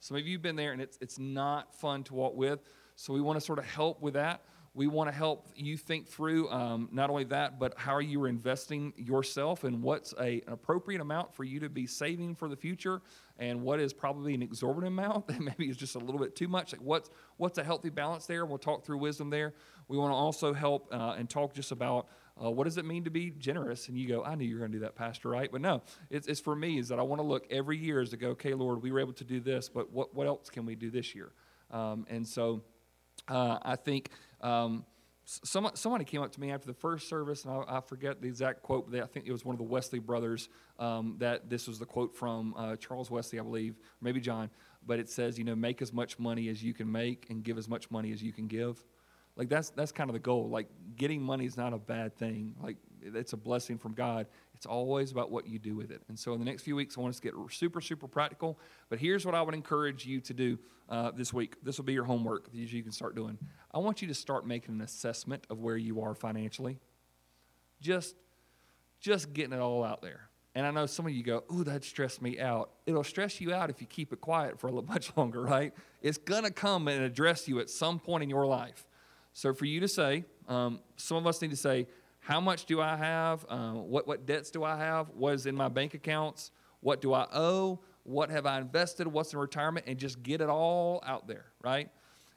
Some 0.00 0.16
of 0.16 0.26
you 0.26 0.34
have 0.34 0.42
been 0.42 0.56
there, 0.56 0.72
and 0.72 0.80
it's 0.80 0.98
it's 1.00 1.18
not 1.18 1.74
fun 1.74 2.04
to 2.04 2.14
walk 2.14 2.36
with. 2.36 2.60
So 2.96 3.12
we 3.12 3.20
want 3.20 3.38
to 3.38 3.44
sort 3.44 3.58
of 3.58 3.64
help 3.64 4.00
with 4.00 4.14
that. 4.14 4.42
We 4.74 4.86
want 4.86 5.10
to 5.10 5.14
help 5.14 5.48
you 5.54 5.76
think 5.76 6.08
through 6.08 6.48
um, 6.48 6.88
not 6.92 7.10
only 7.10 7.24
that, 7.24 7.58
but 7.58 7.74
how 7.76 7.92
are 7.94 8.00
you 8.00 8.24
investing 8.24 8.94
yourself 8.96 9.64
and 9.64 9.82
what's 9.82 10.14
a, 10.18 10.40
an 10.46 10.52
appropriate 10.52 11.02
amount 11.02 11.34
for 11.34 11.44
you 11.44 11.60
to 11.60 11.68
be 11.68 11.86
saving 11.86 12.36
for 12.36 12.48
the 12.48 12.56
future 12.56 13.02
and 13.38 13.60
what 13.60 13.80
is 13.80 13.92
probably 13.92 14.32
an 14.32 14.40
exorbitant 14.40 14.88
amount 14.88 15.26
that 15.28 15.40
maybe 15.40 15.68
is 15.68 15.76
just 15.76 15.94
a 15.94 15.98
little 15.98 16.18
bit 16.18 16.34
too 16.34 16.48
much. 16.48 16.72
Like 16.72 16.80
what's, 16.80 17.10
what's 17.36 17.58
a 17.58 17.64
healthy 17.64 17.90
balance 17.90 18.24
there? 18.24 18.46
We'll 18.46 18.56
talk 18.56 18.82
through 18.82 18.96
wisdom 18.96 19.28
there. 19.28 19.52
We 19.88 19.98
want 19.98 20.10
to 20.10 20.16
also 20.16 20.54
help 20.54 20.88
uh, 20.90 21.16
and 21.18 21.28
talk 21.28 21.52
just 21.52 21.70
about 21.70 22.08
uh, 22.42 22.50
what 22.50 22.64
does 22.64 22.78
it 22.78 22.86
mean 22.86 23.04
to 23.04 23.10
be 23.10 23.30
generous? 23.30 23.88
And 23.88 23.98
you 23.98 24.08
go, 24.08 24.24
I 24.24 24.36
knew 24.36 24.46
you 24.46 24.54
were 24.54 24.60
going 24.60 24.72
to 24.72 24.78
do 24.78 24.84
that, 24.84 24.94
Pastor, 24.94 25.28
right? 25.28 25.52
But 25.52 25.60
no, 25.60 25.82
it's, 26.08 26.26
it's 26.26 26.40
for 26.40 26.56
me 26.56 26.78
is 26.78 26.88
that 26.88 26.98
I 26.98 27.02
want 27.02 27.20
to 27.20 27.26
look 27.26 27.46
every 27.50 27.76
year 27.76 28.00
as 28.00 28.08
to 28.10 28.16
go, 28.16 28.28
okay, 28.28 28.54
Lord, 28.54 28.82
we 28.82 28.90
were 28.90 29.00
able 29.00 29.12
to 29.12 29.24
do 29.24 29.38
this, 29.38 29.68
but 29.68 29.92
what, 29.92 30.14
what 30.14 30.26
else 30.26 30.48
can 30.48 30.64
we 30.64 30.74
do 30.74 30.90
this 30.90 31.14
year? 31.14 31.32
Um, 31.70 32.06
and 32.08 32.26
so 32.26 32.62
uh, 33.28 33.58
I 33.62 33.76
think 33.76 34.10
um, 34.40 34.84
somebody 35.24 36.04
came 36.04 36.22
up 36.22 36.32
to 36.32 36.40
me 36.40 36.50
after 36.50 36.66
the 36.66 36.74
first 36.74 37.08
service, 37.08 37.44
and 37.44 37.52
I, 37.52 37.78
I 37.78 37.80
forget 37.80 38.20
the 38.20 38.28
exact 38.28 38.62
quote, 38.62 38.90
but 38.90 39.00
I 39.00 39.06
think 39.06 39.26
it 39.26 39.32
was 39.32 39.44
one 39.44 39.54
of 39.54 39.58
the 39.58 39.64
Wesley 39.64 39.98
brothers 39.98 40.48
um, 40.78 41.16
that 41.18 41.48
this 41.48 41.68
was 41.68 41.78
the 41.78 41.86
quote 41.86 42.14
from 42.14 42.54
uh, 42.56 42.76
Charles 42.76 43.10
Wesley, 43.10 43.38
I 43.38 43.42
believe, 43.42 43.76
maybe 44.00 44.20
John, 44.20 44.50
but 44.86 44.98
it 44.98 45.08
says, 45.08 45.38
you 45.38 45.44
know, 45.44 45.54
make 45.54 45.80
as 45.80 45.92
much 45.92 46.18
money 46.18 46.48
as 46.48 46.62
you 46.62 46.74
can 46.74 46.90
make 46.90 47.26
and 47.30 47.42
give 47.42 47.58
as 47.58 47.68
much 47.68 47.90
money 47.90 48.12
as 48.12 48.22
you 48.22 48.32
can 48.32 48.46
give. 48.48 48.82
Like 49.36 49.48
that's 49.48 49.70
that's 49.70 49.92
kind 49.92 50.10
of 50.10 50.14
the 50.14 50.20
goal. 50.20 50.50
Like 50.50 50.68
getting 50.96 51.22
money 51.22 51.46
is 51.46 51.56
not 51.56 51.72
a 51.72 51.78
bad 51.78 52.16
thing. 52.16 52.54
Like 52.62 52.76
it's 53.00 53.32
a 53.32 53.36
blessing 53.36 53.78
from 53.78 53.94
God. 53.94 54.26
It's 54.62 54.66
always 54.68 55.10
about 55.10 55.32
what 55.32 55.48
you 55.48 55.58
do 55.58 55.74
with 55.74 55.90
it. 55.90 56.02
And 56.06 56.16
so 56.16 56.34
in 56.34 56.38
the 56.38 56.44
next 56.44 56.62
few 56.62 56.76
weeks, 56.76 56.96
I 56.96 57.00
want 57.00 57.12
us 57.12 57.18
to 57.18 57.22
get 57.22 57.34
super 57.50 57.80
super 57.80 58.06
practical. 58.06 58.60
But 58.90 59.00
here's 59.00 59.26
what 59.26 59.34
I 59.34 59.42
would 59.42 59.56
encourage 59.56 60.06
you 60.06 60.20
to 60.20 60.32
do 60.32 60.56
uh, 60.88 61.10
this 61.10 61.32
week. 61.32 61.56
This 61.64 61.78
will 61.78 61.84
be 61.84 61.94
your 61.94 62.04
homework 62.04 62.44
that 62.44 62.56
you 62.56 62.82
can 62.84 62.92
start 62.92 63.16
doing. 63.16 63.38
I 63.74 63.78
want 63.78 64.02
you 64.02 64.06
to 64.06 64.14
start 64.14 64.46
making 64.46 64.76
an 64.76 64.80
assessment 64.80 65.48
of 65.50 65.58
where 65.58 65.76
you 65.76 66.00
are 66.02 66.14
financially. 66.14 66.78
Just 67.80 68.14
just 69.00 69.32
getting 69.32 69.52
it 69.52 69.58
all 69.58 69.82
out 69.82 70.00
there. 70.00 70.28
And 70.54 70.64
I 70.64 70.70
know 70.70 70.86
some 70.86 71.06
of 71.06 71.12
you 71.12 71.24
go, 71.24 71.42
ooh, 71.52 71.64
that 71.64 71.82
stressed 71.82 72.22
me 72.22 72.38
out. 72.38 72.70
It'll 72.86 73.02
stress 73.02 73.40
you 73.40 73.52
out 73.52 73.68
if 73.68 73.80
you 73.80 73.88
keep 73.88 74.12
it 74.12 74.20
quiet 74.20 74.60
for 74.60 74.68
a 74.68 74.70
little 74.70 74.88
much 74.88 75.10
longer, 75.16 75.42
right? 75.42 75.74
It's 76.02 76.18
to 76.18 76.52
come 76.52 76.86
and 76.86 77.02
address 77.02 77.48
you 77.48 77.58
at 77.58 77.68
some 77.68 77.98
point 77.98 78.22
in 78.22 78.30
your 78.30 78.46
life. 78.46 78.86
So 79.32 79.54
for 79.54 79.64
you 79.64 79.80
to 79.80 79.88
say, 79.88 80.24
um, 80.46 80.78
some 80.96 81.16
of 81.16 81.26
us 81.26 81.42
need 81.42 81.50
to 81.50 81.56
say, 81.56 81.88
how 82.22 82.40
much 82.40 82.66
do 82.66 82.80
I 82.80 82.96
have? 82.96 83.44
Uh, 83.48 83.72
what, 83.72 84.06
what 84.06 84.26
debts 84.26 84.52
do 84.52 84.62
I 84.62 84.76
have? 84.76 85.08
What 85.08 85.34
is 85.34 85.46
in 85.46 85.56
my 85.56 85.68
bank 85.68 85.94
accounts? 85.94 86.52
What 86.80 87.00
do 87.00 87.12
I 87.12 87.26
owe? 87.32 87.80
What 88.04 88.30
have 88.30 88.46
I 88.46 88.60
invested? 88.60 89.08
What's 89.08 89.32
in 89.32 89.40
retirement? 89.40 89.86
And 89.88 89.98
just 89.98 90.22
get 90.22 90.40
it 90.40 90.48
all 90.48 91.02
out 91.04 91.26
there, 91.26 91.46
right? 91.64 91.90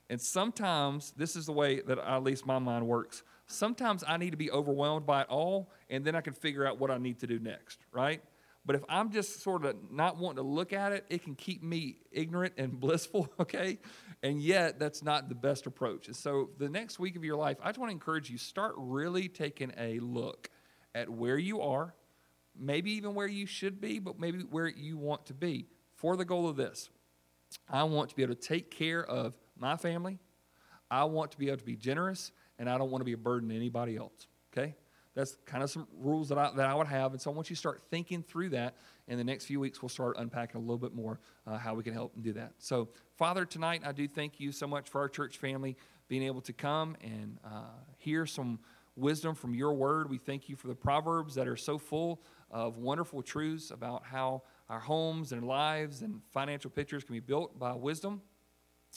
And 0.09 0.19
sometimes, 0.19 1.13
this 1.15 1.35
is 1.35 1.45
the 1.45 1.51
way 1.51 1.81
that 1.81 1.99
at 1.99 2.23
least 2.23 2.47
my 2.47 2.57
mind 2.57 2.87
works. 2.87 3.21
Sometimes 3.45 4.03
I 4.07 4.17
need 4.17 4.31
to 4.31 4.37
be 4.37 4.49
overwhelmed 4.49 5.05
by 5.05 5.21
it 5.21 5.27
all, 5.29 5.69
and 5.91 6.03
then 6.03 6.15
I 6.15 6.21
can 6.21 6.33
figure 6.33 6.65
out 6.65 6.79
what 6.79 6.89
I 6.89 6.97
need 6.97 7.19
to 7.19 7.27
do 7.27 7.37
next, 7.37 7.77
right? 7.91 8.23
But 8.65 8.75
if 8.75 8.83
I'm 8.89 9.11
just 9.11 9.43
sort 9.43 9.63
of 9.63 9.75
not 9.91 10.17
wanting 10.17 10.37
to 10.37 10.49
look 10.49 10.73
at 10.73 10.91
it, 10.91 11.05
it 11.09 11.23
can 11.23 11.35
keep 11.35 11.61
me 11.61 11.97
ignorant 12.11 12.53
and 12.57 12.79
blissful, 12.79 13.29
okay? 13.39 13.77
And 14.23 14.41
yet, 14.41 14.79
that's 14.79 15.03
not 15.03 15.29
the 15.29 15.35
best 15.35 15.67
approach. 15.67 16.07
And 16.07 16.15
so, 16.15 16.49
the 16.57 16.69
next 16.69 16.97
week 16.97 17.15
of 17.15 17.23
your 17.23 17.35
life, 17.35 17.57
I 17.61 17.67
just 17.67 17.77
want 17.77 17.89
to 17.89 17.93
encourage 17.93 18.29
you 18.29 18.37
start 18.37 18.73
really 18.77 19.27
taking 19.27 19.71
a 19.77 19.99
look 19.99 20.49
at 20.95 21.09
where 21.09 21.37
you 21.37 21.61
are, 21.61 21.93
maybe 22.57 22.91
even 22.93 23.13
where 23.13 23.27
you 23.27 23.45
should 23.45 23.79
be, 23.79 23.99
but 23.99 24.19
maybe 24.19 24.39
where 24.39 24.67
you 24.67 24.97
want 24.97 25.27
to 25.27 25.33
be 25.33 25.67
for 25.95 26.17
the 26.17 26.25
goal 26.25 26.47
of 26.47 26.55
this. 26.55 26.89
I 27.69 27.83
want 27.83 28.09
to 28.09 28.15
be 28.15 28.23
able 28.23 28.35
to 28.35 28.41
take 28.41 28.71
care 28.71 29.05
of 29.05 29.35
my 29.57 29.77
family. 29.77 30.19
I 30.89 31.03
want 31.03 31.31
to 31.31 31.37
be 31.37 31.47
able 31.47 31.57
to 31.57 31.65
be 31.65 31.75
generous, 31.75 32.31
and 32.57 32.69
I 32.69 32.77
don't 32.77 32.89
want 32.89 33.01
to 33.01 33.05
be 33.05 33.13
a 33.13 33.17
burden 33.17 33.49
to 33.49 33.55
anybody 33.55 33.97
else, 33.97 34.27
okay? 34.51 34.75
That's 35.15 35.37
kind 35.45 35.63
of 35.63 35.69
some 35.69 35.87
rules 35.97 36.29
that 36.29 36.37
I, 36.37 36.51
that 36.55 36.69
I 36.69 36.75
would 36.75 36.87
have. 36.87 37.13
And 37.13 37.21
so 37.21 37.31
I 37.31 37.33
want 37.33 37.49
you 37.49 37.55
to 37.55 37.59
start 37.59 37.81
thinking 37.89 38.21
through 38.21 38.49
that. 38.49 38.75
In 39.07 39.17
the 39.17 39.23
next 39.23 39.45
few 39.45 39.59
weeks, 39.59 39.81
we'll 39.81 39.89
start 39.89 40.17
unpacking 40.17 40.57
a 40.57 40.59
little 40.59 40.77
bit 40.77 40.93
more 40.93 41.19
uh, 41.47 41.57
how 41.57 41.73
we 41.73 41.83
can 41.83 41.93
help 41.93 42.13
and 42.15 42.23
do 42.23 42.33
that. 42.33 42.53
So, 42.57 42.89
Father, 43.15 43.45
tonight 43.45 43.83
I 43.85 43.91
do 43.91 44.07
thank 44.07 44.39
you 44.39 44.51
so 44.51 44.67
much 44.67 44.89
for 44.89 44.99
our 44.99 45.07
church 45.07 45.37
family 45.37 45.77
being 46.07 46.23
able 46.23 46.41
to 46.41 46.53
come 46.53 46.97
and 47.01 47.37
uh, 47.45 47.65
hear 47.97 48.25
some 48.25 48.59
wisdom 48.95 49.35
from 49.35 49.53
your 49.53 49.73
word. 49.73 50.09
We 50.09 50.17
thank 50.17 50.49
you 50.49 50.55
for 50.55 50.67
the 50.67 50.75
Proverbs 50.75 51.35
that 51.35 51.47
are 51.47 51.55
so 51.55 51.77
full 51.77 52.21
of 52.51 52.77
wonderful 52.77 53.21
truths 53.21 53.71
about 53.71 54.03
how 54.05 54.43
our 54.69 54.79
homes 54.79 55.31
and 55.31 55.47
lives 55.47 56.01
and 56.01 56.21
financial 56.31 56.69
pictures 56.69 57.03
can 57.03 57.13
be 57.13 57.19
built 57.21 57.57
by 57.57 57.73
wisdom. 57.73 58.21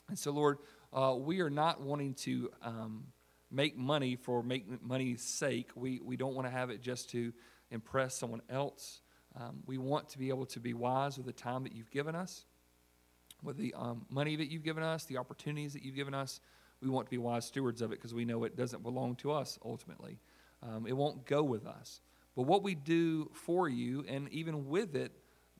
And 0.09 0.19
so, 0.19 0.33
Lord, 0.33 0.59
uh, 0.93 1.15
we 1.19 1.41
are 1.41 1.51
not 1.51 1.81
wanting 1.81 2.15
to. 2.15 2.51
Um, 2.63 3.05
make 3.51 3.77
money 3.77 4.17
for 4.17 4.43
make 4.43 4.83
money's 4.83 5.23
sake. 5.23 5.71
We, 5.75 6.01
we 6.05 6.17
don't 6.17 6.35
want 6.35 6.47
to 6.47 6.53
have 6.53 6.71
it 6.71 6.83
just 6.83 7.11
to 7.11 7.33
impress 7.71 8.15
someone 8.15 8.43
else. 8.51 9.01
Um, 9.37 9.63
we 9.67 9.79
want 9.79 10.09
to 10.11 10.19
be 10.19 10.29
able 10.29 10.47
to 10.47 10.61
be 10.61 10.75
wise 10.75 11.17
with 11.17 11.27
the 11.27 11.33
time 11.33 11.63
that 11.65 11.73
you've 11.73 11.91
given 11.91 12.15
us, 12.15 12.45
with 13.43 13.57
the 13.57 13.75
um, 13.77 14.07
money 14.11 14.37
that 14.37 14.51
you've 14.51 14.65
given 14.65 14.83
us, 14.83 15.05
the 15.05 15.19
opportunities 15.19 15.73
that 15.75 15.83
you've 15.83 15.95
given 15.95 16.15
us. 16.15 16.41
We 16.81 16.89
want 16.89 17.07
to 17.07 17.11
be 17.11 17.19
wise 17.19 17.45
stewards 17.45 17.83
of 17.83 17.93
it 17.93 17.97
because 17.97 18.15
we 18.15 18.25
know 18.25 18.45
it 18.45 18.57
doesn't 18.57 18.83
belong 18.83 19.17
to 19.17 19.33
us 19.33 19.59
ultimately. 19.65 20.19
Um, 20.63 20.87
it 20.87 20.97
won't 20.97 21.27
go 21.27 21.43
with 21.43 21.67
us. 21.67 22.01
But 22.37 22.43
what 22.43 22.63
we 22.63 22.75
do 22.75 23.31
for 23.33 23.69
you, 23.69 24.05
and 24.09 24.29
even 24.31 24.69
with 24.69 24.95
it, 24.95 25.13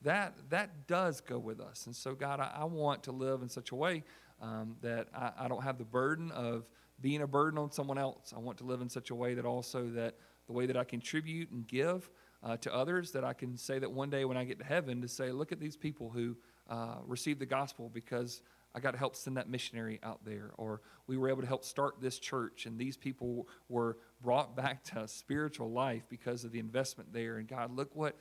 that 0.03 0.33
that 0.49 0.87
does 0.87 1.19
go 1.19 1.37
with 1.37 1.59
us. 1.59 1.85
And 1.85 1.95
so, 1.95 2.15
God, 2.15 2.39
I, 2.39 2.51
I 2.61 2.63
want 2.63 3.03
to 3.03 3.11
live 3.11 3.41
in 3.41 3.49
such 3.49 3.71
a 3.71 3.75
way 3.75 4.03
um, 4.41 4.77
that 4.81 5.07
I, 5.13 5.31
I, 5.39 5.47
don't 5.49 5.63
have 5.63 5.77
the 5.77 5.83
burden 5.83 6.31
of 6.31 6.65
being 7.01 7.21
a 7.21 7.27
burden 7.27 7.57
on 7.57 7.71
someone 7.71 7.97
else. 7.97 8.33
I 8.35 8.39
want 8.39 8.57
to 8.59 8.63
live 8.63 8.81
in 8.81 8.89
such 8.89 9.09
a 9.09 9.15
way 9.15 9.33
that 9.33 9.45
also 9.45 9.87
that 9.89 10.15
the 10.47 10.53
way 10.53 10.65
that 10.65 10.77
I 10.77 10.83
contribute 10.83 11.51
and 11.51 11.67
give 11.67 12.09
uh, 12.43 12.57
to 12.57 12.73
others, 12.73 13.11
that 13.11 13.23
I 13.23 13.33
can 13.33 13.57
say 13.57 13.79
that 13.79 13.91
one 13.91 14.09
day 14.09 14.25
when 14.25 14.37
I 14.37 14.43
get 14.43 14.59
to 14.59 14.65
heaven, 14.65 15.01
to 15.01 15.07
say, 15.07 15.31
look 15.31 15.51
at 15.51 15.59
these 15.59 15.77
people 15.77 16.09
who 16.09 16.35
uh, 16.69 16.95
received 17.05 17.39
the 17.39 17.45
gospel 17.45 17.89
because 17.93 18.41
I 18.73 18.79
got 18.79 18.91
to 18.91 18.97
help 18.97 19.15
send 19.15 19.37
that 19.37 19.49
missionary 19.49 19.99
out 20.03 20.23
there, 20.23 20.51
or 20.57 20.81
we 21.07 21.17
were 21.17 21.29
able 21.29 21.41
to 21.41 21.47
help 21.47 21.63
start 21.63 21.95
this 21.99 22.19
church, 22.19 22.65
and 22.65 22.77
these 22.77 22.95
people 22.97 23.47
were 23.67 23.97
brought 24.21 24.55
back 24.55 24.83
to 24.85 25.07
spiritual 25.07 25.71
life 25.71 26.03
because 26.09 26.43
of 26.43 26.51
the 26.51 26.59
investment 26.59 27.11
there. 27.11 27.37
And 27.37 27.47
God, 27.47 27.75
look 27.75 27.95
what 27.95 28.15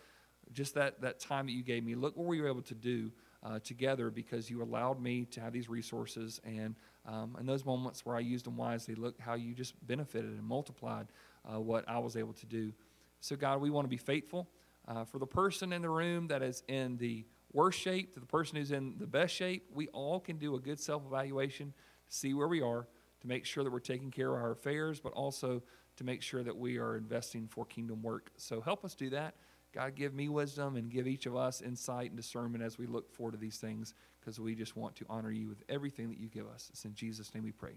just 0.53 0.75
that 0.75 1.01
that 1.03 1.21
time 1.21 1.47
that 1.47 1.53
you 1.53 1.63
gave 1.63 1.85
me. 1.85 1.95
Look 1.95 2.17
what 2.17 2.27
we 2.27 2.41
were 2.41 2.49
able 2.49 2.63
to 2.63 2.75
do 2.75 3.11
uh, 3.43 3.59
together 3.61 4.11
because 4.11 4.51
you 4.51 4.63
allowed 4.63 5.01
me 5.01 5.27
to 5.27 5.41
have 5.41 5.53
these 5.53 5.69
resources 5.69 6.41
and 6.45 6.75
um, 7.09 7.37
in 7.41 7.47
those 7.47 7.65
moments 7.65 8.05
where 8.05 8.17
I 8.17 8.21
used 8.21 8.45
them 8.45 8.57
wisely, 8.57 8.95
look 8.95 9.19
how 9.19 9.35
you 9.35 9.55
just 9.55 9.75
benefited 9.87 10.31
and 10.31 10.45
multiplied 10.45 11.07
uh, 11.51 11.59
what 11.59 11.89
I 11.89 11.99
was 11.99 12.17
able 12.17 12.35
to 12.35 12.47
do. 12.47 12.73
So, 13.21 13.35
God, 13.35 13.63
we 13.63 13.71
want 13.71 13.87
to 13.87 13.89
be 13.89 13.97
faithful. 13.97 14.49
Uh, 14.87 15.05
for 15.05 15.19
the 15.19 15.27
person 15.27 15.73
in 15.73 15.83
the 15.83 15.89
room 15.89 16.29
that 16.29 16.43
is 16.43 16.63
in 16.69 16.99
the 16.99 17.25
worst 17.53 17.79
shape 17.79 18.13
to 18.15 18.21
the 18.21 18.27
person 18.27 18.57
who's 18.57 18.73
in 18.73 18.95
the 18.99 19.07
best 19.07 19.35
shape, 19.35 19.65
we 19.73 19.89
all 19.89 20.21
can 20.21 20.37
do 20.37 20.55
a 20.55 20.61
good 20.61 20.79
self 20.79 21.03
evaluation 21.07 21.73
to 22.07 22.15
see 22.15 22.35
where 22.35 22.49
we 22.49 22.61
are, 22.61 22.87
to 23.23 23.27
make 23.27 23.47
sure 23.47 23.65
that 23.65 23.73
we're 23.73 23.81
taking 23.81 24.11
care 24.11 24.35
of 24.35 24.43
our 24.43 24.51
affairs, 24.51 25.01
but 25.01 25.13
also 25.15 25.63
to 25.97 26.05
make 26.05 26.23
sure 26.23 26.43
that 26.43 26.57
we 26.57 26.79
are 26.79 26.97
investing 26.97 27.49
for 27.49 27.65
kingdom 27.65 28.03
work. 28.03 28.31
So, 28.37 28.61
help 28.61 28.85
us 28.85 28.95
do 28.95 29.09
that. 29.11 29.35
God, 29.73 29.95
give 29.95 30.13
me 30.13 30.29
wisdom 30.29 30.77
and 30.77 30.91
give 30.91 31.07
each 31.07 31.27
of 31.27 31.37
us 31.37 31.63
insight 31.63 32.11
and 32.11 32.17
discernment 32.17 32.63
as 32.63 32.79
we 32.79 32.87
look 32.87 33.11
forward 33.11 33.33
to 33.33 33.39
these 33.39 33.59
things 33.59 33.95
because 34.29 34.39
we 34.39 34.55
just 34.55 34.77
want 34.77 34.95
to 34.95 35.07
honor 35.09 35.31
you 35.31 35.49
with 35.49 35.63
everything 35.71 36.11
that 36.11 36.19
you 36.19 36.29
give 36.29 36.47
us. 36.47 36.69
It's 36.71 36.85
in 36.85 36.95
Jesus' 36.95 37.35
name 37.35 37.45
we 37.45 37.51
pray. 37.51 37.73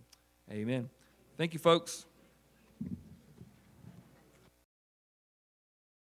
Amen. 0.51 0.89
Thank 1.37 1.53
you, 1.53 1.59
folks. 1.59 2.05